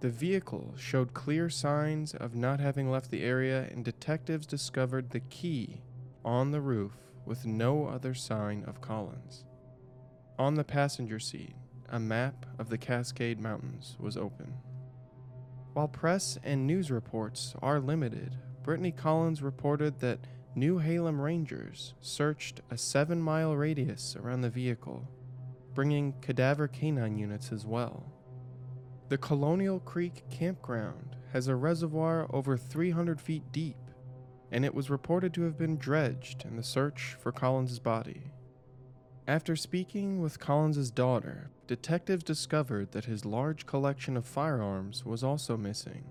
The 0.00 0.10
vehicle 0.10 0.74
showed 0.76 1.14
clear 1.14 1.50
signs 1.50 2.14
of 2.14 2.34
not 2.34 2.60
having 2.60 2.90
left 2.90 3.10
the 3.10 3.22
area, 3.22 3.68
and 3.70 3.84
detectives 3.84 4.46
discovered 4.46 5.10
the 5.10 5.20
key 5.20 5.80
on 6.24 6.50
the 6.50 6.60
roof 6.60 6.92
with 7.24 7.46
no 7.46 7.86
other 7.86 8.14
sign 8.14 8.64
of 8.64 8.80
Collins. 8.80 9.44
On 10.38 10.54
the 10.54 10.64
passenger 10.64 11.18
seat, 11.18 11.54
a 11.88 11.98
map 11.98 12.46
of 12.58 12.68
the 12.68 12.78
Cascade 12.78 13.40
Mountains 13.40 13.96
was 13.98 14.16
open. 14.16 14.54
While 15.72 15.88
press 15.88 16.38
and 16.44 16.66
news 16.66 16.90
reports 16.90 17.54
are 17.60 17.80
limited, 17.80 18.36
Brittany 18.62 18.92
Collins 18.92 19.42
reported 19.42 19.98
that 20.00 20.20
Newhalem 20.56 21.20
Rangers 21.20 21.94
searched 22.00 22.60
a 22.70 22.76
seven 22.76 23.20
mile 23.20 23.56
radius 23.56 24.16
around 24.16 24.42
the 24.42 24.50
vehicle, 24.50 25.08
bringing 25.78 26.12
cadaver 26.20 26.66
canine 26.66 27.16
units 27.16 27.52
as 27.52 27.64
well. 27.64 28.02
The 29.10 29.16
Colonial 29.16 29.78
Creek 29.78 30.24
campground 30.28 31.14
has 31.32 31.46
a 31.46 31.54
reservoir 31.54 32.26
over 32.30 32.56
300 32.56 33.20
feet 33.20 33.52
deep, 33.52 33.76
and 34.50 34.64
it 34.64 34.74
was 34.74 34.90
reported 34.90 35.32
to 35.34 35.42
have 35.42 35.56
been 35.56 35.76
dredged 35.76 36.44
in 36.44 36.56
the 36.56 36.64
search 36.64 37.16
for 37.20 37.30
Collins's 37.30 37.78
body. 37.78 38.32
After 39.28 39.54
speaking 39.54 40.20
with 40.20 40.40
Collins's 40.40 40.90
daughter, 40.90 41.48
detectives 41.68 42.24
discovered 42.24 42.90
that 42.90 43.04
his 43.04 43.24
large 43.24 43.64
collection 43.64 44.16
of 44.16 44.26
firearms 44.26 45.04
was 45.04 45.22
also 45.22 45.56
missing. 45.56 46.02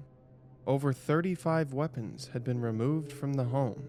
Over 0.65 0.93
35 0.93 1.73
weapons 1.73 2.29
had 2.31 2.45
been 2.45 2.61
removed 2.61 3.11
from 3.11 3.33
the 3.33 3.43
home. 3.43 3.83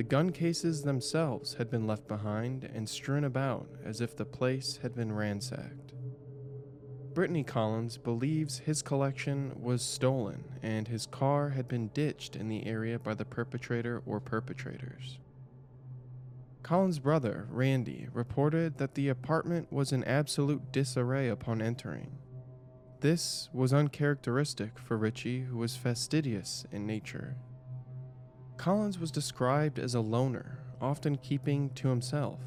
The 0.00 0.04
gun 0.04 0.30
cases 0.30 0.80
themselves 0.80 1.52
had 1.52 1.70
been 1.70 1.86
left 1.86 2.08
behind 2.08 2.64
and 2.64 2.88
strewn 2.88 3.22
about 3.22 3.68
as 3.84 4.00
if 4.00 4.16
the 4.16 4.24
place 4.24 4.78
had 4.82 4.94
been 4.94 5.12
ransacked. 5.12 5.92
Brittany 7.12 7.44
Collins 7.44 7.98
believes 7.98 8.60
his 8.60 8.80
collection 8.80 9.52
was 9.60 9.82
stolen 9.82 10.58
and 10.62 10.88
his 10.88 11.04
car 11.04 11.50
had 11.50 11.68
been 11.68 11.88
ditched 11.88 12.34
in 12.34 12.48
the 12.48 12.66
area 12.66 12.98
by 12.98 13.12
the 13.12 13.26
perpetrator 13.26 14.02
or 14.06 14.20
perpetrators. 14.20 15.18
Collins' 16.62 16.98
brother, 16.98 17.46
Randy, 17.50 18.08
reported 18.14 18.78
that 18.78 18.94
the 18.94 19.10
apartment 19.10 19.70
was 19.70 19.92
in 19.92 20.02
absolute 20.04 20.72
disarray 20.72 21.28
upon 21.28 21.60
entering. 21.60 22.16
This 23.00 23.50
was 23.52 23.74
uncharacteristic 23.74 24.78
for 24.78 24.96
Ritchie, 24.96 25.42
who 25.42 25.58
was 25.58 25.76
fastidious 25.76 26.64
in 26.72 26.86
nature. 26.86 27.36
Collins 28.60 28.98
was 28.98 29.10
described 29.10 29.78
as 29.78 29.94
a 29.94 30.00
loner, 30.00 30.58
often 30.82 31.16
keeping 31.16 31.70
to 31.70 31.88
himself. 31.88 32.40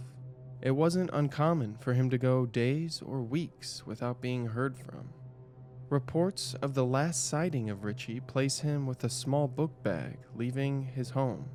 It 0.61 0.69
wasn't 0.69 1.09
uncommon 1.11 1.75
for 1.79 1.95
him 1.95 2.11
to 2.11 2.19
go 2.19 2.45
days 2.45 3.01
or 3.03 3.23
weeks 3.23 3.87
without 3.87 4.21
being 4.21 4.45
heard 4.45 4.77
from. 4.77 5.09
Reports 5.89 6.53
of 6.61 6.75
the 6.75 6.85
last 6.85 7.27
sighting 7.27 7.71
of 7.71 7.83
Ritchie 7.83 8.19
place 8.19 8.59
him 8.59 8.85
with 8.85 9.03
a 9.03 9.09
small 9.09 9.47
book 9.47 9.81
bag 9.81 10.19
leaving 10.35 10.83
his 10.83 11.09
home. 11.09 11.49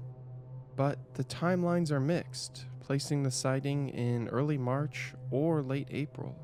But 0.74 1.14
the 1.14 1.22
timelines 1.22 1.92
are 1.92 2.00
mixed, 2.00 2.66
placing 2.80 3.22
the 3.22 3.30
sighting 3.30 3.90
in 3.90 4.26
early 4.26 4.58
March 4.58 5.14
or 5.30 5.62
late 5.62 5.86
April. 5.92 6.34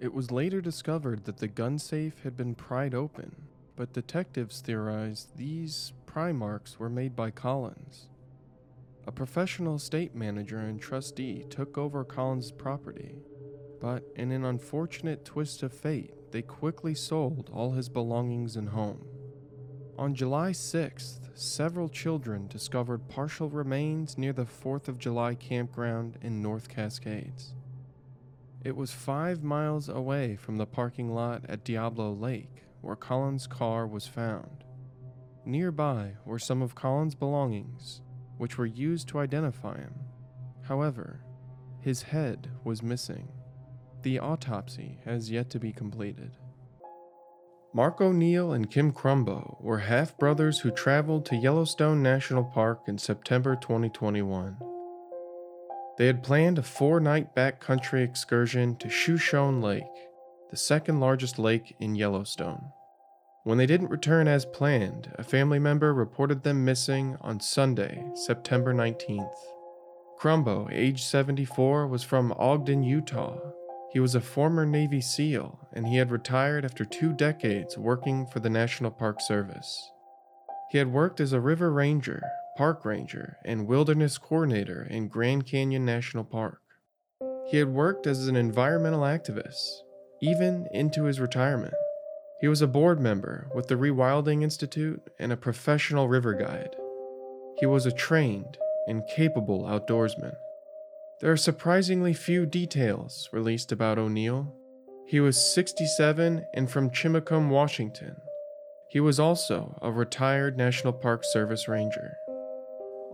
It 0.00 0.14
was 0.14 0.30
later 0.30 0.60
discovered 0.60 1.24
that 1.24 1.38
the 1.38 1.48
gun 1.48 1.80
safe 1.80 2.22
had 2.22 2.36
been 2.36 2.54
pried 2.54 2.94
open, 2.94 3.34
but 3.74 3.92
detectives 3.92 4.60
theorized 4.60 5.36
these 5.36 5.92
pry 6.16 6.32
marks 6.32 6.78
were 6.78 6.88
made 6.88 7.14
by 7.14 7.30
Collins. 7.30 8.08
A 9.06 9.12
professional 9.12 9.74
estate 9.74 10.14
manager 10.14 10.60
and 10.60 10.80
trustee 10.80 11.44
took 11.50 11.76
over 11.76 12.04
Collins' 12.04 12.50
property, 12.50 13.16
but 13.82 14.02
in 14.16 14.32
an 14.32 14.42
unfortunate 14.42 15.26
twist 15.26 15.62
of 15.62 15.74
fate, 15.74 16.14
they 16.32 16.40
quickly 16.40 16.94
sold 16.94 17.50
all 17.52 17.72
his 17.72 17.90
belongings 17.90 18.56
and 18.56 18.70
home. 18.70 19.04
On 19.98 20.14
July 20.14 20.52
6th, 20.52 21.18
several 21.34 21.90
children 21.90 22.46
discovered 22.46 23.10
partial 23.10 23.50
remains 23.50 24.16
near 24.16 24.32
the 24.32 24.46
4th 24.46 24.88
of 24.88 24.96
July 24.96 25.34
campground 25.34 26.16
in 26.22 26.40
North 26.40 26.70
Cascades. 26.70 27.52
It 28.64 28.74
was 28.74 28.90
five 28.90 29.42
miles 29.42 29.90
away 29.90 30.36
from 30.36 30.56
the 30.56 30.64
parking 30.64 31.12
lot 31.12 31.42
at 31.46 31.62
Diablo 31.62 32.10
Lake, 32.10 32.62
where 32.80 32.96
Collins' 32.96 33.46
car 33.46 33.86
was 33.86 34.06
found. 34.06 34.64
Nearby 35.46 36.14
were 36.24 36.40
some 36.40 36.60
of 36.60 36.74
Collins' 36.74 37.14
belongings, 37.14 38.02
which 38.36 38.58
were 38.58 38.66
used 38.66 39.06
to 39.08 39.20
identify 39.20 39.78
him. 39.78 39.94
However, 40.62 41.20
his 41.80 42.02
head 42.02 42.50
was 42.64 42.82
missing. 42.82 43.28
The 44.02 44.18
autopsy 44.18 44.98
has 45.04 45.30
yet 45.30 45.48
to 45.50 45.60
be 45.60 45.72
completed. 45.72 46.32
Mark 47.72 48.00
O'Neill 48.00 48.54
and 48.54 48.68
Kim 48.68 48.92
Crumbo 48.92 49.56
were 49.60 49.78
half 49.78 50.18
brothers 50.18 50.58
who 50.58 50.72
traveled 50.72 51.24
to 51.26 51.36
Yellowstone 51.36 52.02
National 52.02 52.42
Park 52.42 52.80
in 52.88 52.98
September 52.98 53.54
2021. 53.54 54.56
They 55.96 56.06
had 56.06 56.24
planned 56.24 56.58
a 56.58 56.62
four 56.64 56.98
night 56.98 57.36
backcountry 57.36 58.02
excursion 58.02 58.74
to 58.76 58.90
Shoshone 58.90 59.60
Lake, 59.60 59.84
the 60.50 60.56
second 60.56 60.98
largest 60.98 61.38
lake 61.38 61.76
in 61.78 61.94
Yellowstone. 61.94 62.72
When 63.46 63.58
they 63.58 63.66
didn't 63.66 63.90
return 63.90 64.26
as 64.26 64.44
planned, 64.44 65.12
a 65.14 65.22
family 65.22 65.60
member 65.60 65.94
reported 65.94 66.42
them 66.42 66.64
missing 66.64 67.16
on 67.20 67.38
Sunday, 67.38 68.04
September 68.16 68.74
19th. 68.74 69.36
Crumbo, 70.18 70.68
age 70.72 71.04
74, 71.04 71.86
was 71.86 72.02
from 72.02 72.34
Ogden, 72.36 72.82
Utah. 72.82 73.38
He 73.92 74.00
was 74.00 74.16
a 74.16 74.20
former 74.20 74.66
Navy 74.66 75.00
SEAL, 75.00 75.60
and 75.72 75.86
he 75.86 75.96
had 75.96 76.10
retired 76.10 76.64
after 76.64 76.84
two 76.84 77.12
decades 77.12 77.78
working 77.78 78.26
for 78.26 78.40
the 78.40 78.50
National 78.50 78.90
Park 78.90 79.20
Service. 79.20 79.92
He 80.72 80.78
had 80.78 80.92
worked 80.92 81.20
as 81.20 81.32
a 81.32 81.38
river 81.38 81.70
ranger, 81.70 82.24
park 82.56 82.84
ranger, 82.84 83.36
and 83.44 83.68
wilderness 83.68 84.18
coordinator 84.18 84.88
in 84.90 85.06
Grand 85.06 85.46
Canyon 85.46 85.84
National 85.84 86.24
Park. 86.24 86.62
He 87.48 87.58
had 87.58 87.68
worked 87.68 88.08
as 88.08 88.26
an 88.26 88.34
environmental 88.34 89.02
activist, 89.02 89.82
even 90.20 90.66
into 90.72 91.04
his 91.04 91.20
retirement. 91.20 91.74
He 92.38 92.48
was 92.48 92.60
a 92.60 92.66
board 92.66 93.00
member 93.00 93.48
with 93.54 93.68
the 93.68 93.76
Rewilding 93.76 94.42
Institute 94.42 95.02
and 95.18 95.32
a 95.32 95.38
professional 95.38 96.06
river 96.06 96.34
guide. 96.34 96.76
He 97.58 97.64
was 97.64 97.86
a 97.86 97.92
trained 97.92 98.58
and 98.86 99.06
capable 99.14 99.62
outdoorsman. 99.62 100.36
There 101.20 101.32
are 101.32 101.38
surprisingly 101.38 102.12
few 102.12 102.44
details 102.44 103.30
released 103.32 103.72
about 103.72 103.98
O'Neill. 103.98 104.52
He 105.06 105.18
was 105.18 105.54
67 105.54 106.44
and 106.52 106.70
from 106.70 106.90
Chimacum, 106.90 107.48
Washington. 107.48 108.16
He 108.90 109.00
was 109.00 109.18
also 109.18 109.78
a 109.80 109.90
retired 109.90 110.58
National 110.58 110.92
Park 110.92 111.22
Service 111.24 111.68
ranger. 111.68 112.12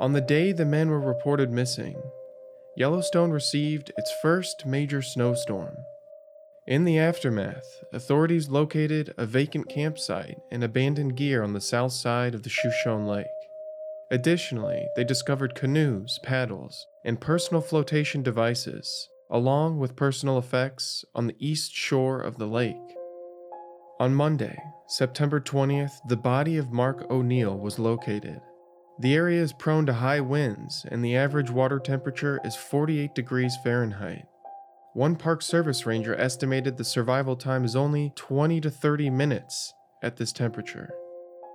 On 0.01 0.15
the 0.15 0.21
day 0.21 0.51
the 0.51 0.67
men 0.67 0.91
were 0.91 1.01
reported 1.01 1.53
missing, 1.53 2.03
Yellowstone 2.77 3.31
received 3.31 3.93
its 3.97 4.11
first 4.21 4.67
major 4.67 5.01
snowstorm 5.01 5.77
in 6.67 6.85
the 6.85 6.99
aftermath, 6.99 7.83
authorities 7.93 8.49
located 8.49 9.13
a 9.19 9.27
vacant 9.27 9.69
campsite 9.69 10.39
and 10.51 10.63
abandoned 10.63 11.17
gear 11.17 11.43
on 11.43 11.53
the 11.53 11.61
south 11.61 11.93
side 11.93 12.35
of 12.35 12.45
the 12.45 12.49
Shoshone 12.49 13.07
Lake. 13.07 13.27
Additionally, 14.13 14.87
they 14.95 15.03
discovered 15.03 15.57
canoes, 15.57 16.21
paddles, 16.23 16.87
and 17.05 17.21
personal 17.21 17.61
flotation 17.61 18.23
devices, 18.23 19.09
along 19.29 19.79
with 19.79 19.97
personal 19.97 20.39
effects 20.39 21.05
on 21.15 21.27
the 21.27 21.37
east 21.41 21.75
shore 21.75 22.21
of 22.21 22.39
the 22.39 22.47
lake. 22.47 22.77
On 23.99 24.15
Monday, 24.15 24.57
September 24.87 25.41
20th, 25.41 25.93
the 26.09 26.17
body 26.17 26.59
of 26.59 26.73
Mark 26.73 27.11
O'Neill 27.11 27.59
was 27.59 27.79
located. 27.79 28.41
The 29.01 29.15
area 29.15 29.43
is 29.43 29.53
prone 29.53 29.87
to 29.87 29.95
high 29.95 30.21
winds, 30.21 30.87
and 30.91 31.05
the 31.05 31.17
average 31.17 31.51
water 31.51 31.81
temperature 31.81 32.39
is 32.45 32.55
48 32.55 33.15
degrees 33.15 33.57
Fahrenheit. 33.65 34.27
One 34.95 35.17
Park 35.17 35.41
Service 35.41 35.87
ranger 35.87 36.15
estimated 36.15 36.77
the 36.77 36.85
survival 36.85 37.35
time 37.35 37.65
is 37.65 37.75
only 37.75 38.13
20 38.15 38.61
to 38.61 38.71
30 38.71 39.09
minutes 39.09 39.73
at 40.03 40.19
this 40.19 40.33
temperature. 40.33 40.93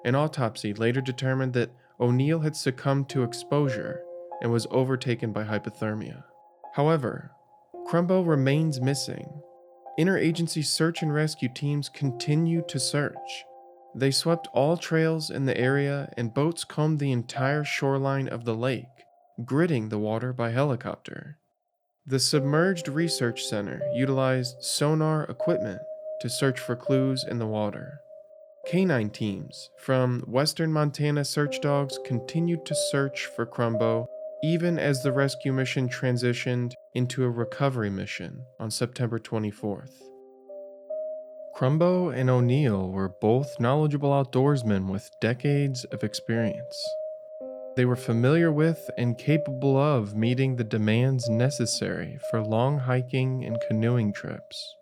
An 0.05 0.15
autopsy 0.15 0.73
later 0.73 1.01
determined 1.01 1.53
that 1.53 1.69
O'Neill 1.99 2.39
had 2.39 2.55
succumbed 2.55 3.09
to 3.09 3.21
exposure 3.21 4.01
and 4.41 4.51
was 4.51 4.65
overtaken 4.71 5.33
by 5.33 5.43
hypothermia. 5.43 6.23
However, 6.73 7.31
Crumbo 7.87 8.27
remains 8.27 8.81
missing. 8.81 9.29
Interagency 9.99 10.65
search 10.65 11.03
and 11.03 11.13
rescue 11.13 11.49
teams 11.53 11.89
continue 11.89 12.63
to 12.67 12.79
search. 12.79 13.43
They 13.93 14.09
swept 14.09 14.47
all 14.51 14.77
trails 14.77 15.29
in 15.29 15.45
the 15.45 15.57
area 15.57 16.11
and 16.17 16.33
boats 16.33 16.63
combed 16.63 16.97
the 16.97 17.11
entire 17.11 17.63
shoreline 17.63 18.27
of 18.29 18.45
the 18.45 18.55
lake, 18.55 19.05
gridding 19.41 19.91
the 19.91 19.99
water 19.99 20.33
by 20.33 20.49
helicopter. 20.49 21.37
The 22.09 22.19
Submerged 22.19 22.87
Research 22.87 23.43
Center 23.43 23.81
utilized 23.93 24.63
sonar 24.63 25.23
equipment 25.23 25.81
to 26.21 26.29
search 26.29 26.57
for 26.57 26.73
clues 26.73 27.25
in 27.29 27.37
the 27.37 27.45
water. 27.45 27.99
Canine 28.65 29.09
teams 29.09 29.69
from 29.77 30.21
western 30.25 30.71
Montana 30.71 31.25
search 31.25 31.59
dogs 31.59 31.99
continued 32.05 32.65
to 32.65 32.75
search 32.91 33.25
for 33.25 33.45
Crumbo 33.45 34.07
even 34.41 34.79
as 34.79 35.03
the 35.03 35.11
rescue 35.11 35.51
mission 35.51 35.89
transitioned 35.89 36.71
into 36.93 37.25
a 37.25 37.29
recovery 37.29 37.89
mission 37.89 38.41
on 38.57 38.71
September 38.71 39.19
24th. 39.19 39.91
Crumbo 41.57 42.15
and 42.15 42.29
O'Neill 42.29 42.89
were 42.89 43.09
both 43.19 43.59
knowledgeable 43.59 44.11
outdoorsmen 44.11 44.89
with 44.89 45.09
decades 45.19 45.83
of 45.91 46.05
experience. 46.05 46.87
They 47.77 47.85
were 47.85 47.95
familiar 47.95 48.51
with 48.51 48.89
and 48.97 49.19
capable 49.19 49.77
of 49.77 50.15
meeting 50.15 50.55
the 50.55 50.63
demands 50.63 51.29
necessary 51.29 52.17
for 52.31 52.41
long 52.41 52.79
hiking 52.79 53.45
and 53.45 53.55
canoeing 53.67 54.13
trips. 54.13 54.75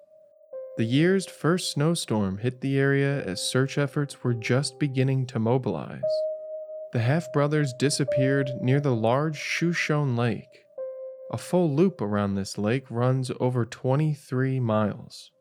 The 0.78 0.86
year's 0.86 1.26
first 1.26 1.74
snowstorm 1.74 2.38
hit 2.38 2.62
the 2.62 2.80
area 2.80 3.22
as 3.26 3.42
search 3.42 3.78
efforts 3.78 4.24
were 4.24 4.34
just 4.34 4.80
beginning 4.80 5.26
to 5.28 5.40
mobilize. 5.40 6.02
The 6.94 7.00
half 7.00 7.34
brothers 7.34 7.74
disappeared 7.78 8.50
near 8.62 8.80
the 8.80 8.96
large 8.96 9.36
Shoshone 9.36 10.16
Lake. 10.16 10.64
A 11.34 11.38
full 11.38 11.70
loop 11.76 12.00
around 12.00 12.36
this 12.36 12.58
lake 12.58 12.90
runs 12.90 13.30
over 13.42 13.66
23 13.66 14.62
miles. 14.62 15.32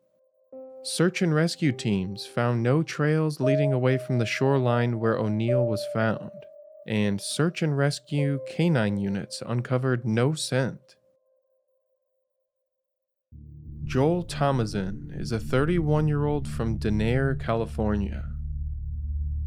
Search 0.83 1.21
and 1.21 1.33
rescue 1.33 1.71
teams 1.71 2.25
found 2.25 2.61
no 2.61 2.83
trails 2.83 3.39
leading 3.39 3.71
away 3.71 3.97
from 3.97 4.19
the 4.19 4.25
shoreline 4.25 4.99
where 4.99 5.17
O'Neill 5.17 5.65
was 5.65 5.85
found, 5.93 6.31
and 6.85 7.19
search 7.19 7.61
and 7.61 7.77
rescue 7.77 8.39
canine 8.47 8.97
units 8.97 9.41
uncovered 9.45 10.05
no 10.05 10.33
scent. 10.33 10.95
Joel 13.83 14.23
Thomason 14.23 15.11
is 15.15 15.31
a 15.31 15.39
31 15.39 16.07
year 16.07 16.25
old 16.25 16.47
from 16.47 16.79
Denair, 16.79 17.39
California. 17.39 18.25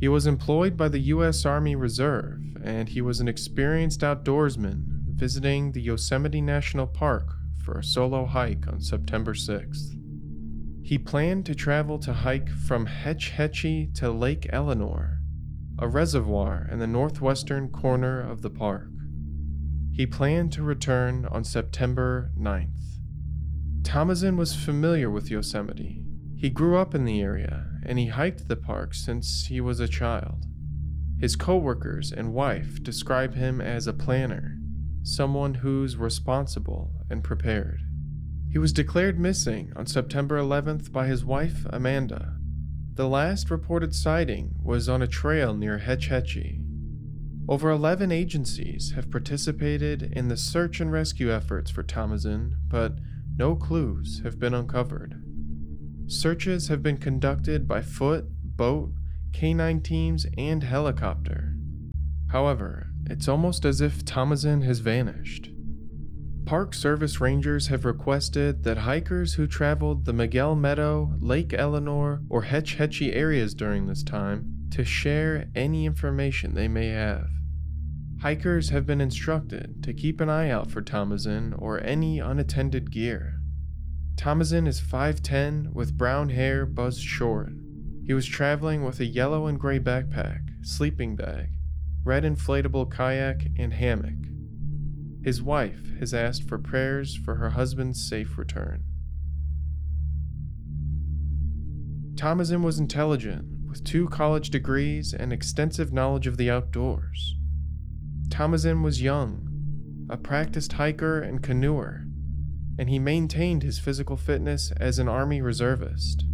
He 0.01 0.07
was 0.07 0.26
employed 0.26 0.76
by 0.76 0.89
the 0.89 1.01
U.S. 1.01 1.45
Army 1.45 1.74
Reserve, 1.74 2.41
and 2.62 2.89
he 2.89 3.01
was 3.01 3.18
an 3.18 3.26
experienced 3.26 4.01
outdoorsman 4.01 4.99
visiting 5.14 5.72
the 5.72 5.82
Yosemite 5.82 6.41
National 6.41 6.86
Park 6.86 7.34
for 7.64 7.78
a 7.78 7.84
solo 7.84 8.24
hike 8.24 8.68
on 8.68 8.80
September 8.80 9.34
6th. 9.34 9.97
He 10.84 10.97
planned 10.97 11.45
to 11.47 11.55
travel 11.57 11.99
to 11.99 12.12
hike 12.12 12.49
from 12.49 12.86
Hetch 12.86 13.30
Hetchy 13.30 13.93
to 13.97 14.11
Lake 14.11 14.47
Eleanor, 14.51 15.17
a 15.78 15.88
reservoir 15.88 16.68
in 16.70 16.78
the 16.78 16.86
northwestern 16.86 17.68
corner 17.68 18.20
of 18.20 18.42
the 18.42 18.50
park. 18.50 18.88
He 19.92 20.06
planned 20.06 20.52
to 20.52 20.62
return 20.62 21.26
on 21.26 21.44
September 21.44 22.30
9th. 22.38 23.00
Thomason 23.84 24.36
was 24.36 24.54
familiar 24.54 25.10
with 25.10 25.30
Yosemite. 25.30 26.04
He 26.36 26.50
grew 26.50 26.76
up 26.76 26.94
in 26.94 27.04
the 27.04 27.20
area 27.20 27.66
and 27.84 27.98
he 27.98 28.06
hiked 28.06 28.48
the 28.48 28.56
park 28.56 28.94
since 28.94 29.46
he 29.46 29.60
was 29.60 29.80
a 29.80 29.88
child. 29.88 30.44
His 31.18 31.36
coworkers 31.36 32.12
and 32.12 32.32
wife 32.32 32.82
describe 32.82 33.34
him 33.34 33.60
as 33.60 33.86
a 33.86 33.92
planner, 33.92 34.56
someone 35.02 35.54
who's 35.54 35.96
responsible 35.96 36.92
and 37.10 37.24
prepared. 37.24 37.80
He 38.50 38.58
was 38.58 38.72
declared 38.72 39.18
missing 39.18 39.72
on 39.74 39.86
September 39.86 40.38
11th 40.38 40.92
by 40.92 41.06
his 41.06 41.24
wife, 41.24 41.66
Amanda. 41.70 42.38
The 42.99 43.09
last 43.09 43.49
reported 43.49 43.94
sighting 43.94 44.57
was 44.61 44.88
on 44.88 45.03
a 45.03 45.07
trail 45.07 45.55
near 45.55 45.78
Hetch 45.78 46.09
Hetchy. 46.09 46.59
Over 47.49 47.70
11 47.70 48.11
agencies 48.11 48.90
have 48.96 49.09
participated 49.09 50.03
in 50.16 50.26
the 50.26 50.36
search 50.36 50.80
and 50.80 50.90
rescue 50.90 51.32
efforts 51.32 51.70
for 51.70 51.84
Thomason, 51.84 52.57
but 52.66 52.99
no 53.36 53.55
clues 53.55 54.22
have 54.24 54.40
been 54.40 54.53
uncovered. 54.53 55.14
Searches 56.09 56.66
have 56.66 56.82
been 56.82 56.96
conducted 56.96 57.68
by 57.68 57.82
foot, 57.82 58.24
boat, 58.42 58.90
canine 59.32 59.80
teams, 59.80 60.26
and 60.36 60.64
helicopter. 60.64 61.55
However, 62.32 62.88
it's 63.09 63.28
almost 63.28 63.64
as 63.64 63.80
if 63.80 64.05
Thomason 64.05 64.62
has 64.62 64.80
vanished. 64.80 65.53
Park 66.47 66.74
Service 66.74 67.20
rangers 67.20 67.66
have 67.66 67.84
requested 67.84 68.64
that 68.64 68.78
hikers 68.78 69.34
who 69.34 69.47
traveled 69.47 70.05
the 70.05 70.12
Miguel 70.12 70.55
Meadow, 70.55 71.12
Lake 71.20 71.53
Eleanor, 71.53 72.22
or 72.30 72.43
Hetch 72.43 72.76
Hetchy 72.76 73.12
areas 73.12 73.55
during 73.55 73.86
this 73.86 74.03
time 74.03 74.68
to 74.70 74.84
share 74.84 75.49
any 75.55 75.86
information 75.86 76.55
they 76.55 76.68
may 76.68 76.89
have. 76.89 77.28
Hikers 78.22 78.70
have 78.70 78.84
been 78.84 79.01
instructed 79.01 79.82
to 79.84 79.93
keep 79.93 80.20
an 80.20 80.28
eye 80.28 80.51
out 80.51 80.70
for 80.70 80.82
Thomason 80.82 81.55
or 81.57 81.80
any 81.84 82.18
unattended 82.18 82.91
gear. 82.91 83.34
Thomason 84.16 84.66
is 84.66 84.80
5'10 84.80 85.72
with 85.72 85.97
brown 85.97 86.30
hair 86.30 86.66
buzzed 86.66 87.03
short. 87.03 87.53
He 88.05 88.14
was 88.14 88.26
traveling 88.26 88.84
with 88.84 88.99
a 88.99 89.05
yellow 89.05 89.47
and 89.47 89.61
gray 89.61 89.78
backpack, 89.78 90.41
sleeping 90.62 91.14
bag, 91.14 91.51
red 92.03 92.24
inflatable 92.24 92.91
kayak, 92.91 93.47
and 93.57 93.72
hammock. 93.72 94.16
His 95.28 95.42
wife 95.42 95.92
has 95.98 96.14
asked 96.14 96.48
for 96.48 96.56
prayers 96.56 97.14
for 97.14 97.34
her 97.34 97.50
husband's 97.50 98.02
safe 98.02 98.38
return. 98.38 98.82
Thomason 102.16 102.62
was 102.62 102.78
intelligent, 102.78 103.44
with 103.68 103.84
two 103.84 104.08
college 104.08 104.48
degrees 104.48 105.12
and 105.12 105.30
extensive 105.30 105.92
knowledge 105.92 106.26
of 106.26 106.38
the 106.38 106.50
outdoors. 106.50 107.36
Thomason 108.30 108.82
was 108.82 109.02
young, 109.02 110.06
a 110.08 110.16
practiced 110.16 110.72
hiker 110.72 111.20
and 111.20 111.42
canoer, 111.42 112.06
and 112.78 112.88
he 112.88 112.98
maintained 112.98 113.62
his 113.62 113.78
physical 113.78 114.16
fitness 114.16 114.72
as 114.80 114.98
an 114.98 115.10
Army 115.10 115.42
reservist. 115.42 116.24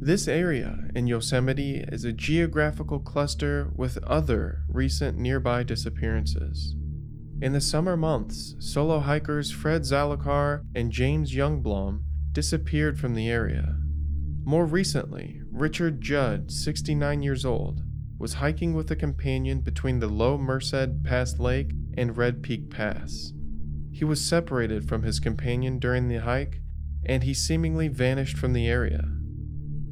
This 0.00 0.26
area 0.26 0.88
in 0.94 1.06
Yosemite 1.06 1.84
is 1.88 2.06
a 2.06 2.14
geographical 2.14 2.98
cluster 2.98 3.70
with 3.76 4.02
other 4.04 4.62
recent 4.70 5.18
nearby 5.18 5.64
disappearances. 5.64 6.76
In 7.40 7.52
the 7.52 7.60
summer 7.60 7.96
months, 7.96 8.54
solo 8.58 9.00
hikers 9.00 9.50
Fred 9.50 9.82
Zalokar 9.82 10.64
and 10.74 10.92
James 10.92 11.34
Youngblom 11.34 12.02
disappeared 12.32 12.98
from 12.98 13.14
the 13.14 13.28
area. 13.28 13.76
More 14.44 14.66
recently, 14.66 15.40
Richard 15.50 16.00
Judd, 16.00 16.50
69 16.50 17.22
years 17.22 17.44
old, 17.44 17.82
was 18.18 18.34
hiking 18.34 18.72
with 18.72 18.90
a 18.90 18.96
companion 18.96 19.60
between 19.60 19.98
the 19.98 20.08
Low 20.08 20.38
Merced 20.38 21.02
Pass 21.02 21.38
Lake 21.38 21.72
and 21.96 22.16
Red 22.16 22.42
Peak 22.42 22.70
Pass. 22.70 23.32
He 23.90 24.04
was 24.04 24.24
separated 24.24 24.88
from 24.88 25.02
his 25.02 25.20
companion 25.20 25.78
during 25.78 26.08
the 26.08 26.20
hike, 26.20 26.60
and 27.04 27.24
he 27.24 27.34
seemingly 27.34 27.88
vanished 27.88 28.38
from 28.38 28.52
the 28.52 28.68
area. 28.68 29.08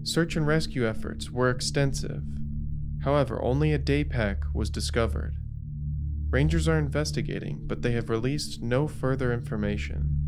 Search 0.05 0.37
and 0.37 0.47
rescue 0.47 0.87
efforts 0.87 1.31
were 1.31 1.51
extensive. 1.51 2.23
However, 3.03 3.43
only 3.43 3.73
a 3.73 3.79
day 3.79 4.05
pack 4.05 4.45
was 4.55 4.71
discovered. 4.71 5.37
Rangers 6.33 6.67
are 6.67 6.79
investigating, 6.79 7.61
but 7.67 7.83
they 7.83 7.93
have 7.93 8.09
released 8.09 8.63
no 8.63 8.89
further 8.89 9.35
information. 9.35 10.19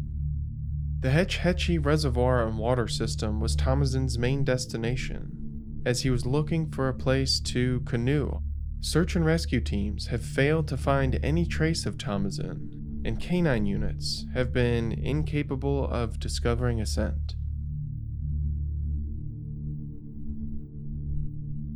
The 1.00 1.10
Hetch 1.10 1.38
Hetchy 1.38 1.78
Reservoir 1.78 2.46
and 2.46 2.58
Water 2.58 2.86
System 2.88 3.40
was 3.40 3.56
Thomason's 3.56 4.18
main 4.18 4.44
destination, 4.44 5.82
as 5.86 6.02
he 6.02 6.10
was 6.10 6.26
looking 6.26 6.70
for 6.70 6.88
a 6.88 6.94
place 6.94 7.40
to 7.40 7.80
canoe. 7.86 8.40
Search 8.80 9.16
and 9.16 9.24
rescue 9.24 9.60
teams 9.60 10.08
have 10.08 10.22
failed 10.22 10.68
to 10.68 10.76
find 10.76 11.18
any 11.22 11.46
trace 11.46 11.86
of 11.86 11.96
Thomason, 11.96 13.02
and 13.02 13.18
canine 13.18 13.64
units 13.64 14.26
have 14.34 14.52
been 14.52 14.92
incapable 14.92 15.88
of 15.88 16.20
discovering 16.20 16.82
a 16.82 16.86
scent. 16.86 17.34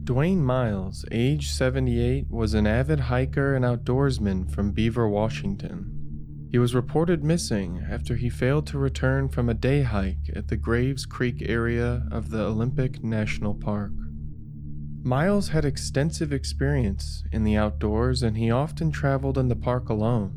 Dwayne 0.09 0.39
Miles, 0.39 1.05
age 1.13 1.51
78, 1.51 2.31
was 2.31 2.55
an 2.55 2.67
avid 2.67 2.99
hiker 2.99 3.55
and 3.55 3.63
outdoorsman 3.63 4.51
from 4.51 4.71
Beaver, 4.71 5.07
Washington. 5.07 6.49
He 6.51 6.57
was 6.57 6.75
reported 6.75 7.23
missing 7.23 7.85
after 7.87 8.17
he 8.17 8.31
failed 8.31 8.67
to 8.69 8.79
return 8.79 9.29
from 9.29 9.51
a 9.51 9.55
day 9.55 9.83
hike 9.83 10.31
at 10.35 10.49
the 10.49 10.57
Graves 10.57 11.05
Creek 11.05 11.43
area 11.47 12.09
of 12.11 12.31
the 12.31 12.41
Olympic 12.41 13.05
National 13.05 13.53
Park. 13.53 13.93
Miles 15.03 15.51
had 15.51 15.67
extensive 15.67 16.33
experience 16.33 17.23
in 17.31 17.45
the 17.45 17.57
outdoors 17.57 18.23
and 18.23 18.39
he 18.39 18.51
often 18.51 18.91
traveled 18.91 19.37
in 19.37 19.49
the 19.49 19.57
park 19.57 19.91
alone. 19.91 20.33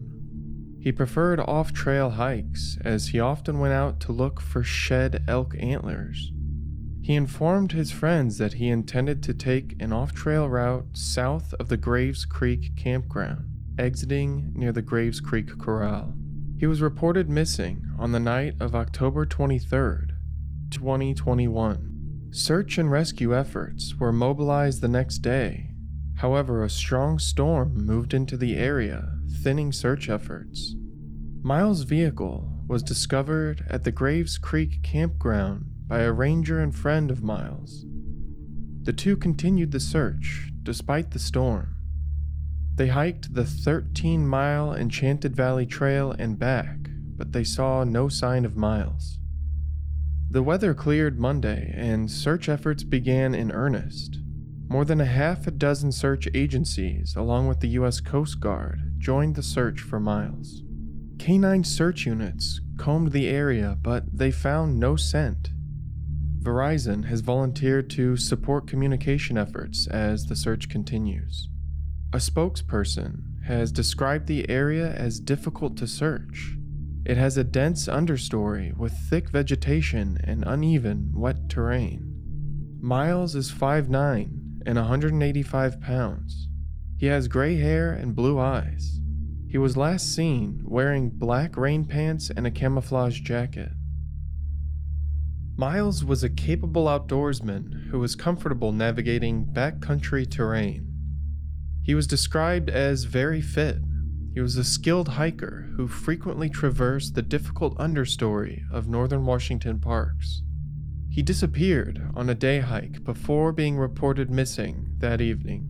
He 0.81 0.91
preferred 0.91 1.39
off 1.39 1.71
trail 1.71 2.09
hikes 2.09 2.77
as 2.83 3.07
he 3.07 3.21
often 3.21 3.57
went 3.59 3.73
out 3.73 4.01
to 4.01 4.11
look 4.11 4.41
for 4.41 4.63
shed 4.63 5.23
elk 5.29 5.55
antlers. 5.57 6.33
He 7.03 7.15
informed 7.15 7.71
his 7.71 7.91
friends 7.91 8.37
that 8.37 8.53
he 8.53 8.69
intended 8.69 9.23
to 9.23 9.33
take 9.33 9.75
an 9.81 9.91
off 9.91 10.13
trail 10.13 10.47
route 10.47 10.85
south 10.93 11.53
of 11.55 11.67
the 11.67 11.77
Graves 11.77 12.25
Creek 12.25 12.75
campground, 12.77 13.49
exiting 13.79 14.51
near 14.53 14.71
the 14.71 14.83
Graves 14.83 15.19
Creek 15.19 15.57
Corral. 15.57 16.13
He 16.59 16.67
was 16.67 16.79
reported 16.79 17.27
missing 17.27 17.87
on 17.97 18.11
the 18.11 18.19
night 18.19 18.53
of 18.59 18.75
October 18.75 19.25
23, 19.25 20.09
2021. 20.69 22.29
Search 22.29 22.77
and 22.77 22.91
rescue 22.91 23.35
efforts 23.35 23.95
were 23.95 24.13
mobilized 24.13 24.81
the 24.81 24.87
next 24.87 25.19
day. 25.19 25.71
However, 26.17 26.63
a 26.63 26.69
strong 26.69 27.17
storm 27.17 27.83
moved 27.83 28.13
into 28.13 28.37
the 28.37 28.55
area, 28.55 29.17
thinning 29.41 29.71
search 29.71 30.07
efforts. 30.07 30.75
Miles' 31.41 31.81
vehicle 31.81 32.63
was 32.67 32.83
discovered 32.83 33.65
at 33.71 33.83
the 33.83 33.91
Graves 33.91 34.37
Creek 34.37 34.83
campground 34.83 35.70
by 35.91 36.03
a 36.03 36.11
ranger 36.13 36.57
and 36.57 36.73
friend 36.73 37.11
of 37.11 37.21
Miles. 37.21 37.83
The 38.83 38.93
two 38.93 39.17
continued 39.17 39.73
the 39.73 39.79
search 39.81 40.49
despite 40.63 41.11
the 41.11 41.19
storm. 41.19 41.75
They 42.75 42.87
hiked 42.87 43.33
the 43.33 43.43
13 43.43 44.25
mile 44.25 44.73
Enchanted 44.73 45.35
Valley 45.35 45.65
Trail 45.65 46.15
and 46.17 46.39
back, 46.39 46.77
but 47.17 47.33
they 47.33 47.43
saw 47.43 47.83
no 47.83 48.07
sign 48.07 48.45
of 48.45 48.55
Miles. 48.55 49.19
The 50.29 50.41
weather 50.41 50.73
cleared 50.73 51.19
Monday 51.19 51.73
and 51.75 52.09
search 52.09 52.47
efforts 52.47 52.85
began 52.85 53.35
in 53.35 53.51
earnest. 53.51 54.17
More 54.69 54.85
than 54.85 55.01
a 55.01 55.05
half 55.05 55.45
a 55.45 55.51
dozen 55.51 55.91
search 55.91 56.25
agencies, 56.33 57.17
along 57.17 57.49
with 57.49 57.59
the 57.59 57.75
U.S. 57.79 57.99
Coast 57.99 58.39
Guard, 58.39 58.93
joined 58.97 59.35
the 59.35 59.43
search 59.43 59.81
for 59.81 59.99
Miles. 59.99 60.63
Canine 61.19 61.65
search 61.65 62.05
units 62.05 62.61
combed 62.77 63.11
the 63.11 63.27
area, 63.27 63.77
but 63.81 64.05
they 64.17 64.31
found 64.31 64.79
no 64.79 64.95
scent. 64.95 65.49
Verizon 66.41 67.05
has 67.05 67.21
volunteered 67.21 67.89
to 67.91 68.17
support 68.17 68.67
communication 68.67 69.37
efforts 69.37 69.87
as 69.87 70.25
the 70.25 70.35
search 70.35 70.69
continues. 70.69 71.49
A 72.13 72.17
spokesperson 72.17 73.43
has 73.45 73.71
described 73.71 74.27
the 74.27 74.49
area 74.49 74.91
as 74.91 75.19
difficult 75.19 75.77
to 75.77 75.87
search. 75.87 76.55
It 77.05 77.17
has 77.17 77.37
a 77.37 77.43
dense 77.43 77.87
understory 77.87 78.75
with 78.75 78.93
thick 79.09 79.29
vegetation 79.29 80.19
and 80.23 80.43
uneven, 80.45 81.11
wet 81.13 81.47
terrain. 81.47 82.79
Miles 82.81 83.35
is 83.35 83.51
5'9 83.51 84.63
and 84.65 84.77
185 84.77 85.79
pounds. 85.79 86.47
He 86.97 87.05
has 87.05 87.27
gray 87.27 87.57
hair 87.57 87.91
and 87.91 88.15
blue 88.15 88.39
eyes. 88.39 88.99
He 89.47 89.57
was 89.57 89.77
last 89.77 90.15
seen 90.15 90.61
wearing 90.65 91.09
black 91.09 91.55
rain 91.55 91.85
pants 91.85 92.31
and 92.35 92.47
a 92.47 92.51
camouflage 92.51 93.19
jacket. 93.21 93.71
Miles 95.57 96.03
was 96.03 96.23
a 96.23 96.29
capable 96.29 96.85
outdoorsman 96.85 97.89
who 97.89 97.99
was 97.99 98.15
comfortable 98.15 98.71
navigating 98.71 99.45
backcountry 99.45 100.29
terrain. 100.29 100.87
He 101.83 101.93
was 101.93 102.07
described 102.07 102.69
as 102.69 103.03
very 103.03 103.41
fit. 103.41 103.77
He 104.33 104.39
was 104.39 104.55
a 104.55 104.63
skilled 104.63 105.09
hiker 105.09 105.69
who 105.75 105.87
frequently 105.87 106.49
traversed 106.49 107.15
the 107.15 107.21
difficult 107.21 107.77
understory 107.77 108.61
of 108.71 108.87
northern 108.87 109.25
Washington 109.25 109.79
parks. 109.79 110.41
He 111.09 111.21
disappeared 111.21 112.01
on 112.15 112.29
a 112.29 112.35
day 112.35 112.59
hike 112.59 113.03
before 113.03 113.51
being 113.51 113.77
reported 113.77 114.31
missing 114.31 114.87
that 114.99 115.19
evening. 115.19 115.69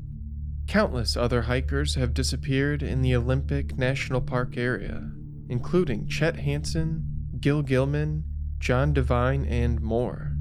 Countless 0.68 1.18
other 1.18 1.44
hikers 1.44 1.96
have 1.96 2.14
disappeared 2.14 2.84
in 2.84 3.02
the 3.02 3.16
Olympic 3.16 3.76
National 3.76 4.22
Park 4.22 4.56
area, 4.56 5.12
including 5.50 6.08
Chet 6.08 6.38
Hansen, 6.38 7.04
Gil 7.40 7.64
Gilman, 7.64 8.24
John 8.62 8.94
Devine, 8.94 9.44
and 9.46 9.82
more. 9.82 10.34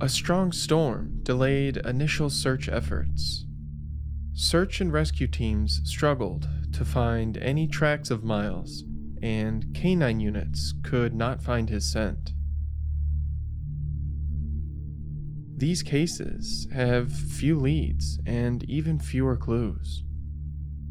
A 0.00 0.08
strong 0.08 0.50
storm 0.50 1.20
delayed 1.22 1.76
initial 1.76 2.28
search 2.28 2.68
efforts. 2.68 3.46
Search 4.34 4.80
and 4.80 4.92
rescue 4.92 5.28
teams 5.28 5.80
struggled 5.84 6.48
to 6.72 6.84
find 6.84 7.36
any 7.36 7.68
tracks 7.68 8.10
of 8.10 8.24
Miles, 8.24 8.82
and 9.22 9.72
canine 9.72 10.18
units 10.18 10.74
could 10.82 11.14
not 11.14 11.40
find 11.40 11.70
his 11.70 11.90
scent. 11.90 12.32
These 15.56 15.84
cases 15.84 16.66
have 16.72 17.12
few 17.12 17.56
leads 17.56 18.18
and 18.26 18.64
even 18.64 18.98
fewer 18.98 19.36
clues. 19.36 20.02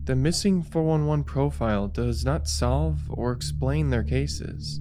The 0.05 0.15
missing 0.15 0.63
411 0.63 1.25
profile 1.25 1.89
does 1.89 2.23
not 2.23 2.47
solve 2.47 3.01
or 3.09 3.33
explain 3.33 3.89
their 3.89 4.03
cases, 4.03 4.79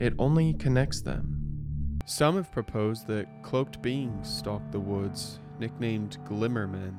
it 0.00 0.14
only 0.18 0.54
connects 0.54 1.02
them. 1.02 1.98
Some 2.06 2.36
have 2.36 2.50
proposed 2.50 3.06
that 3.08 3.28
cloaked 3.42 3.82
beings 3.82 4.28
stalk 4.28 4.62
the 4.72 4.80
woods, 4.80 5.38
nicknamed 5.58 6.16
Glimmermen. 6.26 6.96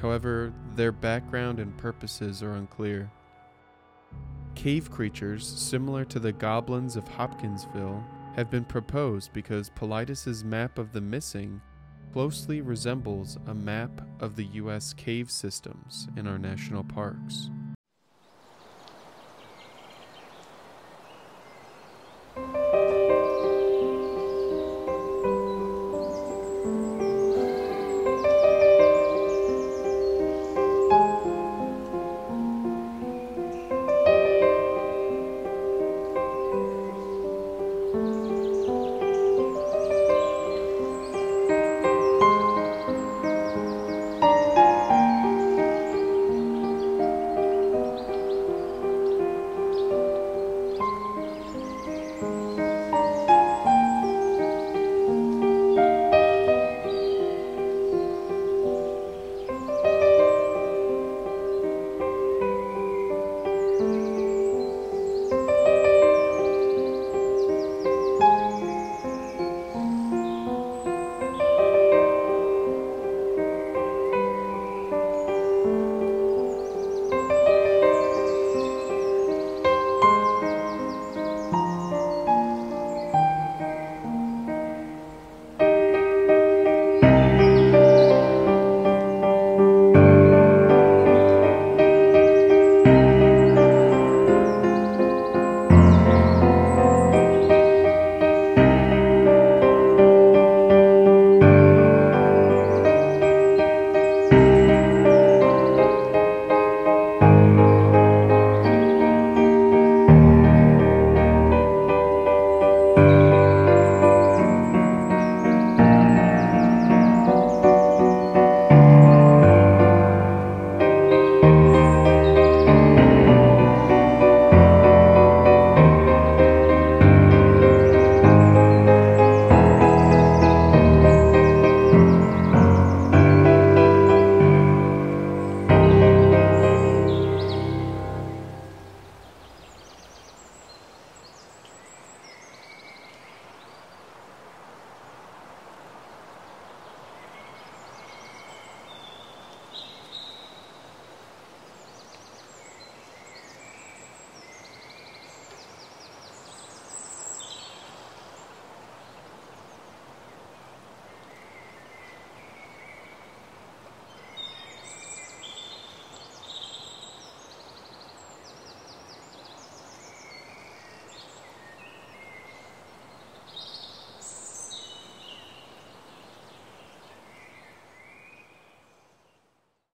However, 0.00 0.52
their 0.76 0.92
background 0.92 1.58
and 1.58 1.76
purposes 1.78 2.42
are 2.42 2.52
unclear. 2.52 3.10
Cave 4.54 4.90
creatures 4.90 5.46
similar 5.46 6.04
to 6.04 6.18
the 6.18 6.32
goblins 6.32 6.96
of 6.96 7.08
Hopkinsville 7.08 8.04
have 8.36 8.50
been 8.50 8.64
proposed 8.64 9.32
because 9.32 9.70
Paulides' 9.70 10.44
map 10.44 10.78
of 10.78 10.92
the 10.92 11.00
missing 11.00 11.62
closely 12.12 12.60
resembles 12.60 13.38
a 13.46 13.54
map 13.54 14.02
of 14.20 14.36
the 14.36 14.44
U.S. 14.44 14.92
cave 14.92 15.30
systems 15.30 16.08
in 16.16 16.26
our 16.26 16.38
national 16.38 16.84
parks. 16.84 17.48